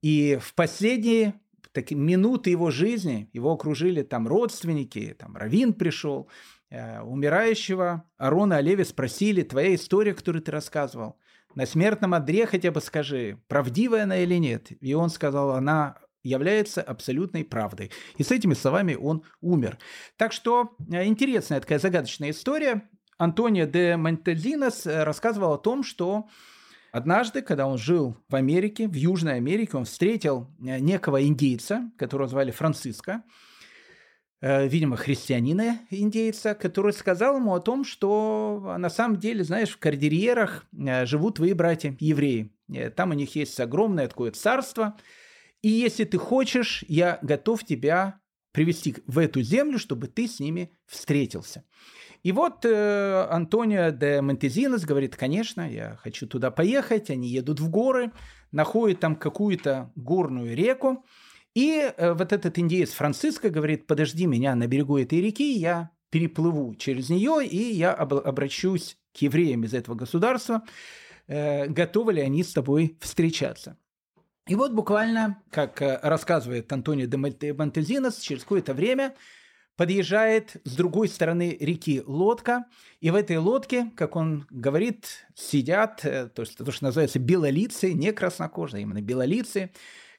И 0.02 0.38
в 0.42 0.56
последние 0.56 1.42
такие 1.74 2.00
минуты 2.00 2.52
его 2.52 2.72
жизни 2.72 3.30
его 3.34 3.52
окружили 3.52 4.04
там 4.04 4.28
родственники, 4.28 5.16
там 5.18 5.36
Равин 5.36 5.74
пришел, 5.74 6.30
э, 6.70 7.02
умирающего 7.02 8.04
Арона 8.18 8.58
Олеви 8.58 8.84
спросили, 8.84 9.42
твоя 9.42 9.76
история, 9.76 10.14
которую 10.14 10.42
ты 10.42 10.52
рассказывал, 10.52 11.18
на 11.56 11.66
смертном 11.66 12.14
одре 12.14 12.46
хотя 12.46 12.72
бы 12.72 12.82
скажи, 12.82 13.40
правдивая 13.48 14.04
она 14.04 14.18
или 14.18 14.36
нет? 14.36 14.72
И 14.82 14.94
он 14.94 15.10
сказал, 15.10 15.52
она 15.52 15.98
является 16.24 16.82
абсолютной 16.82 17.44
правдой. 17.44 17.92
И 18.18 18.24
с 18.24 18.32
этими 18.32 18.54
словами 18.54 18.96
он 18.96 19.24
умер. 19.42 19.78
Так 20.16 20.32
что 20.32 20.76
э, 20.92 21.06
интересная 21.06 21.60
такая 21.60 21.80
загадочная 21.80 22.32
история. 22.32 22.90
Антонио 23.18 23.66
де 23.66 23.98
Монтезинос 23.98 24.88
э, 24.88 25.04
рассказывал 25.04 25.54
о 25.54 25.58
том, 25.58 25.84
что 25.84 26.28
Однажды, 26.94 27.42
когда 27.42 27.66
он 27.66 27.80
жил 27.80 28.16
в 28.30 28.36
Америке, 28.36 28.88
в 28.88 28.94
Южной 28.94 29.38
Америке, 29.38 29.78
он 29.78 29.86
встретил 29.86 30.48
э, 30.60 30.78
некого 30.78 31.26
индейца, 31.26 31.92
которого 31.98 32.30
звали 32.30 32.52
Франциско, 32.52 33.24
э, 34.42 34.68
видимо, 34.68 34.96
христианина 34.96 35.80
индейца, 35.90 36.54
который 36.54 36.94
сказал 36.94 37.38
ему 37.38 37.56
о 37.56 37.60
том, 37.60 37.84
что 37.84 38.76
на 38.78 38.92
самом 38.92 39.18
деле, 39.18 39.44
знаешь, 39.44 39.72
в 39.72 39.80
кордильерах 39.80 40.68
э, 40.72 41.08
живут 41.08 41.38
твои 41.38 41.54
братья 41.54 41.98
евреи. 42.00 42.54
Там 42.96 43.10
у 43.10 43.14
них 43.14 43.36
есть 43.36 43.60
огромное 43.60 44.08
такое 44.08 44.30
царство. 44.30 44.96
И 45.64 45.70
если 45.70 46.04
ты 46.04 46.20
хочешь, 46.20 46.86
я 46.88 47.18
готов 47.24 47.64
тебя 47.64 48.20
привести 48.52 48.98
в 49.08 49.18
эту 49.18 49.42
землю, 49.42 49.80
чтобы 49.80 50.08
ты 50.08 50.28
с 50.28 50.40
ними 50.40 50.72
встретился. 50.86 51.64
И 52.24 52.32
вот 52.32 52.66
э, 52.66 53.28
Антонио 53.30 53.92
де 53.92 54.22
Монтезинос 54.22 54.86
говорит, 54.86 55.18
конечно, 55.18 55.70
я 55.70 55.98
хочу 56.02 56.26
туда 56.26 56.52
поехать. 56.52 57.10
Они 57.10 57.28
едут 57.28 57.60
в 57.60 57.70
горы, 57.70 58.12
находят 58.52 59.02
там 59.02 59.18
какую-то 59.18 59.92
горную 59.96 60.56
реку. 60.56 61.06
И 61.54 61.94
э, 61.96 62.14
вот 62.14 62.32
этот 62.32 62.58
индеец 62.58 62.92
Франциско 62.92 63.50
говорит, 63.50 63.88
подожди 63.88 64.26
меня 64.26 64.56
на 64.56 64.68
берегу 64.68 64.98
этой 64.98 65.22
реки, 65.22 65.54
я 65.54 65.92
переплыву 66.10 66.76
через 66.76 67.10
нее, 67.10 67.46
и 67.46 67.74
я 67.74 67.92
об- 67.92 68.14
обращусь 68.14 68.98
к 69.14 69.18
евреям 69.18 69.66
из 69.66 69.74
этого 69.74 69.96
государства, 69.96 70.64
э, 71.28 71.68
готовы 71.68 72.14
ли 72.14 72.22
они 72.22 72.44
с 72.44 72.54
тобой 72.54 72.98
встречаться. 73.02 73.78
И 74.48 74.56
вот 74.56 74.72
буквально, 74.72 75.42
как 75.52 75.82
э, 75.82 76.00
рассказывает 76.02 76.72
Антонио 76.72 77.08
де 77.08 77.54
Монтезинос, 77.54 78.20
через 78.20 78.44
какое-то 78.44 78.74
время 78.74 79.14
подъезжает 79.76 80.58
с 80.64 80.76
другой 80.76 81.08
стороны 81.08 81.58
реки 81.60 82.02
лодка, 82.06 82.66
и 83.02 83.10
в 83.12 83.16
этой 83.16 83.38
лодке, 83.38 83.92
как 83.96 84.16
он 84.16 84.46
говорит, 84.50 85.26
сидят, 85.36 86.06
э, 86.06 86.30
то 86.30 86.44
есть 86.44 86.58
то, 86.58 86.72
что 86.72 86.86
называется 86.86 87.20
белолицы, 87.20 87.94
не 87.94 88.12
краснокожие, 88.12 88.80
а 88.80 88.82
именно 88.82 89.02
белолицы, 89.02 89.72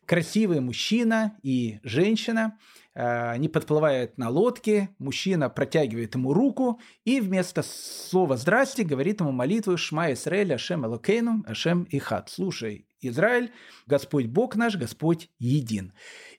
красивый 0.07 0.61
мужчина 0.61 1.37
и 1.43 1.81
женщина. 1.83 2.59
Э, 2.95 3.31
они 3.31 3.49
подплывают 3.49 4.19
на 4.19 4.29
лодке, 4.29 4.91
мужчина 4.99 5.49
протягивает 5.49 6.15
ему 6.15 6.33
руку 6.33 6.81
и 7.05 7.21
вместо 7.21 7.63
слова 7.63 8.37
«здрасте» 8.37 8.85
говорит 8.85 9.21
ему 9.21 9.33
молитву 9.33 9.77
«Шма 9.77 10.13
Исраэль, 10.13 10.55
Ашем 10.55 10.85
Элокейну, 10.85 11.45
Ашем 11.47 11.87
Ихат». 11.91 12.29
Слушай, 12.29 12.87
Израиль, 13.01 13.53
Господь 13.87 14.27
Бог 14.27 14.57
наш, 14.57 14.77
Господь 14.77 15.31
един. 15.39 15.93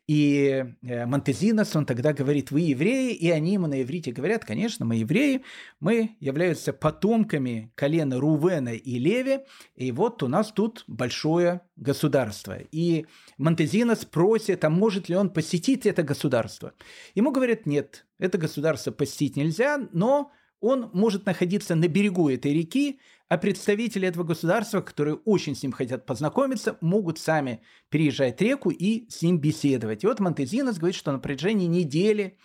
И 0.07 0.63
э, 0.83 1.05
Монтезинос, 1.07 1.75
он 1.75 1.85
тогда 1.87 2.13
говорит, 2.13 2.51
вы 2.51 2.61
евреи, 2.61 3.13
и 3.13 3.31
они 3.31 3.53
ему 3.53 3.65
на 3.65 3.81
иврите 3.81 4.11
говорят, 4.11 4.45
конечно, 4.45 4.85
мы 4.85 4.97
евреи, 4.97 5.41
мы 5.79 6.15
являемся 6.19 6.73
потомками 6.73 7.71
колена 7.73 8.19
Рувена 8.19 8.75
и 8.75 8.99
Леви, 8.99 9.39
и 9.75 9.91
вот 9.91 10.21
у 10.21 10.27
нас 10.27 10.51
тут 10.51 10.83
большое 10.85 11.61
государство. 11.75 12.57
И 12.71 13.07
Монтезинос 13.39 14.05
просит, 14.05 14.63
а 14.63 14.69
может 14.69 15.09
ли 15.09 15.15
он 15.15 15.31
посетить 15.31 15.87
это 15.87 16.03
государство? 16.03 16.73
Ему 17.15 17.31
говорят, 17.31 17.65
нет, 17.65 18.05
это 18.19 18.37
государство 18.37 18.91
посетить 18.91 19.35
нельзя, 19.35 19.89
но 19.91 20.31
он 20.59 20.91
может 20.93 21.25
находиться 21.25 21.73
на 21.73 21.87
берегу 21.87 22.29
этой 22.29 22.53
реки, 22.53 22.99
а 23.27 23.37
представители 23.37 24.07
этого 24.07 24.23
государства, 24.23 24.81
которые 24.81 25.15
очень 25.15 25.55
с 25.55 25.63
ним 25.63 25.71
хотят 25.71 26.05
познакомиться, 26.05 26.77
могут 26.81 27.17
сами 27.17 27.61
переезжать 27.89 28.39
реку 28.41 28.69
и 28.69 29.09
с 29.09 29.21
ним 29.21 29.39
беседовать. 29.39 30.03
И 30.03 30.07
вот 30.07 30.19
Монтезинос 30.19 30.77
говорит, 30.77 30.95
что 30.95 31.11
на 31.11 31.19
протяжении 31.19 31.65
недели 31.65 32.37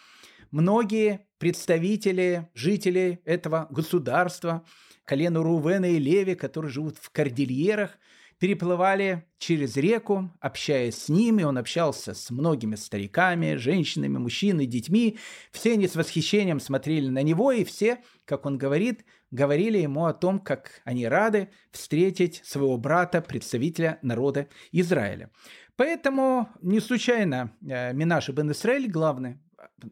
многие 0.51 1.27
представители, 1.39 2.49
жители 2.55 3.21
этого 3.25 3.67
государства, 3.71 4.65
колено 5.05 5.43
Рувена 5.43 5.87
и 5.87 5.99
Леви, 5.99 6.35
которые 6.35 6.71
живут 6.71 6.97
в 6.99 7.11
кордильерах, 7.11 7.99
переплывали 8.41 9.27
через 9.39 9.77
реку, 9.77 10.33
общаясь 10.41 10.97
с 10.97 11.09
ними. 11.09 11.43
Он 11.45 11.59
общался 11.59 12.15
с 12.15 12.31
многими 12.31 12.75
стариками, 12.75 13.55
женщинами, 13.57 14.17
мужчинами, 14.17 14.65
детьми. 14.65 15.19
Все 15.53 15.75
они 15.75 15.87
с 15.87 15.95
восхищением 15.95 16.59
смотрели 16.59 17.09
на 17.09 17.23
него, 17.23 17.53
и 17.53 17.65
все, 17.65 17.99
как 18.25 18.47
он 18.47 18.57
говорит, 18.57 19.05
говорили 19.31 19.79
ему 19.79 20.07
о 20.07 20.15
том, 20.15 20.39
как 20.39 20.81
они 20.85 21.07
рады 21.07 21.51
встретить 21.71 22.41
своего 22.45 22.79
брата, 22.79 23.21
представителя 23.21 23.99
народа 24.03 24.49
Израиля. 24.73 25.31
Поэтому 25.77 26.49
не 26.63 26.81
случайно 26.81 27.53
э, 27.63 27.93
Минаш 27.93 28.31
ибн 28.31 28.53
Исраиль, 28.53 28.91
главный, 28.91 29.39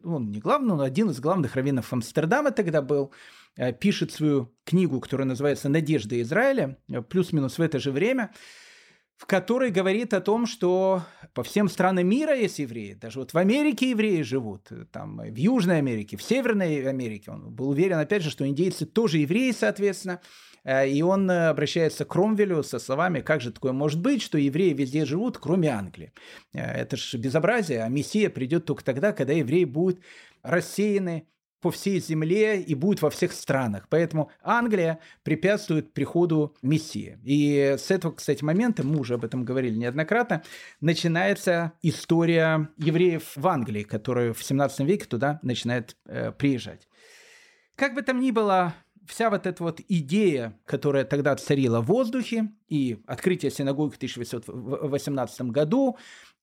он 0.03 0.31
не 0.31 0.39
главный, 0.39 0.75
но 0.75 0.83
один 0.83 1.09
из 1.11 1.19
главных 1.19 1.55
раввинов 1.55 1.91
Амстердама 1.93 2.51
тогда 2.51 2.81
был, 2.81 3.13
пишет 3.79 4.11
свою 4.11 4.53
книгу, 4.63 4.99
которая 5.01 5.27
называется 5.27 5.67
«Надежда 5.67 6.21
Израиля», 6.21 6.77
э, 6.89 7.01
плюс-минус 7.01 7.57
в 7.57 7.61
это 7.61 7.79
же 7.79 7.91
время, 7.91 8.31
в 9.17 9.25
которой 9.25 9.69
говорит 9.69 10.13
о 10.13 10.21
том, 10.21 10.45
что 10.45 11.03
по 11.33 11.43
всем 11.43 11.67
странам 11.67 12.07
мира 12.07 12.33
есть 12.33 12.59
евреи. 12.59 12.93
Даже 12.93 13.19
вот 13.19 13.33
в 13.33 13.37
Америке 13.37 13.89
евреи 13.89 14.21
живут, 14.21 14.71
э, 14.71 14.85
там 14.91 15.17
в 15.17 15.35
Южной 15.35 15.79
Америке, 15.79 16.15
в 16.15 16.23
Северной 16.23 16.87
Америке. 16.87 17.31
Он 17.31 17.51
был 17.51 17.69
уверен, 17.69 17.97
опять 17.97 18.23
же, 18.23 18.29
что 18.29 18.47
индейцы 18.47 18.85
тоже 18.85 19.17
евреи, 19.17 19.51
соответственно. 19.51 20.21
И 20.65 21.01
он 21.01 21.31
обращается 21.31 22.03
к 22.03 22.09
Кромвелю 22.09 22.63
со 22.63 22.79
словами, 22.79 23.21
как 23.21 23.39
же 23.39 23.51
такое 23.51 23.71
может 23.71 24.01
быть, 24.01 24.21
что 24.21 24.37
евреи 24.37 24.73
везде 24.73 25.05
живут, 25.05 25.37
кроме 25.37 25.69
Англии. 25.69 26.11
Это 26.51 26.97
же 26.97 27.17
безобразие, 27.17 27.81
а 27.81 27.87
Мессия 27.87 28.29
придет 28.29 28.65
только 28.65 28.83
тогда, 28.83 29.13
когда 29.13 29.31
евреи 29.31 29.63
будут 29.63 30.01
рассеяны 30.43 31.29
по 31.61 31.71
всей 31.71 31.99
земле 31.99 32.61
и 32.61 32.75
будет 32.75 33.01
во 33.01 33.09
всех 33.09 33.33
странах. 33.33 33.87
Поэтому 33.89 34.31
Англия 34.41 34.99
препятствует 35.23 35.93
приходу 35.93 36.55
Мессии. 36.61 37.19
И 37.23 37.75
с 37.77 37.91
этого, 37.91 38.13
кстати, 38.13 38.43
момента, 38.43 38.83
мы 38.83 38.99
уже 38.99 39.15
об 39.15 39.25
этом 39.25 39.43
говорили 39.43 39.75
неоднократно, 39.75 40.43
начинается 40.81 41.73
история 41.81 42.69
евреев 42.77 43.33
в 43.35 43.47
Англии, 43.47 43.83
которые 43.83 44.33
в 44.33 44.43
17 44.43 44.79
веке 44.81 45.05
туда 45.05 45.39
начинают 45.41 45.95
э, 46.05 46.31
приезжать. 46.31 46.87
Как 47.75 47.93
бы 47.93 48.01
там 48.01 48.19
ни 48.19 48.31
было, 48.31 48.73
вся 49.05 49.29
вот 49.29 49.47
эта 49.47 49.63
вот 49.63 49.79
идея, 49.87 50.57
которая 50.65 51.03
тогда 51.03 51.35
царила 51.35 51.81
в 51.81 51.85
воздухе, 51.85 52.51
и 52.67 53.01
открытие 53.07 53.51
синагоги 53.51 53.93
в 53.93 53.97
1818 53.97 55.41
году, 55.43 55.97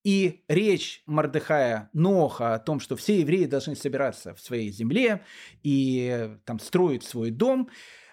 и 0.07 0.45
речь 0.47 1.03
Мардыхая 1.07 1.91
Ноха 1.93 2.55
о 2.55 2.61
том, 2.61 2.79
что 2.79 2.95
все 2.95 3.19
евреи 3.19 3.47
должны 3.47 3.75
собираться 3.75 4.37
в 4.37 4.41
своей 4.41 4.71
земле 4.71 5.25
и 5.65 6.31
там 6.45 6.61
строить 6.61 7.03
свой 7.03 7.33
дом, 7.33 7.69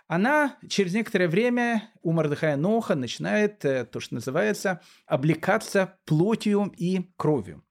она 0.08 0.58
через 0.68 0.96
некоторое 0.96 1.28
время 1.28 1.92
у 2.02 2.12
Мардыхая 2.12 2.58
Ноха 2.58 2.96
начинает 2.96 3.64
э, 3.64 3.86
то, 3.86 4.00
что 4.00 4.16
называется, 4.16 4.82
облекаться 5.06 6.00
плотью 6.06 6.74
и 6.76 7.12
кровью. 7.16 7.64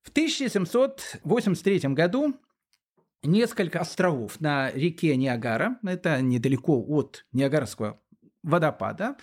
В 0.00 0.08
1783 0.08 1.90
году 1.90 2.40
несколько 3.22 3.80
островов 3.80 4.40
на 4.40 4.70
реке 4.70 5.14
Ниагара, 5.14 5.78
это 5.84 6.22
недалеко 6.22 6.82
от 6.88 7.26
Ниагарского 7.32 8.00
водопада, 8.42 9.18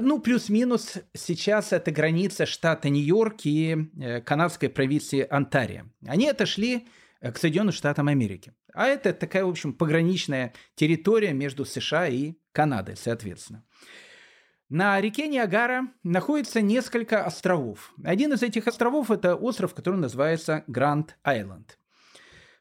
ну, 0.00 0.20
плюс-минус 0.20 0.98
сейчас 1.14 1.72
это 1.72 1.90
граница 1.90 2.44
штата 2.46 2.88
Нью-Йорк 2.90 3.44
и 3.44 3.76
э, 3.98 4.20
канадской 4.20 4.68
провинции 4.68 5.26
Онтарио. 5.28 5.84
Они 6.06 6.28
отошли 6.28 6.86
э, 7.20 7.32
к 7.32 7.38
Соединенным 7.38 7.72
Штатам 7.72 8.08
Америки. 8.08 8.52
А 8.74 8.86
это 8.86 9.14
такая, 9.14 9.44
в 9.44 9.48
общем, 9.48 9.72
пограничная 9.72 10.52
территория 10.74 11.32
между 11.32 11.64
США 11.64 12.06
и 12.08 12.34
Канадой, 12.52 12.96
соответственно. 12.96 13.64
На 14.68 15.00
реке 15.00 15.26
Ниагара 15.26 15.88
находится 16.02 16.60
несколько 16.60 17.24
островов. 17.24 17.94
Один 18.04 18.34
из 18.34 18.42
этих 18.42 18.68
островов– 18.68 19.10
это 19.12 19.34
остров, 19.34 19.74
который 19.74 19.98
называется 19.98 20.64
Гранд-Айленд. 20.66 21.78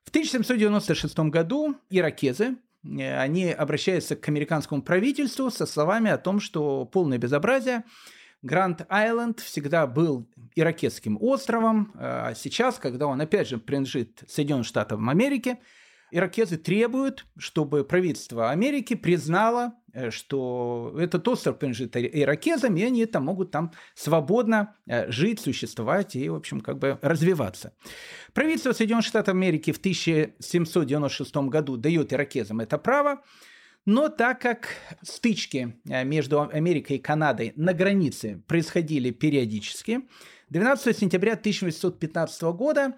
В 0.06 0.10
1796 0.10 1.20
году 1.20 1.76
иракезы 1.90 2.56
Э, 2.56 2.67
они 2.96 3.52
обращаются 3.52 4.16
к 4.16 4.28
американскому 4.28 4.82
правительству 4.82 5.50
со 5.50 5.66
словами 5.66 6.10
о 6.10 6.18
том, 6.18 6.40
что 6.40 6.86
полное 6.86 7.18
безобразие. 7.18 7.84
Гранд-Айленд 8.44 9.40
всегда 9.40 9.88
был 9.88 10.30
иракетским 10.56 11.18
островом, 11.20 11.92
э, 11.96 11.98
а 12.00 12.34
сейчас, 12.36 12.78
когда 12.78 13.08
он 13.08 13.20
опять 13.20 13.48
же 13.48 13.58
принадлежит 13.58 14.24
Соединенным 14.28 14.64
Штатам 14.64 15.10
Америки, 15.10 15.58
иракезы 16.12 16.58
требуют, 16.58 17.26
чтобы 17.38 17.84
правительство 17.84 18.50
Америки 18.52 18.96
признало, 18.96 19.74
э, 19.94 20.10
что 20.12 20.96
этот 20.98 21.28
остров 21.28 21.60
принадлежит 21.60 21.96
иракезам, 21.98 22.76
и 22.78 22.84
они 22.84 23.06
там 23.06 23.26
могут 23.26 23.52
там 23.52 23.72
свободно 23.96 24.76
э, 24.86 25.12
жить, 25.12 25.40
существовать 25.40 26.16
и, 26.16 26.30
в 26.30 26.36
общем, 26.36 26.62
как 26.62 26.78
бы 26.80 26.98
развиваться. 27.02 27.74
Правительство 28.34 28.72
Соединенных 28.72 29.06
Штатов 29.06 29.34
Америки 29.34 29.72
в 29.72 29.78
1796 29.78 31.36
году 31.36 31.78
дает 31.78 32.14
иракезам 32.14 32.60
это 32.60 32.78
право, 32.78 33.22
но 33.86 34.10
так 34.10 34.42
как 34.42 34.70
стычки 35.02 35.78
э, 35.90 36.04
между 36.04 36.42
Америкой 36.42 36.98
и 36.98 37.00
Канадой 37.00 37.54
на 37.56 37.74
границе 37.74 38.44
происходили 38.48 39.12
периодически, 39.12 40.02
12 40.50 40.98
сентября 40.98 41.34
1815 41.34 42.42
года 42.44 42.96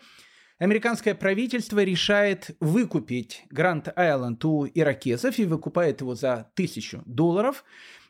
американское 0.60 1.16
правительство 1.16 1.84
решает 1.84 2.56
выкупить 2.60 3.46
Гранд 3.50 3.92
Айленд 3.98 4.44
у 4.46 4.68
иракезов 4.68 5.40
и 5.40 5.46
выкупает 5.46 6.02
его 6.02 6.16
за 6.16 6.52
тысячу 6.54 7.02
долларов 7.06 7.64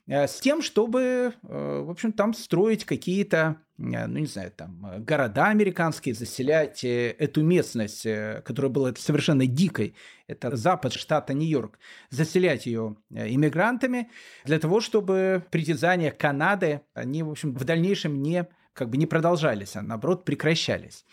э, 0.08 0.28
с 0.28 0.40
тем, 0.40 0.62
чтобы, 0.62 1.34
э, 1.44 1.82
в 1.86 1.90
общем, 1.90 2.12
там 2.12 2.34
строить 2.34 2.86
какие-то, 2.86 3.58
э, 3.78 4.08
ну, 4.08 4.20
не 4.20 4.26
знаю, 4.26 4.52
там, 4.52 5.04
города 5.06 5.48
американские, 5.48 6.16
заселять 6.16 6.84
эту 6.84 7.44
местность, 7.44 8.04
которая 8.44 8.72
была 8.72 8.94
совершенно 8.98 9.46
дикой, 9.46 9.94
это 10.28 10.56
запад 10.56 10.94
штата 10.94 11.34
Нью-Йорк, 11.36 11.78
заселять 12.10 12.66
ее 12.66 12.98
иммигрантами 13.12 14.10
для 14.46 14.60
того, 14.60 14.82
чтобы 14.82 15.44
притязания 15.52 16.12
Канады, 16.12 16.82
они, 16.96 17.22
в 17.22 17.30
общем, 17.30 17.54
в 17.54 17.64
дальнейшем 17.64 18.22
не 18.22 18.48
как 18.80 18.90
бы 18.90 18.96
не 18.96 19.06
продолжались, 19.06 19.76
а 19.76 19.82
наоборот 19.82 20.24
прекращались. 20.24 21.06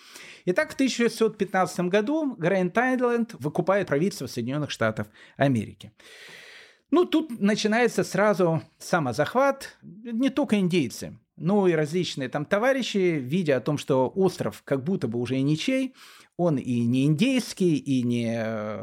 Итак, 0.44 0.70
в 0.70 0.74
1915 0.74 1.80
году 1.80 2.36
Гранд 2.36 2.78
Айленд 2.78 3.34
выкупает 3.40 3.88
правительство 3.88 4.28
Соединенных 4.28 4.70
Штатов 4.70 5.08
Америки. 5.36 5.90
Ну, 6.92 7.04
тут 7.04 7.40
начинается 7.40 8.04
сразу 8.04 8.62
самозахват, 8.78 9.78
не 9.82 10.30
только 10.30 10.60
индейцы, 10.60 11.18
но 11.34 11.66
и 11.66 11.72
различные 11.72 12.28
там 12.28 12.44
товарищи, 12.44 13.18
видя 13.18 13.56
о 13.56 13.60
том, 13.60 13.78
что 13.78 14.08
остров 14.14 14.62
как 14.64 14.84
будто 14.84 15.08
бы 15.08 15.18
уже 15.18 15.36
и 15.36 15.42
ничей, 15.42 15.92
он 16.36 16.58
и 16.58 16.86
не 16.86 17.06
индейский, 17.06 17.74
и 17.74 18.04
не 18.04 18.40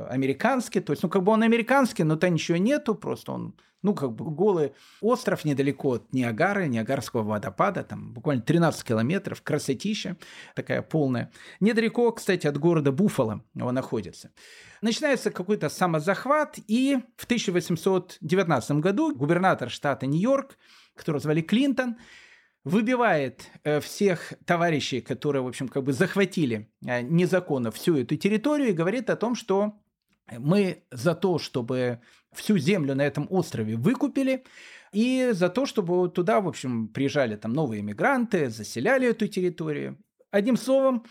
американский, 0.09 0.81
то 0.81 0.91
есть, 0.91 1.03
ну, 1.03 1.09
как 1.09 1.23
бы 1.23 1.31
он 1.31 1.43
американский, 1.43 2.03
но 2.03 2.17
там 2.17 2.33
ничего 2.33 2.57
нету, 2.57 2.95
просто 2.95 3.31
он 3.31 3.55
ну, 3.83 3.93
как 3.93 4.13
бы 4.13 4.31
голый 4.31 4.73
остров 5.01 5.45
недалеко 5.45 5.95
от 5.95 6.13
Ниагары, 6.13 6.67
Ниагарского 6.67 7.21
водопада, 7.21 7.83
там 7.83 8.13
буквально 8.13 8.41
13 8.41 8.83
километров, 8.83 9.41
красотища 9.41 10.17
такая 10.55 10.81
полная. 10.81 11.31
Недалеко, 11.59 12.11
кстати, 12.11 12.47
от 12.47 12.57
города 12.57 12.91
Буффало 12.91 13.43
он 13.59 13.75
находится. 13.75 14.31
Начинается 14.81 15.31
какой-то 15.31 15.69
самозахват, 15.69 16.57
и 16.67 16.97
в 17.17 17.25
1819 17.25 18.71
году 18.77 19.13
губернатор 19.15 19.69
штата 19.69 20.07
Нью-Йорк, 20.07 20.57
которого 20.95 21.19
звали 21.19 21.41
Клинтон, 21.41 21.97
выбивает 22.63 23.49
э, 23.63 23.81
всех 23.81 24.33
товарищей, 24.45 25.01
которые, 25.01 25.41
в 25.41 25.47
общем, 25.47 25.67
как 25.67 25.83
бы 25.83 25.91
захватили 25.91 26.71
э, 26.85 27.01
незаконно 27.01 27.71
всю 27.71 27.97
эту 27.97 28.15
территорию 28.15 28.69
и 28.69 28.73
говорит 28.73 29.09
о 29.09 29.17
том, 29.17 29.35
что 29.35 29.73
мы 30.31 30.85
за 30.91 31.15
то, 31.15 31.37
чтобы 31.37 31.99
всю 32.35 32.57
землю 32.57 32.95
на 32.95 33.01
этом 33.01 33.27
острове 33.29 33.75
выкупили, 33.75 34.43
и 34.91 35.29
за 35.33 35.49
то, 35.49 35.65
чтобы 35.65 36.09
туда, 36.09 36.39
в 36.39 36.47
общем, 36.47 36.87
приезжали 36.87 37.35
там 37.35 37.53
новые 37.53 37.81
мигранты, 37.81 38.49
заселяли 38.49 39.07
эту 39.07 39.27
территорию. 39.27 39.97
Одним 40.31 40.57
словом, 40.57 41.05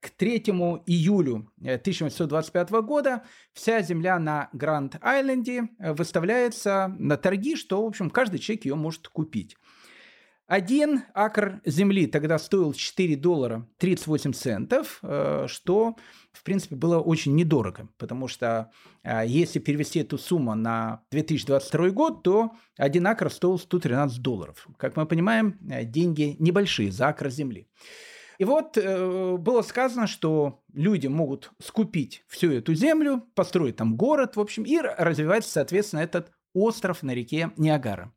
к 0.00 0.10
3 0.10 0.38
июлю 0.86 1.50
1825 1.60 2.70
э, 2.70 2.82
года 2.82 3.24
вся 3.52 3.82
земля 3.82 4.18
на 4.18 4.48
Гранд-Айленде 4.52 5.70
выставляется 5.78 6.94
на 6.98 7.16
торги, 7.16 7.56
что, 7.56 7.82
в 7.82 7.86
общем, 7.86 8.10
каждый 8.10 8.38
человек 8.38 8.64
ее 8.64 8.76
может 8.76 9.08
купить. 9.08 9.56
Один 10.48 11.02
акр 11.12 11.60
земли 11.66 12.06
тогда 12.06 12.38
стоил 12.38 12.72
4 12.72 13.16
доллара 13.16 13.68
38 13.76 14.32
центов, 14.32 14.98
э, 15.02 15.44
что, 15.46 15.94
в 16.32 16.42
принципе, 16.42 16.74
было 16.74 17.00
очень 17.00 17.34
недорого, 17.34 17.90
потому 17.98 18.28
что 18.28 18.70
э, 19.04 19.24
если 19.26 19.58
перевести 19.58 20.00
эту 20.00 20.16
сумму 20.16 20.54
на 20.54 21.02
2022 21.10 21.90
год, 21.90 22.22
то 22.22 22.52
один 22.78 23.06
акр 23.06 23.30
стоил 23.30 23.58
113 23.58 24.22
долларов. 24.22 24.66
Как 24.78 24.96
мы 24.96 25.04
понимаем, 25.04 25.58
э, 25.70 25.84
деньги 25.84 26.34
небольшие 26.38 26.92
за 26.92 27.08
акр 27.08 27.28
земли. 27.28 27.68
И 28.38 28.44
вот 28.44 28.78
было 28.78 29.62
сказано, 29.62 30.06
что 30.06 30.62
люди 30.72 31.08
могут 31.08 31.50
скупить 31.60 32.22
всю 32.28 32.52
эту 32.52 32.72
землю, 32.72 33.24
построить 33.34 33.74
там 33.74 33.96
город, 33.96 34.36
в 34.36 34.40
общем, 34.40 34.62
и 34.62 34.78
развивать, 34.78 35.44
соответственно, 35.44 36.00
этот 36.00 36.30
остров 36.54 37.02
на 37.02 37.14
реке 37.14 37.50
Ниагара. 37.56 38.14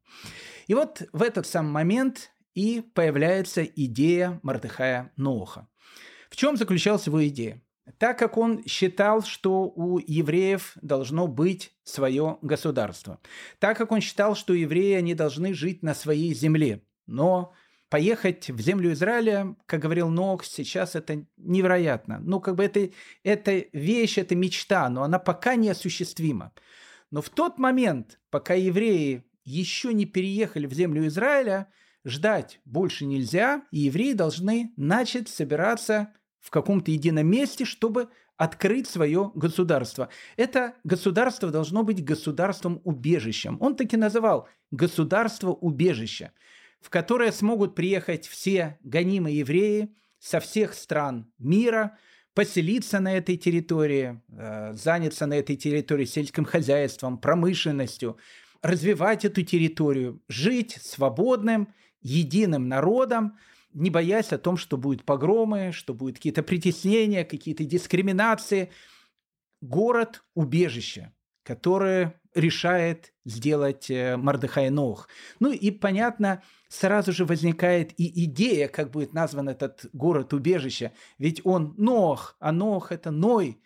И 0.71 0.73
вот 0.73 1.01
в 1.11 1.21
этот 1.21 1.45
самый 1.47 1.71
момент 1.71 2.31
и 2.53 2.79
появляется 2.93 3.61
идея 3.61 4.39
Мардыхая 4.41 5.11
Ноха. 5.17 5.67
В 6.29 6.37
чем 6.37 6.55
заключалась 6.55 7.07
его 7.07 7.27
идея? 7.27 7.61
Так 7.97 8.17
как 8.17 8.37
он 8.37 8.63
считал, 8.65 9.21
что 9.21 9.63
у 9.63 9.99
евреев 9.99 10.77
должно 10.81 11.27
быть 11.27 11.73
свое 11.83 12.37
государство, 12.41 13.19
так 13.59 13.77
как 13.77 13.91
он 13.91 13.99
считал, 13.99 14.33
что 14.33 14.53
евреи 14.53 15.01
не 15.01 15.13
должны 15.13 15.53
жить 15.53 15.83
на 15.83 15.93
своей 15.93 16.33
земле, 16.33 16.81
но 17.05 17.53
поехать 17.89 18.49
в 18.49 18.61
землю 18.61 18.93
Израиля, 18.93 19.57
как 19.65 19.81
говорил 19.81 20.07
Нох, 20.07 20.45
сейчас 20.45 20.95
это 20.95 21.25
невероятно. 21.35 22.19
Ну, 22.21 22.39
как 22.39 22.55
бы 22.55 22.63
это, 22.63 22.91
это 23.23 23.65
вещь, 23.73 24.17
это 24.17 24.35
мечта, 24.35 24.87
но 24.87 25.03
она 25.03 25.19
пока 25.19 25.55
неосуществима. 25.55 26.53
Но 27.09 27.21
в 27.21 27.27
тот 27.27 27.57
момент, 27.59 28.21
пока 28.29 28.53
евреи 28.53 29.25
еще 29.43 29.93
не 29.93 30.05
переехали 30.05 30.65
в 30.65 30.73
землю 30.73 31.07
Израиля, 31.07 31.67
ждать 32.05 32.59
больше 32.65 33.05
нельзя, 33.05 33.63
и 33.71 33.79
евреи 33.79 34.13
должны 34.13 34.73
начать 34.75 35.29
собираться 35.29 36.13
в 36.39 36.49
каком-то 36.49 36.91
едином 36.91 37.27
месте, 37.27 37.65
чтобы 37.65 38.09
открыть 38.37 38.87
свое 38.87 39.31
государство. 39.35 40.09
Это 40.35 40.73
государство 40.83 41.51
должно 41.51 41.83
быть 41.83 42.03
государством-убежищем. 42.03 43.57
Он 43.61 43.75
таки 43.75 43.97
называл 43.97 44.47
государство-убежище, 44.71 46.31
в 46.79 46.89
которое 46.89 47.31
смогут 47.31 47.75
приехать 47.75 48.27
все 48.27 48.79
гонимые 48.83 49.39
евреи 49.39 49.95
со 50.17 50.39
всех 50.39 50.73
стран 50.73 51.31
мира, 51.37 51.97
поселиться 52.33 52.99
на 52.99 53.15
этой 53.15 53.37
территории, 53.37 54.21
э, 54.29 54.73
заняться 54.73 55.25
на 55.25 55.35
этой 55.35 55.55
территории 55.55 56.05
сельским 56.05 56.45
хозяйством, 56.45 57.17
промышленностью, 57.17 58.17
развивать 58.61 59.25
эту 59.25 59.43
территорию, 59.43 60.21
жить 60.27 60.77
свободным, 60.81 61.73
единым 62.01 62.67
народом, 62.67 63.37
не 63.73 63.89
боясь 63.89 64.33
о 64.33 64.37
том, 64.37 64.57
что 64.57 64.77
будут 64.77 65.03
погромы, 65.03 65.71
что 65.71 65.93
будут 65.93 66.17
какие-то 66.17 66.43
притеснения, 66.43 67.23
какие-то 67.23 67.63
дискриминации. 67.63 68.71
Город– 69.61 70.23
убежище, 70.35 71.13
которое 71.43 72.19
решает 72.33 73.13
сделать 73.25 73.89
э, 73.89 74.17
Мардыхай 74.17 74.69
Нох. 74.69 75.07
Ну 75.39 75.51
и, 75.51 75.71
понятно, 75.71 76.41
сразу 76.67 77.11
же 77.11 77.25
возникает 77.25 77.93
и 77.99 78.25
идея, 78.25 78.67
как 78.67 78.91
будет 78.91 79.13
назван 79.13 79.49
этот 79.49 79.85
город-убежище. 79.93 80.91
Ведь 81.17 81.41
он 81.43 81.75
Нох, 81.77 82.35
а 82.39 82.51
Нох– 82.51 82.91
это 82.93 83.11
Ной. 83.11 83.61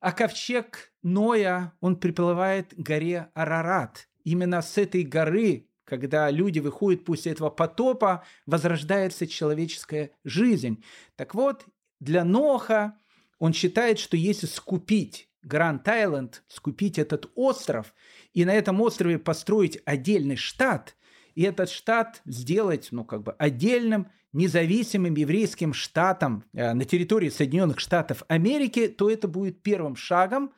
А 0.00 0.10
ковчег 0.10 0.92
Ноя, 1.02 1.72
он 1.80 1.96
приплывает 1.96 2.74
к 2.74 2.78
горе 2.78 3.30
Арарат– 3.34 4.08
именно 4.24 4.62
с 4.62 4.78
этой 4.78 5.02
горы, 5.02 5.68
когда 5.84 6.30
люди 6.30 6.58
выходят 6.58 7.04
после 7.04 7.32
этого 7.32 7.50
потопа, 7.50 8.24
возрождается 8.46 9.26
человеческая 9.26 10.10
жизнь. 10.24 10.82
Так 11.16 11.34
вот, 11.34 11.66
для 12.00 12.24
Ноха 12.24 12.96
он 13.38 13.52
считает, 13.52 13.98
что 13.98 14.16
если 14.16 14.46
скупить 14.46 15.28
Гранд 15.42 15.86
Айленд, 15.88 16.42
скупить 16.46 16.98
этот 16.98 17.30
остров, 17.34 17.94
и 18.32 18.44
на 18.44 18.54
этом 18.54 18.80
острове 18.80 19.18
построить 19.18 19.80
отдельный 19.84 20.36
штат, 20.36 20.96
и 21.34 21.42
этот 21.42 21.70
штат 21.70 22.22
сделать, 22.24 22.88
ну, 22.90 23.04
как 23.04 23.22
бы 23.22 23.32
отдельным, 23.32 24.08
независимым 24.32 25.14
еврейским 25.14 25.74
штатом 25.74 26.44
э, 26.52 26.72
на 26.72 26.84
территории 26.84 27.28
Соединенных 27.28 27.80
Штатов 27.80 28.22
Америки, 28.28 28.88
то 28.88 29.10
это 29.10 29.28
будет 29.28 29.62
первым 29.62 29.96
шагом 29.96 30.52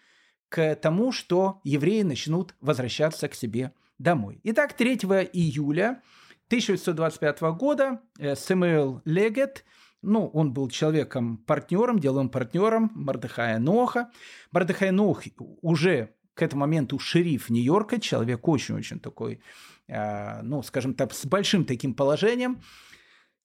к 0.54 0.76
тому, 0.76 1.10
что 1.10 1.60
евреи 1.64 2.02
начнут 2.02 2.54
возвращаться 2.60 3.28
к 3.28 3.34
себе 3.34 3.72
домой. 3.98 4.38
Итак, 4.44 4.74
3 4.74 4.94
июля 5.32 6.00
1925 6.46 7.40
года 7.58 8.00
э, 8.20 8.36
Сэмюэл 8.36 9.02
Легет, 9.04 9.64
ну, 10.00 10.28
он 10.28 10.52
был 10.52 10.68
человеком-партнером, 10.68 11.98
деловым 11.98 12.28
партнером 12.28 12.92
Мардыхая 12.94 13.58
Ноха. 13.58 14.12
Мардыхай 14.52 14.92
Нох 14.92 15.24
уже 15.60 16.10
к 16.34 16.42
этому 16.42 16.60
моменту 16.60 17.00
шериф 17.00 17.50
Нью-Йорка, 17.50 17.98
человек 17.98 18.46
очень-очень 18.46 19.00
такой, 19.00 19.40
э, 19.88 20.40
ну, 20.42 20.62
скажем 20.62 20.94
так, 20.94 21.14
с 21.14 21.26
большим 21.26 21.64
таким 21.64 21.94
положением– 21.94 22.60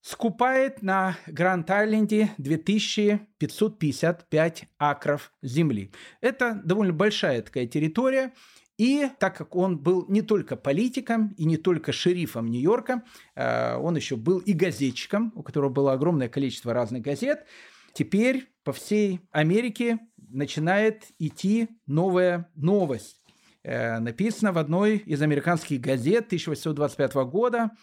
скупает 0.02 0.82
на 0.82 1.18
Гранд-Айленде 1.28 2.32
2555 2.38 4.64
акров 4.78 5.34
земли. 5.42 5.92
Это 6.22 6.62
довольно 6.64 6.94
большая 6.94 7.42
такая 7.42 7.68
территория, 7.68 8.32
и 8.78 9.10
так 9.20 9.36
как 9.36 9.58
он 9.58 9.78
был 9.78 10.06
не 10.08 10.22
только 10.22 10.56
политиком 10.56 11.34
и 11.38 11.44
не 11.44 11.58
только 11.58 11.92
шерифом 11.92 12.50
Нью-Йорка, 12.50 13.04
э, 13.36 13.76
он 13.76 13.98
еще 13.98 14.16
был 14.16 14.40
и 14.40 14.54
газетчиком, 14.54 15.34
у 15.36 15.44
которого 15.44 15.70
было 15.70 15.92
огромное 15.92 16.30
количество 16.30 16.74
разных 16.74 17.02
газет, 17.02 17.46
теперь 17.94 18.48
по 18.64 18.72
всей 18.72 19.20
Америке 19.32 20.00
начинает 20.30 21.08
идти 21.20 21.68
новая 21.88 22.50
новость. 22.56 23.22
Э, 23.64 24.00
написано 24.00 24.54
в 24.54 24.58
одной 24.58 25.00
из 25.00 25.22
американских 25.22 25.82
газет 25.82 26.28
1825 26.28 27.16
года– 27.16 27.72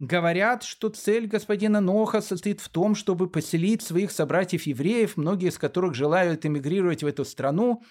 Говорят, 0.00 0.62
что 0.62 0.88
цель 0.88 1.26
господина 1.26 1.82
Ноха 1.82 2.22
состоит 2.22 2.62
в 2.62 2.70
том, 2.70 2.94
чтобы 2.94 3.28
поселить 3.28 3.82
своих 3.82 4.10
собратьев-евреев, 4.10 5.18
многие 5.18 5.50
из 5.50 5.58
которых 5.58 5.94
желают 5.94 6.46
эмигрировать 6.46 7.02
в 7.02 7.06
эту 7.06 7.26
страну, 7.26 7.82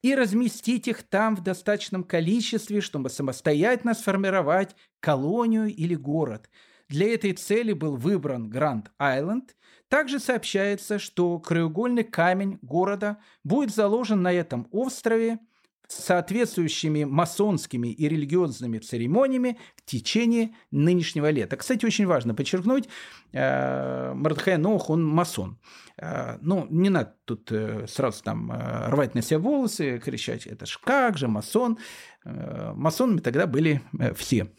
и 0.00 0.14
разместить 0.14 0.86
их 0.86 1.02
там 1.02 1.34
в 1.34 1.42
достаточном 1.42 2.04
количестве, 2.04 2.80
чтобы 2.80 3.10
самостоятельно 3.10 3.94
сформировать 3.94 4.76
колонию 5.00 5.66
или 5.66 5.96
город. 5.96 6.48
Для 6.88 7.12
этой 7.12 7.32
цели 7.32 7.72
был 7.72 7.96
выбран 7.96 8.48
Гранд-Айленд. 8.48 9.56
Также 9.88 10.20
сообщается, 10.20 11.00
что 11.00 11.40
краеугольный 11.40 12.04
камень 12.04 12.60
города 12.62 13.18
будет 13.42 13.74
заложен 13.74 14.22
на 14.22 14.32
этом 14.32 14.68
острове– 14.70 15.40
соответствующими 15.88 17.04
масонскими 17.04 17.88
и 17.88 18.08
религиозными 18.08 18.78
церемониями 18.78 19.58
в 19.74 19.84
течение 19.84 20.54
нынешнего 20.70 21.30
лета. 21.30 21.56
Кстати, 21.56 21.86
очень 21.86 22.06
важно 22.06 22.34
подчеркнуть, 22.34 22.88
э, 23.32 24.12
Мардхай 24.14 24.58
Нох, 24.58 24.90
он 24.90 25.04
масон. 25.04 25.58
Э, 25.96 26.36
ну, 26.42 26.66
не 26.68 26.90
надо 26.90 27.14
тут 27.24 27.50
э, 27.50 27.86
сразу 27.88 28.22
там 28.22 28.52
рвать 28.52 29.14
на 29.14 29.22
себя 29.22 29.38
волосы, 29.38 29.98
кричать, 29.98 30.46
это 30.46 30.66
ж 30.66 30.78
как 30.84 31.16
же 31.16 31.26
масон. 31.26 31.78
Масонами 32.24 33.20
тогда 33.20 33.46
были 33.46 33.80
все 34.14 34.52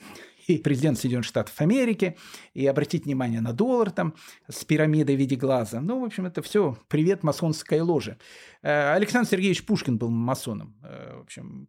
и 0.54 0.58
президент 0.58 0.98
Соединенных 0.98 1.26
Штатов 1.26 1.60
Америки, 1.62 2.18
и 2.54 2.66
обратить 2.66 3.06
внимание 3.06 3.42
на 3.42 3.54
доллар 3.54 3.92
там 3.92 4.14
с 4.48 4.66
пирамидой 4.66 5.16
в 5.16 5.20
виде 5.20 5.36
глаза. 5.36 5.82
Ну, 5.82 6.02
в 6.02 6.06
общем, 6.06 6.26
это 6.26 6.42
все 6.42 6.78
привет 6.88 7.24
масонской 7.24 7.80
ложе. 7.82 8.18
Э, 8.62 8.94
Александр 8.94 9.30
Сергеевич 9.30 9.66
Пушкин 9.66 9.98
был 9.98 10.10
масоном. 10.10 10.76
Э, 10.84 11.18
в 11.18 11.22
общем, 11.22 11.68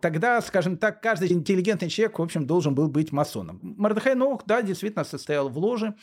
Тогда, 0.00 0.40
скажем 0.40 0.78
так, 0.78 1.02
каждый 1.02 1.30
интеллигентный 1.32 1.90
человек, 1.90 2.18
в 2.18 2.22
общем, 2.22 2.46
должен 2.46 2.74
был 2.74 2.88
быть 2.88 3.12
масоном. 3.12 3.60
Мордыхай 3.62 4.14
Ноух, 4.14 4.44
да, 4.46 4.62
действительно 4.62 5.04
состоял 5.04 5.48
в 5.48 5.58
ложе. 5.58 5.94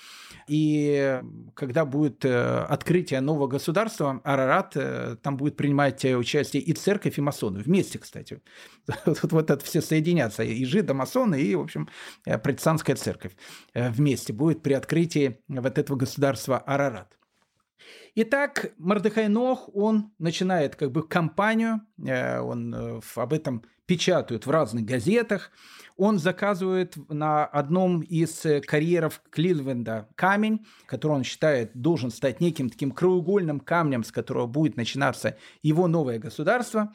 И 0.48 1.20
когда 1.56 1.86
будет 1.86 2.24
э, 2.24 2.60
открытие 2.70 3.22
нового 3.22 3.48
государства, 3.48 4.22
Арарат, 4.24 4.74
э, 4.76 5.18
там 5.22 5.36
будет 5.36 5.58
принимать 5.58 6.06
участие 6.06 6.62
и 6.62 6.74
церковь, 6.74 7.18
и 7.18 7.22
масоны. 7.22 7.60
Вместе, 7.60 8.00
кстати. 8.00 8.42
Вот, 9.06 9.32
вот 9.32 9.52
это 9.52 9.64
все 9.66 9.82
соединятся. 9.82 10.44
И 10.44 10.64
жиды, 10.66 10.94
масоны, 10.94 11.42
и, 11.42 11.56
в 11.56 11.62
общем, 11.62 11.90
э, 12.26 12.38
протестантская 12.38 12.96
церковь 12.96 13.34
вместе 13.74 14.32
будет 14.32 14.62
при 14.62 14.74
открытии 14.74 15.40
вот 15.48 15.78
этого 15.78 15.98
государства 15.98 16.58
Арарат. 16.60 17.18
Итак, 18.16 18.72
Мордыхай 18.78 19.28
Нох, 19.28 19.70
он 19.76 20.12
начинает 20.20 20.76
как 20.76 20.92
бы 20.92 21.08
кампанию, 21.08 21.82
он 21.98 23.02
об 23.16 23.34
этом 23.34 23.64
печатают 23.88 24.46
в 24.46 24.52
разных 24.52 24.86
газетах. 24.86 25.52
Он 25.96 26.20
заказывает 26.20 26.96
на 27.10 27.46
одном 27.46 28.02
из 28.02 28.46
э, 28.46 28.62
карьеров 28.62 29.24
Кливленда 29.32 30.08
камень, 30.14 30.68
который 30.86 31.14
он 31.14 31.24
считает 31.24 31.72
должен 31.74 32.12
стать 32.12 32.40
неким 32.40 32.70
таким 32.70 32.92
краеугольным 32.92 33.60
камнем, 33.60 34.04
с 34.04 34.12
которого 34.12 34.46
будет 34.46 34.78
начинаться 34.78 35.38
его 35.64 35.88
новое 35.88 36.20
государство. 36.20 36.94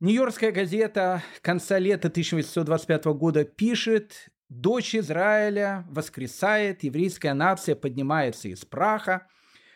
Нью-Йоркская 0.00 0.52
газета 0.52 1.22
конца 1.42 1.78
лета 1.78 2.08
1825 2.08 3.04
года 3.06 3.44
пишет 3.44 4.28
«Дочь 4.48 4.94
Израиля 4.94 5.84
воскресает, 5.90 6.84
еврейская 6.84 7.34
нация 7.34 7.74
поднимается 7.74 8.48
из 8.48 8.64
праха, 8.64 9.26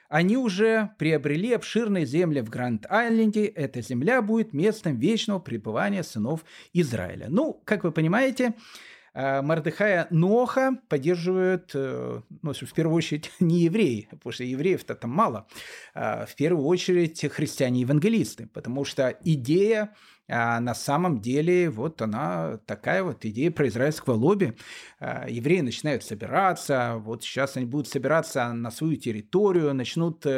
они 0.09 0.37
уже 0.37 0.91
приобрели 0.99 1.53
обширные 1.53 2.07
земли 2.07 2.41
в 2.41 2.49
Гранд-Айленде. 2.49 3.47
Эта 3.47 3.83
земля 3.83 4.23
будет 4.23 4.53
местом 4.53 4.97
вечного 4.97 5.39
пребывания 5.39 6.03
сынов 6.03 6.45
Израиля. 6.73 7.27
Ну, 7.29 7.61
как 7.65 7.85
вы 7.85 7.93
понимаете, 7.93 8.55
э, 9.13 9.43
Мордыхая 9.43 10.07
Ноха 10.11 10.79
поддерживают, 10.89 11.73
э, 11.75 12.23
ну, 12.43 12.53
в 12.53 12.73
первую 12.73 12.97
очередь, 12.97 13.31
не 13.41 13.61
евреи, 13.61 14.09
потому 14.11 14.33
что 14.33 14.45
евреев-то 14.45 14.95
там 14.95 15.11
мало, 15.11 15.47
а 15.95 16.25
в 16.25 16.35
первую 16.37 16.67
очередь 16.67 17.21
христиане-евангелисты, 17.31 18.47
потому 18.47 18.87
что 18.87 19.15
идея 19.25 19.95
а 20.29 20.61
на 20.61 20.75
самом 20.75 21.21
деле 21.21 21.71
вот 21.71 22.03
она 22.03 22.59
такая 22.67 23.03
вот 23.03 23.25
идея 23.25 23.51
про 23.51 23.69
израильского 23.69 24.15
лобби. 24.15 24.57
А, 25.01 25.27
евреи 25.29 25.61
начинают 25.61 26.05
собираться, 26.05 26.97
вот 26.99 27.23
сейчас 27.25 27.57
они 27.57 27.67
будут 27.67 27.89
собираться 27.89 28.53
на 28.53 28.71
свою 28.71 28.97
территорию, 28.97 29.75
начнут 29.75 30.27
э, 30.27 30.31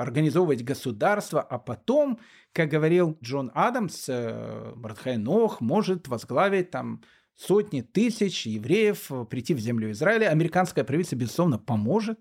организовывать 0.00 0.64
государство, 0.64 1.40
а 1.40 1.58
потом, 1.58 2.18
как 2.52 2.70
говорил 2.70 3.16
Джон 3.22 3.52
Адамс, 3.54 4.08
э, 4.08 4.72
Мардхай 4.74 5.16
Нох 5.16 5.60
может 5.60 6.08
возглавить 6.08 6.70
там 6.70 7.02
сотни 7.36 7.82
тысяч 7.82 8.46
евреев 8.46 9.10
прийти 9.30 9.54
в 9.54 9.58
землю 9.60 9.90
Израиля. 9.92 10.28
Американское 10.28 10.84
правительство, 10.84 11.16
безусловно, 11.16 11.58
поможет. 11.58 12.18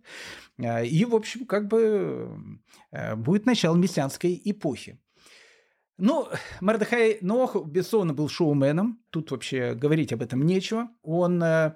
А, 0.59 0.83
и, 0.83 1.05
в 1.05 1.15
общем, 1.15 1.45
как 1.45 1.67
бы 1.67 2.59
э, 2.91 3.15
будет 3.15 3.45
начало 3.45 3.75
мессианской 3.75 4.39
эпохи. 4.45 4.99
Ну, 5.97 6.27
Мордыхай 6.61 7.19
Нох, 7.21 7.55
безусловно, 7.65 8.13
был 8.13 8.29
шоуменом. 8.29 8.99
Тут 9.09 9.31
вообще 9.31 9.73
говорить 9.73 10.13
об 10.13 10.21
этом 10.21 10.45
нечего. 10.45 10.89
Он 11.03 11.41
э, 11.41 11.75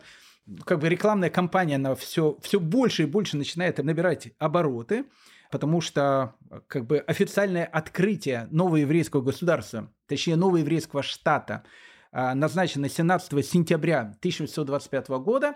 как 0.65 0.79
бы 0.79 0.89
рекламная 0.89 1.29
кампания, 1.29 1.75
она 1.75 1.95
все, 1.95 2.37
все 2.41 2.59
больше 2.59 3.03
и 3.03 3.07
больше 3.07 3.37
начинает 3.37 3.77
набирать 3.77 4.31
обороты, 4.37 5.05
потому 5.51 5.81
что 5.81 6.35
как 6.67 6.85
бы 6.85 6.99
официальное 6.99 7.65
открытие 7.65 8.47
нового 8.51 8.77
еврейского 8.77 9.21
государства, 9.21 9.91
точнее 10.07 10.35
нового 10.35 10.57
еврейского 10.57 11.01
штата, 11.01 11.63
э, 12.11 12.33
назначено 12.33 12.89
17 12.89 13.45
сентября 13.45 14.15
1825 14.19 15.09
года, 15.19 15.55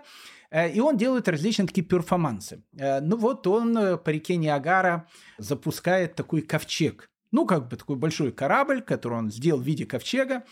э, 0.50 0.72
и 0.72 0.80
он 0.80 0.96
делает 0.96 1.28
различные 1.28 1.68
такие 1.68 1.86
перформансы. 1.86 2.64
Ну 2.72 3.18
вот 3.18 3.46
он 3.46 3.98
по 3.98 4.10
реке 4.10 4.36
Ниагара 4.36 5.06
запускает 5.36 6.14
такой 6.14 6.40
ковчег– 6.40 7.10
ну, 7.34 7.46
как 7.46 7.66
бы 7.66 7.76
такой 7.76 7.96
большой 7.96 8.30
корабль, 8.30 8.80
который 8.80 9.18
он 9.18 9.32
сделал 9.32 9.60
в 9.60 9.64
виде 9.64 9.84
ковчега. 9.84 10.44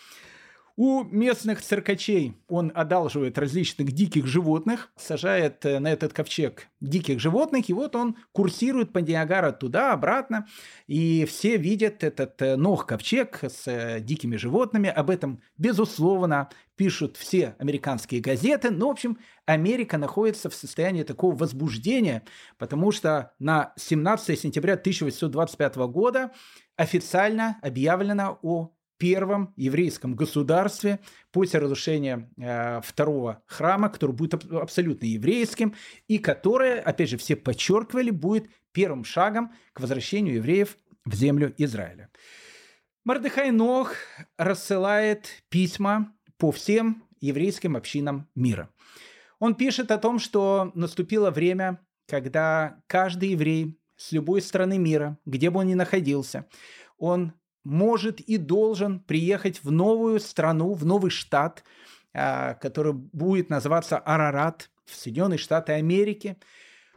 У 0.74 1.04
местных 1.04 1.60
циркачей 1.60 2.34
он 2.48 2.72
одалживает 2.74 3.38
различных 3.38 3.92
диких 3.92 4.26
животных, 4.26 4.90
сажает 4.96 5.64
э, 5.66 5.78
на 5.78 5.92
этот 5.92 6.14
ковчег 6.14 6.68
диких 6.80 7.20
животных, 7.20 7.68
и 7.68 7.74
вот 7.74 7.94
он 7.94 8.16
курсирует 8.32 8.90
по 8.92 8.98
Ниагара 8.98 9.52
туда-обратно, 9.52 10.46
и 10.86 11.26
все 11.26 11.58
видят 11.58 12.02
этот 12.02 12.40
э, 12.40 12.56
ног 12.56 12.86
ковчег 12.86 13.44
с 13.44 13.68
э, 13.68 14.00
дикими 14.00 14.36
животными. 14.36 14.88
Об 14.88 15.10
этом, 15.10 15.42
безусловно, 15.58 16.48
пишут 16.74 17.18
все 17.18 17.54
американские 17.58 18.22
газеты. 18.22 18.70
Ну, 18.70 18.88
в 18.88 18.92
общем, 18.92 19.18
Америка 19.44 19.98
находится 19.98 20.48
в 20.48 20.54
состоянии 20.54 21.02
такого 21.02 21.36
возбуждения, 21.36 22.22
потому 22.56 22.92
что 22.92 23.34
на 23.38 23.74
17 23.76 24.40
сентября 24.40 24.72
1825 24.74 25.76
года 25.76 26.32
официально 26.76 27.58
объявлено 27.62 28.38
о 28.42 28.72
первом 29.02 29.52
еврейском 29.56 30.14
государстве 30.14 31.00
после 31.32 31.58
разрушения 31.58 32.30
э, 32.36 32.80
второго 32.82 33.42
храма, 33.46 33.88
который 33.88 34.12
будет 34.12 34.34
аб- 34.34 34.52
абсолютно 34.52 35.06
еврейским 35.06 35.74
и 36.06 36.18
которое, 36.18 36.80
опять 36.80 37.10
же, 37.10 37.16
все 37.16 37.34
подчеркивали, 37.34 38.10
будет 38.10 38.48
первым 38.70 39.04
шагом 39.04 39.52
к 39.72 39.80
возвращению 39.80 40.36
евреев 40.36 40.76
в 41.04 41.14
землю 41.14 41.52
Израиля. 41.58 42.10
Мардыхай 43.04 43.50
Нох 43.50 43.94
рассылает 44.36 45.42
письма 45.48 46.14
по 46.36 46.52
всем 46.52 47.02
еврейским 47.20 47.76
общинам 47.76 48.28
мира. 48.36 48.70
Он 49.40 49.56
пишет 49.56 49.90
о 49.90 49.98
том, 49.98 50.20
что 50.20 50.70
наступило 50.76 51.32
время, 51.32 51.80
когда 52.06 52.80
каждый 52.86 53.30
еврей 53.30 53.80
с 53.96 54.12
любой 54.12 54.42
страны 54.42 54.78
мира, 54.78 55.18
где 55.26 55.50
бы 55.50 55.60
он 55.60 55.66
ни 55.66 55.74
находился, 55.74 56.46
он 56.98 57.32
может 57.64 58.20
и 58.20 58.36
должен 58.36 59.00
приехать 59.00 59.62
в 59.62 59.70
новую 59.70 60.20
страну, 60.20 60.74
в 60.74 60.84
новый 60.84 61.10
штат, 61.10 61.64
а, 62.12 62.54
который 62.54 62.92
будет 62.92 63.50
называться 63.50 63.98
Арарат, 63.98 64.70
в 64.84 64.96
Соединенные 64.96 65.38
Штаты 65.38 65.72
Америки. 65.72 66.36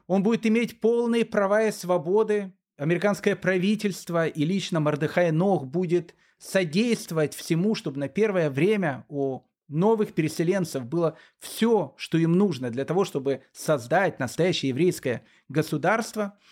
Он 0.08 0.24
будет 0.24 0.46
иметь 0.46 0.80
полные 0.82 1.24
права 1.24 1.64
и 1.64 1.72
свободы. 1.72 2.54
Американское 2.78 3.36
правительство 3.36 4.28
и 4.28 4.44
лично 4.44 4.80
Мордыхай 4.80 5.32
Нох 5.32 5.66
будет 5.66 6.16
содействовать 6.38 7.34
всему, 7.34 7.76
чтобы 7.76 8.00
на 8.00 8.10
первое 8.10 8.50
время 8.50 9.06
у 9.08 9.42
новых 9.68 10.14
переселенцев 10.14 10.86
было 10.86 11.18
все, 11.40 11.94
что 11.98 12.18
им 12.18 12.34
нужно 12.34 12.70
для 12.70 12.86
того, 12.86 13.06
чтобы 13.06 13.42
создать 13.54 14.20
настоящее 14.20 14.70
еврейское 14.70 15.24
государство– 15.48 16.38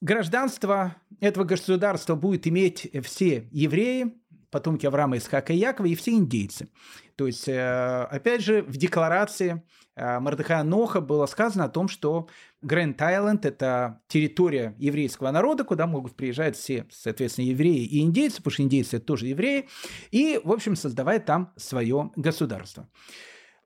Гражданство 0.00 0.96
этого 1.20 1.44
государства 1.44 2.14
будет 2.14 2.46
иметь 2.46 2.90
все 3.04 3.48
евреи, 3.50 4.14
потомки 4.50 4.86
Авраама, 4.86 5.18
Исхака 5.18 5.52
и 5.52 5.58
Якова, 5.58 5.86
и 5.86 5.94
все 5.94 6.12
индейцы. 6.12 6.68
То 7.16 7.26
есть, 7.26 7.48
э, 7.48 8.06
опять 8.10 8.42
же, 8.42 8.62
в 8.62 8.78
декларации 8.78 9.62
э, 9.94 10.18
Мордыхая 10.20 10.62
Ноха 10.62 11.02
было 11.02 11.26
сказано 11.26 11.64
о 11.64 11.68
том, 11.68 11.88
что 11.88 12.28
Грэнд 12.62 13.00
Айленд– 13.02 13.44
это 13.44 14.00
территория 14.08 14.74
еврейского 14.78 15.30
народа, 15.30 15.64
куда 15.64 15.86
могут 15.86 16.16
приезжать 16.16 16.56
все, 16.56 16.86
соответственно, 16.90 17.44
евреи 17.46 17.84
и 17.84 18.00
индейцы, 18.00 18.38
потому 18.38 18.52
что 18.52 18.62
индейцы– 18.62 18.96
это 18.98 19.04
тоже 19.04 19.26
евреи, 19.26 19.68
и, 20.10 20.40
в 20.42 20.50
общем, 20.50 20.76
создавать 20.76 21.26
там 21.26 21.52
свое 21.56 22.10
государство. 22.16 22.88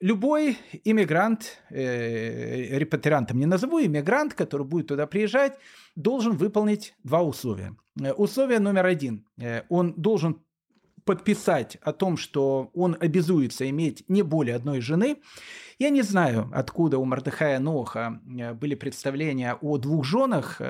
Любой 0.04 0.58
иммигрант, 0.84 1.62
э, 1.70 2.78
репатриантом 2.78 3.38
не 3.38 3.46
назову, 3.46 3.80
иммигрант, 3.80 4.34
который 4.34 4.66
будет 4.66 4.88
туда 4.88 5.06
приезжать, 5.06 5.54
должен 5.96 6.36
выполнить 6.36 6.94
два 7.04 7.22
условия. 7.22 7.74
Э, 7.98 8.12
условие 8.12 8.58
номер 8.58 8.84
один. 8.84 9.24
Э, 9.40 9.62
он 9.70 9.94
должен 9.94 10.42
подписать 11.06 11.78
о 11.80 11.92
том, 11.92 12.18
что 12.18 12.70
он 12.74 12.98
обязуется 13.00 13.66
иметь 13.70 14.04
не 14.08 14.20
более 14.20 14.56
одной 14.56 14.82
жены. 14.82 15.22
Я 15.78 15.88
не 15.88 16.02
знаю, 16.02 16.50
откуда 16.52 16.98
у 16.98 17.06
Мардыхая 17.06 17.58
Ноха 17.58 18.20
э, 18.26 18.52
были 18.52 18.74
представления 18.74 19.56
о 19.62 19.78
двух 19.78 20.04
женах. 20.04 20.60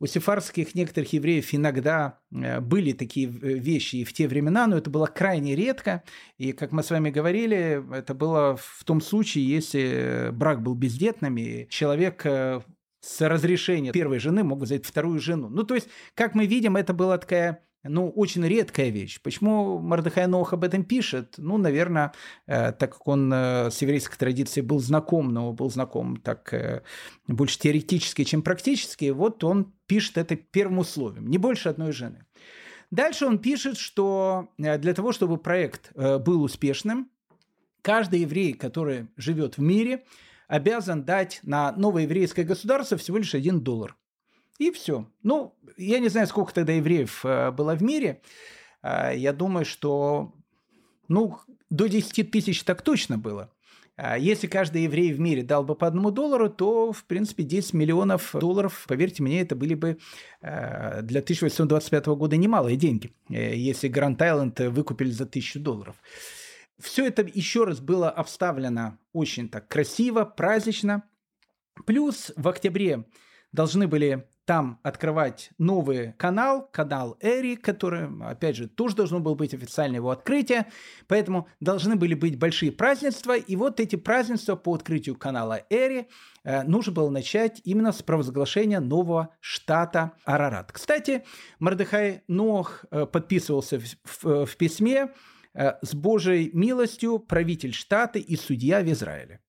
У 0.00 0.06
сефарских 0.06 0.74
некоторых 0.74 1.12
евреев 1.12 1.52
иногда 1.52 2.18
э, 2.32 2.60
были 2.60 2.92
такие 2.92 3.28
э, 3.28 3.30
вещи 3.30 3.96
и 3.96 4.04
в 4.04 4.14
те 4.14 4.28
времена, 4.28 4.66
но 4.66 4.78
это 4.78 4.88
было 4.88 5.04
крайне 5.04 5.54
редко. 5.54 6.02
И, 6.38 6.52
как 6.52 6.72
мы 6.72 6.82
с 6.82 6.90
вами 6.90 7.10
говорили, 7.10 7.84
это 7.94 8.14
было 8.14 8.56
в 8.56 8.82
том 8.84 9.02
случае, 9.02 9.46
если 9.46 10.30
брак 10.32 10.62
был 10.62 10.74
бездетным, 10.74 11.36
и 11.36 11.68
человек 11.68 12.24
э, 12.24 12.62
с 13.00 13.28
разрешения 13.28 13.92
первой 13.92 14.20
жены 14.20 14.42
мог 14.42 14.60
взять 14.60 14.86
вторую 14.86 15.20
жену. 15.20 15.50
Ну, 15.50 15.64
то 15.64 15.74
есть, 15.74 15.88
как 16.14 16.34
мы 16.34 16.46
видим, 16.46 16.76
это 16.76 16.94
была 16.94 17.18
такая 17.18 17.62
ну, 17.82 18.10
очень 18.10 18.46
редкая 18.46 18.90
вещь. 18.90 19.20
Почему 19.22 19.78
Мордыхай 19.78 20.26
Нох 20.26 20.52
об 20.52 20.64
этом 20.64 20.84
пишет? 20.84 21.34
Ну, 21.38 21.56
наверное, 21.56 22.12
э, 22.46 22.72
так 22.72 22.92
как 22.92 23.08
он 23.08 23.32
э, 23.32 23.70
с 23.70 23.80
еврейской 23.80 24.18
традицией 24.18 24.66
был 24.66 24.80
знаком, 24.80 25.32
но 25.32 25.52
был 25.52 25.70
знаком 25.70 26.16
так 26.16 26.52
э, 26.52 26.82
больше 27.26 27.58
теоретически, 27.58 28.24
чем 28.24 28.42
практически, 28.42 29.10
вот 29.10 29.42
он 29.44 29.72
пишет 29.86 30.18
это 30.18 30.36
первым 30.36 30.80
условием, 30.80 31.28
не 31.28 31.38
больше 31.38 31.68
одной 31.70 31.92
жены. 31.92 32.26
Дальше 32.90 33.24
он 33.24 33.38
пишет, 33.38 33.78
что 33.78 34.48
для 34.58 34.94
того, 34.94 35.12
чтобы 35.12 35.38
проект 35.38 35.92
был 35.94 36.42
успешным, 36.42 37.08
каждый 37.82 38.20
еврей, 38.20 38.52
который 38.52 39.06
живет 39.16 39.58
в 39.58 39.60
мире, 39.62 40.04
обязан 40.48 41.04
дать 41.04 41.38
на 41.44 41.70
новое 41.72 42.02
еврейское 42.02 42.42
государство 42.42 42.98
всего 42.98 43.18
лишь 43.18 43.36
один 43.36 43.60
доллар. 43.60 43.96
И 44.60 44.70
все. 44.70 45.10
Ну, 45.22 45.56
я 45.76 45.98
не 45.98 46.08
знаю, 46.08 46.28
сколько 46.28 46.54
тогда 46.54 46.74
евреев 46.74 47.24
было 47.24 47.74
в 47.74 47.82
мире. 47.82 48.20
Я 48.82 49.32
думаю, 49.32 49.64
что 49.64 50.32
ну, 51.08 51.40
до 51.70 51.88
10 51.88 52.30
тысяч 52.30 52.62
так 52.62 52.82
точно 52.82 53.18
было. 53.18 53.50
А 53.96 54.16
если 54.16 54.46
каждый 54.46 54.84
еврей 54.84 55.12
в 55.12 55.20
мире 55.20 55.42
дал 55.42 55.62
бы 55.62 55.74
по 55.74 55.86
одному 55.86 56.10
доллару, 56.10 56.48
то, 56.48 56.90
в 56.90 57.04
принципе, 57.04 57.42
10 57.42 57.74
миллионов 57.74 58.30
долларов, 58.32 58.86
поверьте 58.88 59.22
мне, 59.22 59.42
это 59.42 59.54
были 59.54 59.74
бы 59.74 59.98
э, 60.40 61.02
для 61.02 61.20
1825 61.20 62.06
года 62.06 62.36
немалые 62.38 62.78
деньги, 62.78 63.12
э, 63.28 63.54
если 63.54 63.88
Гранд 63.88 64.22
Айленд 64.22 64.58
выкупили 64.60 65.10
за 65.10 65.24
1000 65.24 65.58
долларов. 65.58 65.96
Все 66.78 67.06
это 67.06 67.22
еще 67.22 67.64
раз 67.64 67.80
было 67.80 68.08
обставлено 68.08 68.96
очень 69.12 69.50
так 69.50 69.68
красиво, 69.68 70.24
празднично. 70.24 71.02
Плюс 71.84 72.32
в 72.36 72.48
октябре 72.48 73.04
должны 73.52 73.86
были 73.86 74.29
там 74.44 74.80
открывать 74.82 75.50
новый 75.58 76.12
канал, 76.14 76.68
канал 76.72 77.16
Эри, 77.20 77.56
который, 77.56 78.08
опять 78.26 78.56
же, 78.56 78.68
тоже 78.68 78.96
должно 78.96 79.20
было 79.20 79.34
быть 79.34 79.54
официальное 79.54 79.98
его 79.98 80.10
открытие, 80.10 80.66
поэтому 81.06 81.48
должны 81.60 81.96
были 81.96 82.14
быть 82.14 82.38
большие 82.38 82.72
празднества, 82.72 83.36
и 83.36 83.56
вот 83.56 83.80
эти 83.80 83.96
празднества 83.96 84.56
по 84.56 84.74
открытию 84.74 85.16
канала 85.16 85.62
Эри 85.70 86.08
э, 86.44 86.62
нужно 86.64 86.92
было 86.92 87.10
начать 87.10 87.60
именно 87.64 87.92
с 87.92 88.02
провозглашения 88.02 88.80
нового 88.80 89.34
штата 89.40 90.12
Арарат. 90.24 90.72
Кстати, 90.72 91.24
Мордыхай 91.58 92.22
Нох 92.26 92.84
э, 92.90 93.06
подписывался 93.06 93.78
в, 93.78 93.84
в, 94.04 94.46
в 94.46 94.56
письме 94.56 95.12
э, 95.54 95.72
«С 95.82 95.94
Божьей 95.94 96.50
милостью 96.52 97.18
правитель 97.18 97.72
штата 97.72 98.18
и 98.18 98.36
судья 98.36 98.80
в 98.80 98.90
Израиле». 98.90 99.40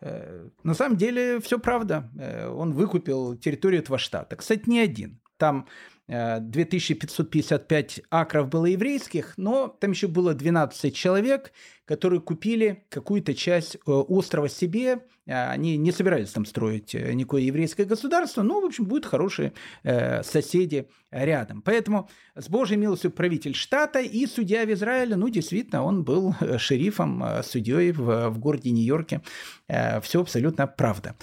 Э, 0.00 0.48
на 0.62 0.74
самом 0.74 0.96
деле 0.96 1.40
все 1.40 1.58
правда. 1.58 2.10
Э, 2.18 2.48
он 2.48 2.72
выкупил 2.72 3.36
территорию 3.36 3.82
этого 3.82 3.98
штата. 3.98 4.36
Кстати, 4.36 4.68
не 4.68 4.80
один. 4.80 5.20
Там 5.36 5.66
2555 6.10 7.98
э, 7.98 8.02
акров 8.10 8.48
было 8.48 8.66
еврейских, 8.66 9.34
но 9.36 9.68
там 9.68 9.92
еще 9.92 10.08
было 10.08 10.34
12 10.34 10.94
человек, 10.94 11.52
которые 11.84 12.20
купили 12.20 12.84
какую-то 12.88 13.34
часть 13.34 13.78
острова 13.86 14.48
себе. 14.48 15.00
Они 15.26 15.76
не 15.76 15.92
собирались 15.92 16.30
там 16.30 16.44
строить 16.44 16.94
никакое 16.94 17.42
еврейское 17.42 17.84
государство, 17.84 18.42
но, 18.42 18.60
в 18.60 18.64
общем, 18.64 18.84
будут 18.84 19.06
хорошие 19.06 19.52
соседи 19.82 20.88
рядом. 21.10 21.62
Поэтому 21.62 22.08
с 22.36 22.48
Божьей 22.48 22.76
милостью 22.76 23.10
правитель 23.10 23.54
штата 23.54 24.00
и 24.00 24.26
судья 24.26 24.64
в 24.64 24.72
Израиле, 24.72 25.16
ну, 25.16 25.28
действительно, 25.28 25.84
он 25.84 26.04
был 26.04 26.34
шерифом, 26.58 27.24
судьей 27.42 27.92
в, 27.92 28.30
в 28.30 28.38
городе 28.38 28.70
Нью-Йорке. 28.70 29.22
Все 29.68 30.20
абсолютно 30.20 30.66
правда. 30.66 31.16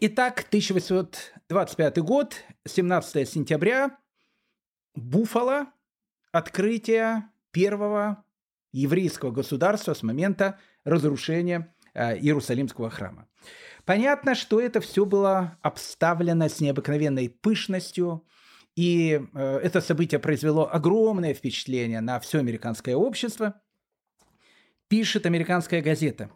Итак, 0.00 0.44
1825 0.46 1.98
год, 1.98 2.36
17 2.68 3.28
сентября, 3.28 3.98
Буффало, 4.94 5.72
открытие 6.30 7.24
первого 7.50 8.24
еврейского 8.70 9.32
государства 9.32 9.94
с 9.94 10.04
момента 10.04 10.60
разрушения 10.84 11.74
э, 11.94 12.16
Иерусалимского 12.18 12.90
храма. 12.90 13.26
Понятно, 13.84 14.36
что 14.36 14.60
это 14.60 14.80
все 14.80 15.04
было 15.04 15.58
обставлено 15.62 16.48
с 16.48 16.60
необыкновенной 16.60 17.28
пышностью, 17.28 18.24
и 18.76 19.20
э, 19.34 19.60
это 19.64 19.80
событие 19.80 20.20
произвело 20.20 20.72
огромное 20.72 21.34
впечатление 21.34 22.00
на 22.00 22.20
все 22.20 22.38
американское 22.38 22.94
общество. 22.94 23.60
Пишет 24.86 25.26
американская 25.26 25.82
газета. 25.82 26.30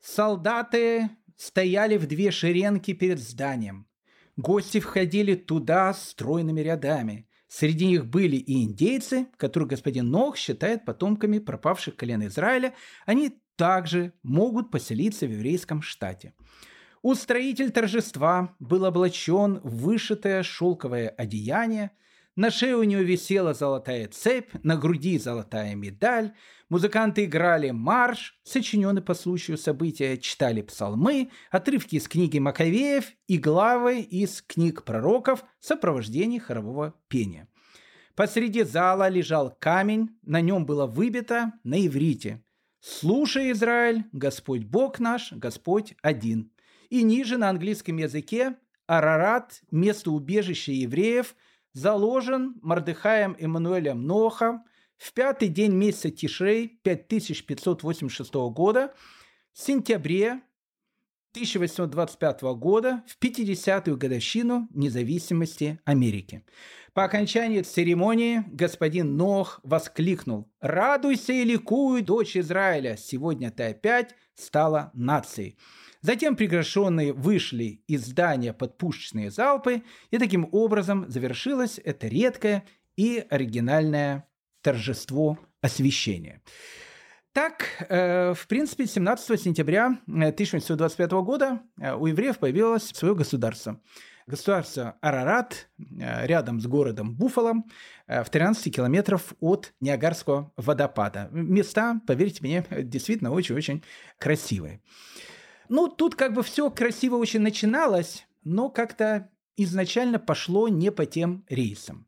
Солдаты 0.00 1.10
стояли 1.40 1.96
в 1.96 2.06
две 2.06 2.30
шеренги 2.30 2.92
перед 2.92 3.18
зданием. 3.18 3.86
Гости 4.36 4.78
входили 4.78 5.34
туда 5.34 5.94
стройными 5.94 6.60
рядами. 6.60 7.26
Среди 7.48 7.86
них 7.86 8.06
были 8.06 8.36
и 8.36 8.62
индейцы, 8.62 9.26
которых 9.38 9.70
господин 9.70 10.10
Нох 10.10 10.36
считает 10.36 10.84
потомками 10.84 11.38
пропавших 11.38 11.96
колен 11.96 12.26
Израиля. 12.26 12.74
Они 13.06 13.40
также 13.56 14.12
могут 14.22 14.70
поселиться 14.70 15.26
в 15.26 15.30
еврейском 15.30 15.80
штате. 15.80 16.34
Устроитель 17.00 17.70
торжества 17.70 18.54
был 18.58 18.84
облачен 18.84 19.60
в 19.64 19.84
вышитое 19.84 20.42
шелковое 20.42 21.08
одеяние– 21.08 21.92
на 22.40 22.50
шее 22.50 22.74
у 22.74 22.82
него 22.84 23.02
висела 23.02 23.52
золотая 23.52 24.08
цепь, 24.08 24.48
на 24.62 24.74
груди 24.78 25.18
золотая 25.18 25.74
медаль. 25.74 26.32
Музыканты 26.70 27.26
играли 27.26 27.70
марш, 27.70 28.40
сочиненный 28.44 29.02
по 29.02 29.12
случаю 29.12 29.58
события, 29.58 30.16
читали 30.16 30.62
псалмы, 30.62 31.28
отрывки 31.50 31.96
из 31.96 32.08
книги 32.08 32.38
Маковеев 32.38 33.04
и 33.26 33.36
главы 33.36 34.00
из 34.00 34.40
книг 34.40 34.84
пророков 34.84 35.44
в 35.58 35.66
сопровождении 35.66 36.38
хорового 36.38 36.94
пения. 37.08 37.46
Посреди 38.14 38.62
зала 38.62 39.10
лежал 39.10 39.54
камень, 39.60 40.08
на 40.22 40.40
нем 40.40 40.64
было 40.64 40.86
выбито 40.86 41.52
на 41.62 41.86
иврите 41.86 42.42
«Слушай, 42.80 43.52
Израиль, 43.52 44.04
Господь 44.12 44.64
Бог 44.64 44.98
наш, 44.98 45.30
Господь 45.32 45.92
один». 46.00 46.50
И 46.88 47.02
ниже 47.02 47.36
на 47.36 47.50
английском 47.50 47.98
языке 47.98 48.56
«Арарат– 48.86 49.60
место 49.70 50.10
убежища 50.10 50.72
евреев– 50.72 51.36
заложен 51.72 52.54
Мордыхаем 52.62 53.36
Эммануэлем 53.38 54.06
Нохом 54.06 54.64
в 54.96 55.12
пятый 55.12 55.48
день 55.48 55.72
месяца 55.72 56.10
Тишрей 56.10 56.80
5586 56.82 58.34
года, 58.52 58.94
в 59.52 59.60
сентябре 59.60 60.42
1825 61.32 62.42
года, 62.56 63.04
в 63.06 63.22
50-ю 63.22 63.96
годовщину 63.96 64.68
независимости 64.74 65.78
Америки. 65.84 66.44
По 66.92 67.04
окончании 67.04 67.62
церемонии 67.62 68.42
господин 68.48 69.16
Нох 69.16 69.60
воскликнул 69.62 70.50
«Радуйся 70.60 71.32
и 71.32 71.44
ликуй, 71.44 72.02
дочь 72.02 72.36
Израиля, 72.36 72.96
сегодня 72.96 73.52
ты 73.52 73.64
опять 73.64 74.16
стала 74.34 74.90
нацией». 74.92 75.56
Затем 76.02 76.34
приглашенные 76.34 77.12
вышли 77.12 77.84
из 77.86 78.06
здания 78.06 78.52
под 78.52 78.76
пушечные 78.78 79.30
залпы, 79.30 79.82
и 80.10 80.18
таким 80.18 80.48
образом 80.50 81.08
завершилось 81.08 81.78
это 81.84 82.08
редкое 82.08 82.64
и 82.96 83.24
оригинальное 83.30 84.26
торжество 84.62 85.38
освящения. 85.60 86.42
Так, 87.32 87.86
э, 87.88 88.34
в 88.34 88.48
принципе, 88.48 88.86
17 88.86 89.40
сентября 89.40 89.98
1825 90.08 91.12
э, 91.12 91.22
года 91.22 91.60
э, 91.80 91.94
у 91.94 92.06
евреев 92.06 92.38
появилось 92.38 92.88
свое 92.88 93.14
государство. 93.14 93.80
Государство 94.26 94.96
Арарат, 95.00 95.68
рядом 95.98 96.60
с 96.60 96.66
городом 96.66 97.16
Буффало, 97.16 97.64
в 98.06 98.26
13 98.30 98.72
километров 98.72 99.34
от 99.40 99.72
Ниагарского 99.80 100.52
водопада. 100.56 101.28
Места, 101.32 102.00
поверьте 102.06 102.38
мне, 102.42 102.64
действительно 102.70 103.32
очень-очень 103.32 103.82
красивые. 104.18 104.82
Ну, 105.68 105.88
тут 105.88 106.14
как 106.14 106.32
бы 106.32 106.44
все 106.44 106.70
красиво 106.70 107.16
очень 107.16 107.40
начиналось, 107.40 108.24
но 108.44 108.68
как-то 108.68 109.30
изначально 109.56 110.20
пошло 110.20 110.68
не 110.68 110.92
по 110.92 111.06
тем 111.06 111.44
рейсам. 111.48 112.06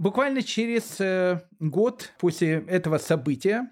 Буквально 0.00 0.42
через 0.42 0.98
э, 0.98 1.42
год 1.58 2.10
после 2.18 2.64
этого 2.66 2.96
события 2.96 3.70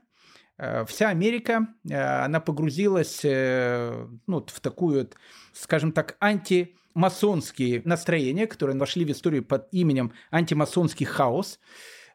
э, 0.59 0.85
вся 0.85 1.09
Америка, 1.09 1.69
э, 1.89 1.95
она 1.95 2.39
погрузилась 2.39 3.23
ну, 3.25 4.45
в 4.47 4.61
такую, 4.61 5.09
скажем 5.55 5.93
так, 5.93 6.19
антимасонские 6.21 7.81
настроения, 7.87 8.47
которые 8.47 8.77
вошли 8.77 9.07
в 9.07 9.11
историю 9.11 9.43
под 9.43 9.69
именем 9.73 10.13
антимасонский 10.31 11.07
хаос. 11.07 11.59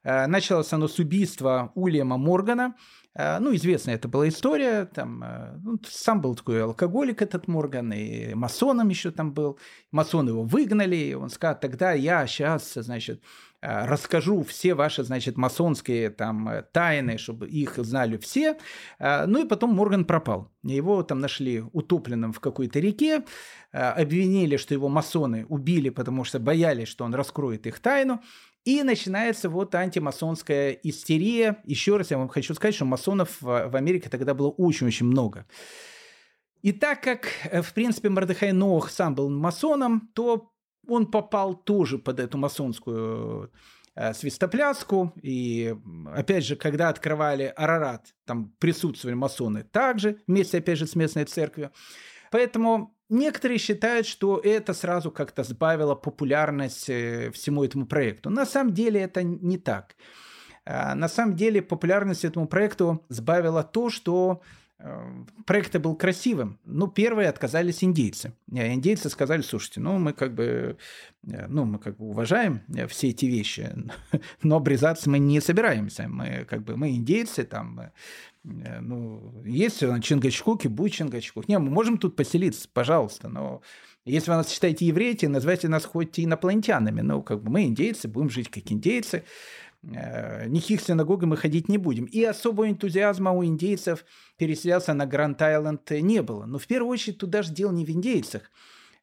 Началось 0.03 0.71
оно 0.73 0.87
с 0.87 0.99
убийства 0.99 1.71
Уильяма 1.73 2.17
Моргана– 2.17 2.75
ну, 3.15 3.53
известная 3.55 3.95
это 3.95 4.07
была 4.07 4.27
история, 4.27 4.85
там, 4.85 5.23
э, 5.23 5.59
ну, 5.63 5.79
сам 5.87 6.19
был 6.19 6.33
такой 6.33 6.63
алкоголик 6.63 7.21
этот 7.21 7.47
Морган, 7.47 7.93
и 7.93 8.33
масоном 8.33 8.89
еще 8.89 9.11
там 9.11 9.33
был, 9.33 9.59
масоны 9.91 10.29
его 10.29 10.43
выгнали, 10.43 10.95
и 10.95 11.13
он 11.13 11.29
сказал, 11.29 11.59
тогда 11.59 11.91
я 11.93 12.25
сейчас, 12.25 12.73
значит, 12.73 13.21
э, 13.61 13.85
расскажу 13.85 14.43
все 14.43 14.73
ваши, 14.73 15.03
значит, 15.03 15.37
масонские 15.37 16.09
там 16.09 16.63
тайны, 16.71 17.19
чтобы 17.19 17.47
их 17.47 17.77
знали 17.77 18.17
все. 18.17 18.57
Ну 18.99 19.45
и 19.45 19.47
потом 19.47 19.75
Морган 19.75 20.05
пропал. 20.05 20.51
Его 20.63 21.03
там 21.03 21.19
нашли 21.19 21.63
утопленным 21.71 22.33
в 22.33 22.39
какой-то 22.39 22.79
реке, 22.79 23.23
обвинили, 23.71 24.57
что 24.57 24.73
его 24.73 24.89
масоны 24.89 25.45
убили, 25.49 25.89
потому 25.89 26.23
что 26.23 26.39
боялись, 26.39 26.87
что 26.87 27.05
он 27.05 27.13
раскроет 27.13 27.67
их 27.67 27.79
тайну. 27.79 28.21
И 28.65 28.81
начинается 28.83 29.49
вот 29.49 29.75
антимасонская 29.75 30.71
истерия. 30.71 31.57
Еще 31.65 31.97
раз 31.97 32.11
я 32.11 32.17
вам 32.17 32.29
хочу 32.29 32.53
сказать, 32.53 32.75
что 32.75 32.85
масонов 32.85 33.41
в 33.41 33.75
Америке 33.75 34.09
тогда 34.09 34.33
было 34.33 34.49
очень-очень 34.49 35.05
много. 35.05 35.45
И 36.63 36.71
так 36.71 37.03
как, 37.03 37.27
э, 37.51 37.61
в 37.61 37.73
принципе, 37.73 38.09
Мордыхай 38.09 38.53
Нох 38.53 38.89
сам 38.89 39.15
был 39.15 39.29
масоном, 39.29 40.09
то 40.13 40.53
он 40.87 41.11
попал 41.11 41.55
тоже 41.55 41.97
под 41.97 42.21
эту 42.21 42.37
масонскую 42.37 43.51
э, 43.95 44.13
свистопляску. 44.13 45.13
И, 45.21 45.75
опять 46.13 46.45
же, 46.45 46.55
когда 46.55 46.87
открывали 46.87 47.53
Арарат, 47.55 48.15
там 48.25 48.53
присутствовали 48.59 49.15
масоны 49.15 49.63
также, 49.63 50.21
вместе, 50.25 50.59
опять 50.59 50.79
же, 50.79 50.87
с 50.87 50.95
местной 50.95 51.25
церковью. 51.25 51.71
Поэтому 52.31 52.95
некоторые 53.13 53.57
считают, 53.57 54.05
что 54.07 54.39
это 54.43 54.73
сразу 54.73 55.11
как-то 55.11 55.43
сбавило 55.43 55.95
популярность 55.95 56.89
э, 56.89 57.31
всему 57.31 57.63
этому 57.63 57.85
проекту. 57.85 58.29
На 58.29 58.45
самом 58.45 58.73
деле 58.73 59.01
это 59.01 59.23
не 59.23 59.57
так. 59.57 59.95
А, 60.65 60.95
на 60.95 61.07
самом 61.07 61.35
деле 61.35 61.61
популярность 61.61 62.25
этому 62.25 62.47
проекту 62.47 63.03
сбавило 63.09 63.63
то, 63.63 63.89
что 63.89 64.41
проект 65.45 65.75
был 65.77 65.95
красивым. 65.95 66.59
Ну, 66.65 66.87
первые 66.87 67.29
отказались 67.29 67.83
индейцы. 67.83 68.33
Э, 68.51 68.73
индейцы 68.73 69.09
сказали, 69.09 69.41
слушайте, 69.41 69.79
ну, 69.79 69.97
мы 69.97 70.13
как 70.13 70.33
бы, 70.33 70.77
э, 71.27 71.47
ну, 71.47 71.65
мы 71.65 71.79
как 71.79 71.97
бы 71.97 72.05
уважаем 72.05 72.61
э, 72.75 72.87
все 72.87 73.09
эти 73.09 73.25
вещи, 73.25 73.71
но 74.43 74.57
обрезаться 74.57 75.09
мы 75.09 75.19
не 75.19 75.39
собираемся. 75.39 76.07
Мы 76.07 76.45
как 76.49 76.63
бы, 76.63 76.75
мы 76.75 76.91
индейцы, 76.91 77.43
там, 77.43 77.91
ну, 78.43 79.41
есть 79.45 79.79
Чингачкук 79.79 80.65
и 80.65 80.67
будет 80.67 80.93
Чингачкук. 80.93 81.47
Не, 81.47 81.59
мы 81.59 81.69
можем 81.69 81.97
тут 81.97 82.15
поселиться, 82.15 82.67
пожалуйста, 82.71 83.29
но 83.29 83.61
если 84.05 84.31
вы 84.31 84.37
нас 84.37 84.49
считаете 84.49 84.85
евреями, 84.85 85.31
называйте 85.31 85.69
нас 85.69 85.85
хоть 85.85 86.19
инопланетянами, 86.19 86.99
но 86.99 87.21
как 87.21 87.41
бы 87.41 87.51
мы 87.51 87.63
индейцы, 87.63 88.09
будем 88.09 88.29
жить 88.29 88.49
как 88.49 88.69
индейцы. 88.69 89.23
Э, 89.91 90.47
никаких 90.47 90.81
синагог 90.81 91.23
мы 91.23 91.35
ходить 91.37 91.69
не 91.69 91.77
будем. 91.77 92.05
И 92.05 92.23
особого 92.23 92.69
энтузиазма 92.69 93.31
у 93.31 93.43
индейцев 93.43 94.05
переселяться 94.37 94.93
на 94.93 95.05
Гранд-Айленд 95.05 95.89
не 96.01 96.21
было. 96.21 96.45
Но 96.45 96.57
в 96.57 96.67
первую 96.67 96.91
очередь 96.91 97.17
туда 97.17 97.41
же 97.41 97.53
дело 97.53 97.71
не 97.71 97.85
в 97.85 97.89
индейцах. 97.89 98.43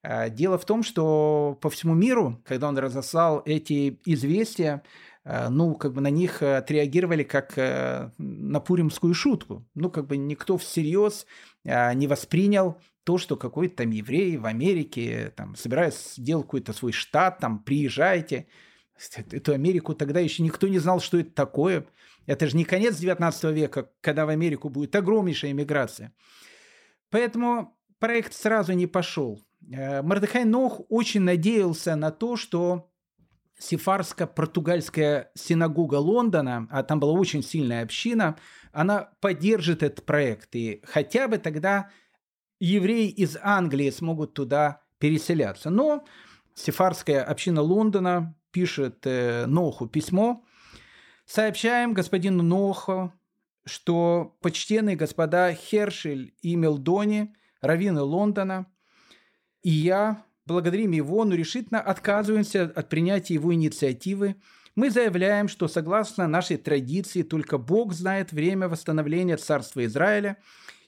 А 0.02 0.30
дело 0.30 0.56
в 0.56 0.64
том, 0.64 0.82
что 0.82 1.58
по 1.60 1.68
всему 1.68 1.94
миру, 1.94 2.42
когда 2.46 2.68
он 2.68 2.78
разослал 2.78 3.42
эти 3.44 4.00
известия, 4.06 4.82
э, 5.24 5.48
ну, 5.50 5.74
как 5.74 5.92
бы 5.92 6.00
на 6.00 6.10
них 6.10 6.42
отреагировали 6.42 7.24
как 7.24 7.58
э, 7.58 8.10
на 8.16 8.60
пуримскую 8.60 9.12
шутку. 9.12 9.68
Ну, 9.74 9.90
как 9.90 10.06
бы 10.06 10.16
никто 10.16 10.56
всерьез 10.56 11.26
не 11.62 12.06
воспринял 12.06 12.80
то, 13.04 13.18
что 13.18 13.36
какой-то 13.36 13.76
там 13.76 13.90
еврей 13.90 14.38
в 14.38 14.46
Америке 14.46 15.30
там 15.36 15.54
собирается 15.56 16.18
сделать 16.18 16.46
какой-то 16.46 16.72
свой 16.72 16.92
штат, 16.92 17.38
там, 17.38 17.58
приезжайте– 17.58 18.46
Эту 19.30 19.52
Америку 19.52 19.94
тогда 19.94 20.20
еще 20.20 20.42
никто 20.42 20.68
не 20.68 20.78
знал, 20.78 21.00
что 21.00 21.18
это 21.18 21.30
такое. 21.30 21.86
Это 22.26 22.46
же 22.46 22.56
не 22.56 22.64
конец 22.64 22.96
19 22.96 23.44
века, 23.54 23.90
когда 24.00 24.26
в 24.26 24.28
Америку 24.28 24.68
будет 24.68 24.94
огромнейшая 24.94 25.52
иммиграция. 25.52 26.12
Поэтому 27.10 27.76
проект 27.98 28.34
сразу 28.34 28.72
не 28.72 28.86
пошел. 28.86 29.42
Э, 29.72 30.02
Мордехай 30.02 30.44
Нох 30.44 30.80
очень 30.88 31.22
надеялся 31.22 31.96
на 31.96 32.10
то, 32.10 32.36
что 32.36 32.90
сефарско-португальская 33.58 35.28
синагога 35.34 35.96
Лондона, 35.96 36.66
а 36.70 36.82
там 36.82 36.98
была 36.98 37.12
очень 37.12 37.42
сильная 37.42 37.82
община, 37.82 38.36
она 38.72 39.10
поддержит 39.20 39.82
этот 39.82 40.06
проект. 40.06 40.54
И 40.54 40.82
хотя 40.84 41.28
бы 41.28 41.38
тогда 41.38 41.90
евреи 42.58 43.08
из 43.08 43.36
Англии 43.42 43.90
смогут 43.90 44.34
туда 44.34 44.82
переселяться. 44.98 45.70
Но 45.70 46.04
сефарская 46.54 47.22
община 47.22 47.60
Лондона 47.62 48.34
пишет 48.50 49.00
э, 49.04 49.46
Ноху 49.46 49.86
письмо. 49.86 50.44
Сообщаем 51.26 51.94
господину 51.94 52.42
Ноху, 52.42 53.12
что 53.64 54.36
почтенные 54.40 54.96
господа 54.96 55.52
Хершель 55.54 56.34
и 56.42 56.56
Мелдони, 56.56 57.34
раввины 57.60 58.00
Лондона, 58.02 58.66
и 59.62 59.70
я 59.70 60.24
благодарим 60.46 60.92
его, 60.92 61.24
но 61.24 61.34
решительно 61.34 61.80
отказываемся 61.80 62.64
от 62.64 62.88
принятия 62.88 63.34
его 63.34 63.54
инициативы. 63.54 64.36
Мы 64.74 64.90
заявляем, 64.90 65.48
что 65.48 65.68
согласно 65.68 66.26
нашей 66.26 66.56
традиции 66.56 67.22
только 67.22 67.58
Бог 67.58 67.92
знает 67.92 68.32
время 68.32 68.68
восстановления 68.68 69.36
Царства 69.36 69.84
Израиля, 69.84 70.38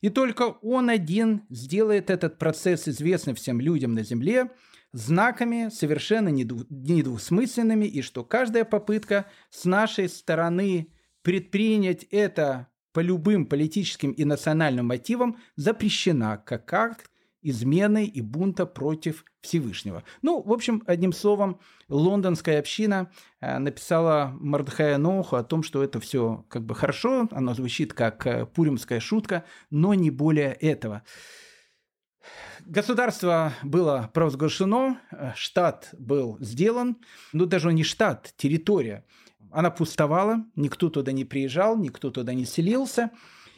и 0.01 0.09
только 0.09 0.43
Он 0.63 0.89
один 0.89 1.43
сделает 1.51 2.11
этот 2.11 2.39
процесс 2.39 2.89
известным 2.89 3.37
всем 3.37 3.61
людям 3.61 3.93
на 3.95 4.03
земле– 4.03 4.51
знаками 4.93 5.69
совершенно 5.71 6.29
недвусмысленными, 6.29 7.87
и 7.87 8.03
что 8.03 8.25
каждая 8.25 8.65
попытка 8.65 9.27
с 9.51 9.65
нашей 9.65 10.09
стороны 10.09 10.93
предпринять 11.23 12.05
это 12.11 12.69
по 12.93 13.01
любым 13.01 13.47
политическим 13.47 14.13
и 14.13 14.25
национальным 14.25 14.87
мотивам 14.87 15.39
запрещена 15.57 16.43
как 16.45 16.73
акт 16.73 17.11
измены 17.43 18.07
и 18.07 18.21
бунта 18.21 18.67
против 18.67 19.25
Всевышнего. 19.41 20.05
Ну, 20.23 20.41
в 20.41 20.53
общем, 20.53 20.83
одним 20.87 21.13
словом, 21.13 21.59
лондонская 21.89 22.61
община 22.61 23.11
э, 23.41 23.59
написала 23.59 24.33
Мардхая 24.39 24.97
Ноуху 24.99 25.37
о 25.37 25.43
том, 25.43 25.65
что 25.65 25.83
это 25.83 25.99
все 25.99 26.47
как 26.49 26.65
бы 26.65 26.75
хорошо, 26.75 27.29
оно 27.33 27.55
звучит 27.55 27.93
как 27.93 28.27
э, 28.27 28.47
пуримская 28.47 29.01
шутка, 29.01 29.45
но 29.71 29.95
не 29.95 30.11
более 30.11 30.53
этого. 30.53 31.03
Государство 32.67 33.53
было 33.63 34.11
провозглашено, 34.13 35.01
э, 35.11 35.33
штат 35.35 35.95
был 35.99 36.37
сделан, 36.41 36.99
ну 37.33 37.47
даже 37.47 37.73
не 37.73 37.85
штат, 37.85 38.35
территория. 38.37 39.05
Она 39.51 39.71
пустовала, 39.71 40.45
никто 40.57 40.89
туда 40.89 41.13
не 41.13 41.25
приезжал, 41.25 41.77
никто 41.77 42.11
туда 42.11 42.35
не 42.35 42.45
селился. 42.45 43.11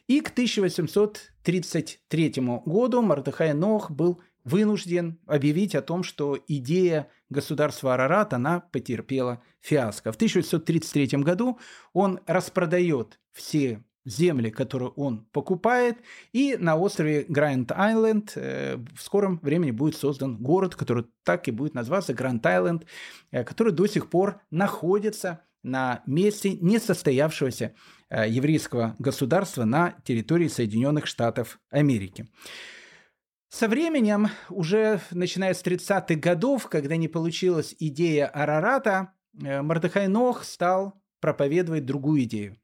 И 0.07 0.21
к 0.21 0.31
1833 0.31 2.33
году 2.65 3.03
Мардахай 3.03 3.55
Нох 3.55 3.91
был 3.91 4.21
вынужден 4.45 5.19
объявить 5.27 5.75
о 5.75 5.83
том, 5.83 6.03
что 6.03 6.39
идея 6.47 7.09
государства 7.31 7.95
Арарат, 7.95 8.35
она 8.35 8.61
потерпела 8.61 9.43
фиаско. 9.61 10.13
В 10.13 10.17
1833 10.17 11.23
году 11.23 11.59
он 11.93 12.21
распродает 12.27 13.19
все 13.33 13.83
земли, 14.05 14.51
которые 14.51 14.91
он 14.91 15.27
покупает, 15.33 15.99
и 16.33 16.57
на 16.59 16.77
острове 16.77 17.25
Гранд-Айленд 17.29 18.33
э, 18.37 18.77
в 18.95 19.03
скором 19.03 19.39
времени 19.43 19.71
будет 19.71 19.97
создан 19.97 20.37
город, 20.37 20.77
который 20.77 21.07
так 21.25 21.49
и 21.49 21.51
будет 21.51 21.75
называться 21.75 22.13
Гранд-Айленд, 22.13 22.85
э, 23.31 23.45
который 23.45 23.73
до 23.73 23.87
сих 23.87 24.11
пор 24.11 24.41
находится 24.51 25.41
на 25.63 26.03
месте 26.07 26.53
несостоявшегося 26.53 27.75
э, 28.11 28.29
еврейского 28.29 28.95
государства 28.99 29.65
на 29.65 29.97
территории 30.05 30.49
Соединенных 30.49 31.07
Штатов 31.07 31.59
Америки. 31.71 32.29
Со 33.49 33.69
временем, 33.69 34.29
уже 34.51 35.01
начиная 35.13 35.55
с 35.55 35.63
30-х 35.63 36.17
годов, 36.17 36.69
когда 36.69 36.97
не 36.97 37.09
получилась 37.09 37.75
идея 37.79 38.27
Арарата, 38.27 39.13
Мордехай 39.33 40.09
Нох 40.09 40.45
стал 40.45 41.01
проповедовать 41.21 41.87
другую 41.87 42.25
идею. 42.25 42.57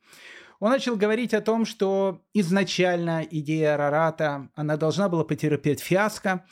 Он 0.60 0.70
начал 0.70 0.94
говорить 0.94 1.32
о 1.32 1.40
том, 1.40 1.64
что 1.64 2.22
изначально 2.34 3.26
идея 3.28 3.74
Арарата, 3.74 4.50
она 4.54 4.76
должна 4.76 5.08
была 5.08 5.24
потерпеть 5.24 5.80
фиаско, 5.80 6.44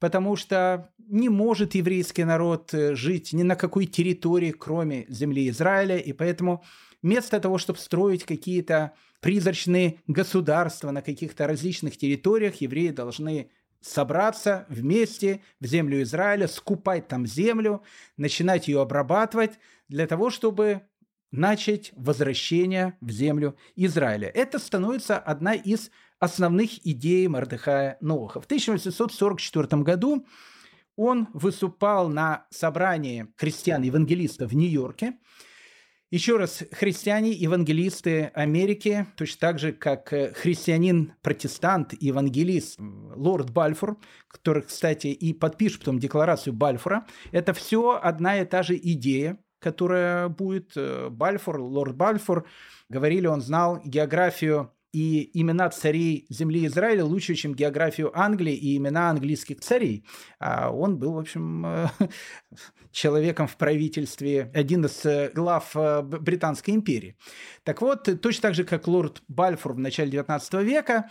потому 0.00 0.34
что 0.34 0.90
не 0.98 1.28
может 1.28 1.76
еврейский 1.76 2.24
народ 2.24 2.74
э, 2.74 2.96
жить 2.96 3.32
ни 3.32 3.44
на 3.44 3.54
какой 3.54 3.86
территории, 3.86 4.50
кроме 4.50 5.06
земли 5.08 5.48
Израиля, 5.48 5.98
и 5.98 6.12
поэтому 6.12 6.64
вместо 7.00 7.38
того, 7.38 7.58
чтобы 7.58 7.78
строить 7.78 8.24
какие-то 8.24 8.92
призрачные 9.20 10.00
государства 10.08 10.90
на 10.90 11.00
каких-то 11.00 11.46
различных 11.46 11.96
территориях, 11.96 12.56
евреи 12.56 12.88
должны 12.88 13.50
собраться 13.80 14.66
вместе 14.68 15.42
в 15.60 15.66
землю 15.66 16.02
Израиля, 16.02 16.48
скупать 16.48 17.06
там 17.06 17.24
землю, 17.24 17.82
начинать 18.16 18.66
ее 18.66 18.80
обрабатывать 18.80 19.60
для 19.88 20.06
того, 20.06 20.30
чтобы 20.30 20.82
начать 21.36 21.92
возвращение 21.96 22.96
в 23.00 23.10
землю 23.10 23.56
Израиля. 23.76 24.28
Это 24.28 24.58
становится 24.58 25.18
одна 25.18 25.54
из 25.54 25.90
основных 26.18 26.86
идей 26.86 27.26
Мордыхая 27.28 27.98
Ноха. 28.00 28.40
В 28.40 28.44
1844 28.44 29.82
году 29.82 30.26
он 30.96 31.28
выступал 31.32 32.08
на 32.08 32.46
собрании 32.50 33.26
христиан-евангелистов 33.36 34.50
в 34.50 34.54
Нью-Йорке. 34.54 35.18
Еще 36.10 36.36
раз, 36.36 36.62
христиане-евангелисты 36.70 38.30
Америки, 38.34 39.06
точно 39.16 39.40
так 39.40 39.58
же, 39.58 39.72
как 39.72 40.10
христианин-протестант, 40.10 42.00
евангелист 42.00 42.78
лорд 42.78 43.50
Бальфур, 43.50 43.98
который, 44.28 44.62
кстати, 44.62 45.08
и 45.08 45.32
подпишет 45.32 45.80
потом 45.80 45.98
декларацию 45.98 46.52
Бальфура, 46.52 47.04
это 47.32 47.52
все 47.52 47.98
одна 48.00 48.40
и 48.40 48.44
та 48.44 48.62
же 48.62 48.76
идея, 48.76 49.43
которая 49.64 50.28
будет. 50.28 50.72
Э, 50.76 51.08
Бальфур, 51.08 51.58
лорд 51.60 51.96
Бальфур, 51.96 52.44
говорили, 52.90 53.26
он 53.26 53.40
знал 53.40 53.80
географию 53.84 54.70
и 54.92 55.30
имена 55.40 55.70
царей 55.70 56.26
земли 56.28 56.66
Израиля 56.66 57.04
лучше, 57.04 57.34
чем 57.34 57.54
географию 57.54 58.12
Англии 58.14 58.54
и 58.54 58.76
имена 58.76 59.10
английских 59.10 59.60
царей. 59.60 60.04
А 60.38 60.70
он 60.70 60.98
был, 60.98 61.14
в 61.14 61.18
общем, 61.18 61.64
э, 61.66 61.88
человеком 62.92 63.46
в 63.46 63.56
правительстве, 63.56 64.50
один 64.54 64.84
из 64.84 65.06
э, 65.06 65.30
глав 65.34 65.74
Британской 66.04 66.74
империи. 66.74 67.16
Так 67.62 67.80
вот, 67.80 68.20
точно 68.20 68.42
так 68.42 68.54
же, 68.54 68.64
как 68.64 68.86
лорд 68.86 69.22
Бальфур 69.28 69.72
в 69.72 69.78
начале 69.78 70.10
XIX 70.10 70.62
века, 70.62 71.10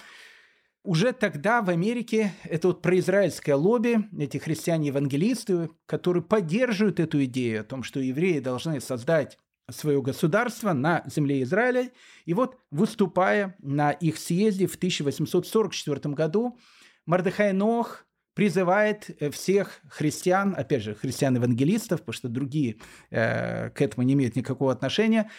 уже 0.83 1.13
тогда 1.13 1.61
в 1.61 1.69
Америке 1.69 2.33
это 2.43 2.67
вот 2.67 2.81
произраильское 2.81 3.55
лобби, 3.55 4.09
эти 4.17 4.37
христиане-евангелисты, 4.37 5.69
которые 5.85 6.23
поддерживают 6.23 6.99
эту 6.99 7.23
идею 7.25 7.61
о 7.61 7.63
том, 7.63 7.83
что 7.83 7.99
евреи 7.99 8.39
должны 8.39 8.81
создать 8.81 9.37
свое 9.71 10.01
государство 10.01 10.73
на 10.73 11.03
земле 11.05 11.41
Израиля. 11.43 11.91
И 12.25 12.33
вот, 12.33 12.57
выступая 12.69 13.55
на 13.59 13.91
их 13.91 14.17
съезде 14.17 14.67
в 14.67 14.75
1844 14.75 16.13
году, 16.13 16.57
Мардыхай 17.05 17.53
Нох 17.53 18.05
призывает 18.33 19.09
э, 19.19 19.29
всех 19.29 19.79
христиан, 19.89 20.55
опять 20.57 20.83
же, 20.83 20.95
христиан-евангелистов, 20.95 22.01
потому 22.01 22.13
что 22.13 22.29
другие 22.29 22.77
э, 23.09 23.69
к 23.69 23.81
этому 23.81 24.05
не 24.05 24.13
имеют 24.13 24.35
никакого 24.35 24.71
отношения, 24.71 25.29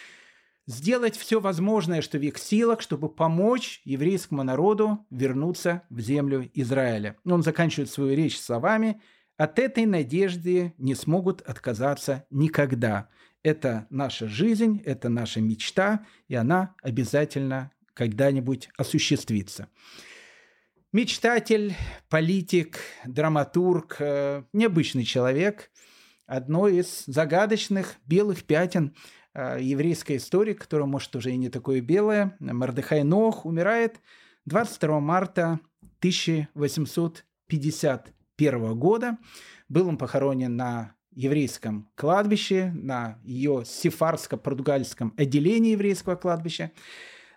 сделать 0.67 1.15
все 1.15 1.39
возможное, 1.39 2.01
что 2.01 2.17
в 2.17 2.21
их 2.21 2.37
силах, 2.37 2.81
чтобы 2.81 3.09
помочь 3.09 3.81
еврейскому 3.83 4.43
народу 4.43 5.05
вернуться 5.09 5.83
в 5.89 5.99
землю 5.99 6.49
Израиля. 6.53 7.17
Он 7.25 7.43
заканчивает 7.43 7.89
свою 7.89 8.15
речь 8.15 8.39
словами 8.39 9.01
«От 9.37 9.59
этой 9.59 9.85
надежды 9.85 10.73
не 10.77 10.95
смогут 10.95 11.41
отказаться 11.41 12.25
никогда. 12.29 13.09
Это 13.43 13.85
наша 13.89 14.27
жизнь, 14.27 14.81
это 14.85 15.09
наша 15.09 15.41
мечта, 15.41 16.05
и 16.27 16.35
она 16.35 16.73
обязательно 16.81 17.71
когда-нибудь 17.93 18.69
осуществится». 18.77 19.67
Мечтатель, 20.91 21.75
политик, 22.07 22.79
драматург, 23.05 23.97
э, 23.99 24.43
необычный 24.53 25.03
человек, 25.03 25.69
одно 26.25 26.69
из 26.69 27.03
загадочных 27.05 27.97
белых 28.05 28.45
пятен 28.45 28.95
э, 29.35 29.59
еврейской 29.61 30.17
истории, 30.17 30.53
которая, 30.53 30.87
может, 30.87 31.15
уже 31.15 31.31
и 31.31 31.37
не 31.37 31.49
такое 31.49 31.81
белое. 31.81 32.35
Мардыхай 32.39 33.03
Нох 33.03 33.45
умирает 33.45 33.99
22 34.45 34.99
марта 34.99 35.59
1851 35.99 38.79
года. 38.79 39.17
Был 39.69 39.87
он 39.87 39.97
похоронен 39.97 40.55
на 40.55 40.95
еврейском 41.11 41.89
кладбище, 41.95 42.71
на 42.75 43.19
ее 43.23 43.63
сефарско-португальском 43.65 45.13
отделении 45.17 45.71
еврейского 45.71 46.15
кладбища. 46.15 46.71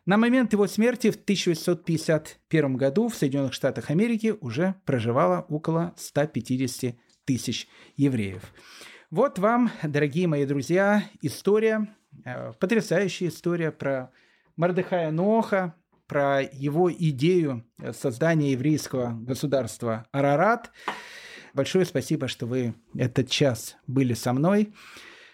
На 0.04 0.16
момент 0.16 0.52
его 0.52 0.66
смерти 0.66 1.10
в 1.10 1.16
1851 1.16 2.76
году 2.76 3.08
в 3.08 3.14
Соединенных 3.14 3.52
Штатах 3.52 3.90
Америки 3.90 4.34
уже 4.40 4.74
проживало 4.84 5.46
около 5.48 5.94
150 5.96 6.96
тысяч 7.24 7.68
евреев. 7.96 8.42
Вот 9.10 9.38
вам, 9.38 9.70
дорогие 9.82 10.26
мои 10.26 10.44
друзья, 10.44 11.02
история, 11.22 11.88
э, 12.26 12.52
потрясающая 12.60 13.28
история 13.28 13.72
про 13.72 14.10
Мардыхая 14.56 15.10
Ноха, 15.10 15.74
про 16.06 16.42
его 16.42 16.92
идею 16.92 17.64
создания 17.94 18.52
еврейского 18.52 19.16
государства 19.18 20.06
Арарат. 20.12 20.70
Большое 21.54 21.86
спасибо, 21.86 22.28
что 22.28 22.44
вы 22.44 22.74
этот 22.94 23.30
час 23.30 23.78
были 23.86 24.12
со 24.12 24.34
мной. 24.34 24.74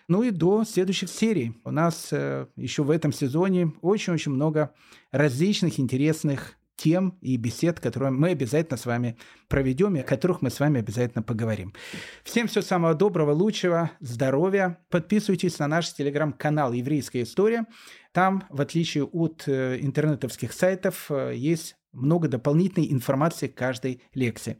Ну 0.07 0.23
и 0.23 0.31
до 0.31 0.63
следующих 0.63 1.11
серий. 1.11 1.61
У 1.65 1.73
нас 1.73 2.13
э, 2.13 2.47
еще 2.55 2.85
в 2.85 2.93
этом 2.93 3.13
сезоне 3.13 3.73
очень-очень 3.83 4.31
много 4.31 4.73
различных 5.11 5.81
интересных 5.81 6.55
тем 6.77 7.19
и 7.21 7.37
бесед, 7.37 7.81
которые 7.81 8.11
мы 8.11 8.31
обязательно 8.31 8.77
с 8.77 8.87
вами 8.87 9.17
проведем 9.49 9.97
и 9.97 10.01
о 10.01 10.05
которых 10.05 10.43
мы 10.43 10.51
с 10.51 10.61
вами 10.61 10.81
обязательно 10.81 11.23
поговорим. 11.23 11.73
Всем 12.25 12.47
всего 12.47 12.63
самого 12.63 12.95
доброго, 12.95 13.33
лучшего, 13.33 13.91
здоровья. 14.01 14.79
Подписывайтесь 14.91 15.59
на 15.59 15.69
наш 15.69 15.93
телеграм-канал 15.93 16.73
«Еврейская 16.73 17.23
история». 17.23 17.67
Там, 18.13 18.45
в 18.49 18.61
отличие 18.61 19.05
от 19.05 19.45
э, 19.47 19.79
интернетовских 19.81 20.53
сайтов, 20.53 21.11
э, 21.11 21.33
есть 21.35 21.77
много 21.93 22.29
дополнительной 22.29 22.93
информации 22.93 23.49
к 23.49 23.55
каждой 23.55 24.03
лекции. 24.15 24.57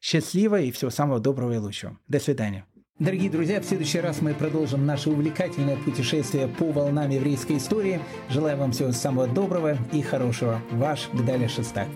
Счастливо 0.00 0.60
и 0.60 0.72
всего 0.72 0.90
самого 0.90 1.20
доброго 1.20 1.52
и 1.52 1.58
лучшего. 1.58 1.98
До 2.08 2.18
свидания. 2.18 2.66
Дорогие 2.98 3.30
друзья, 3.30 3.60
в 3.60 3.64
следующий 3.64 4.00
раз 4.00 4.20
мы 4.20 4.34
продолжим 4.34 4.84
наше 4.84 5.10
увлекательное 5.10 5.76
путешествие 5.76 6.46
по 6.46 6.70
волнам 6.70 7.08
еврейской 7.08 7.56
истории. 7.56 8.00
Желаю 8.28 8.58
вам 8.58 8.72
всего 8.72 8.92
самого 8.92 9.26
доброго 9.26 9.78
и 9.92 10.02
хорошего. 10.02 10.60
Ваш 10.72 11.08
Гдаля 11.12 11.48
Шестак. 11.48 11.88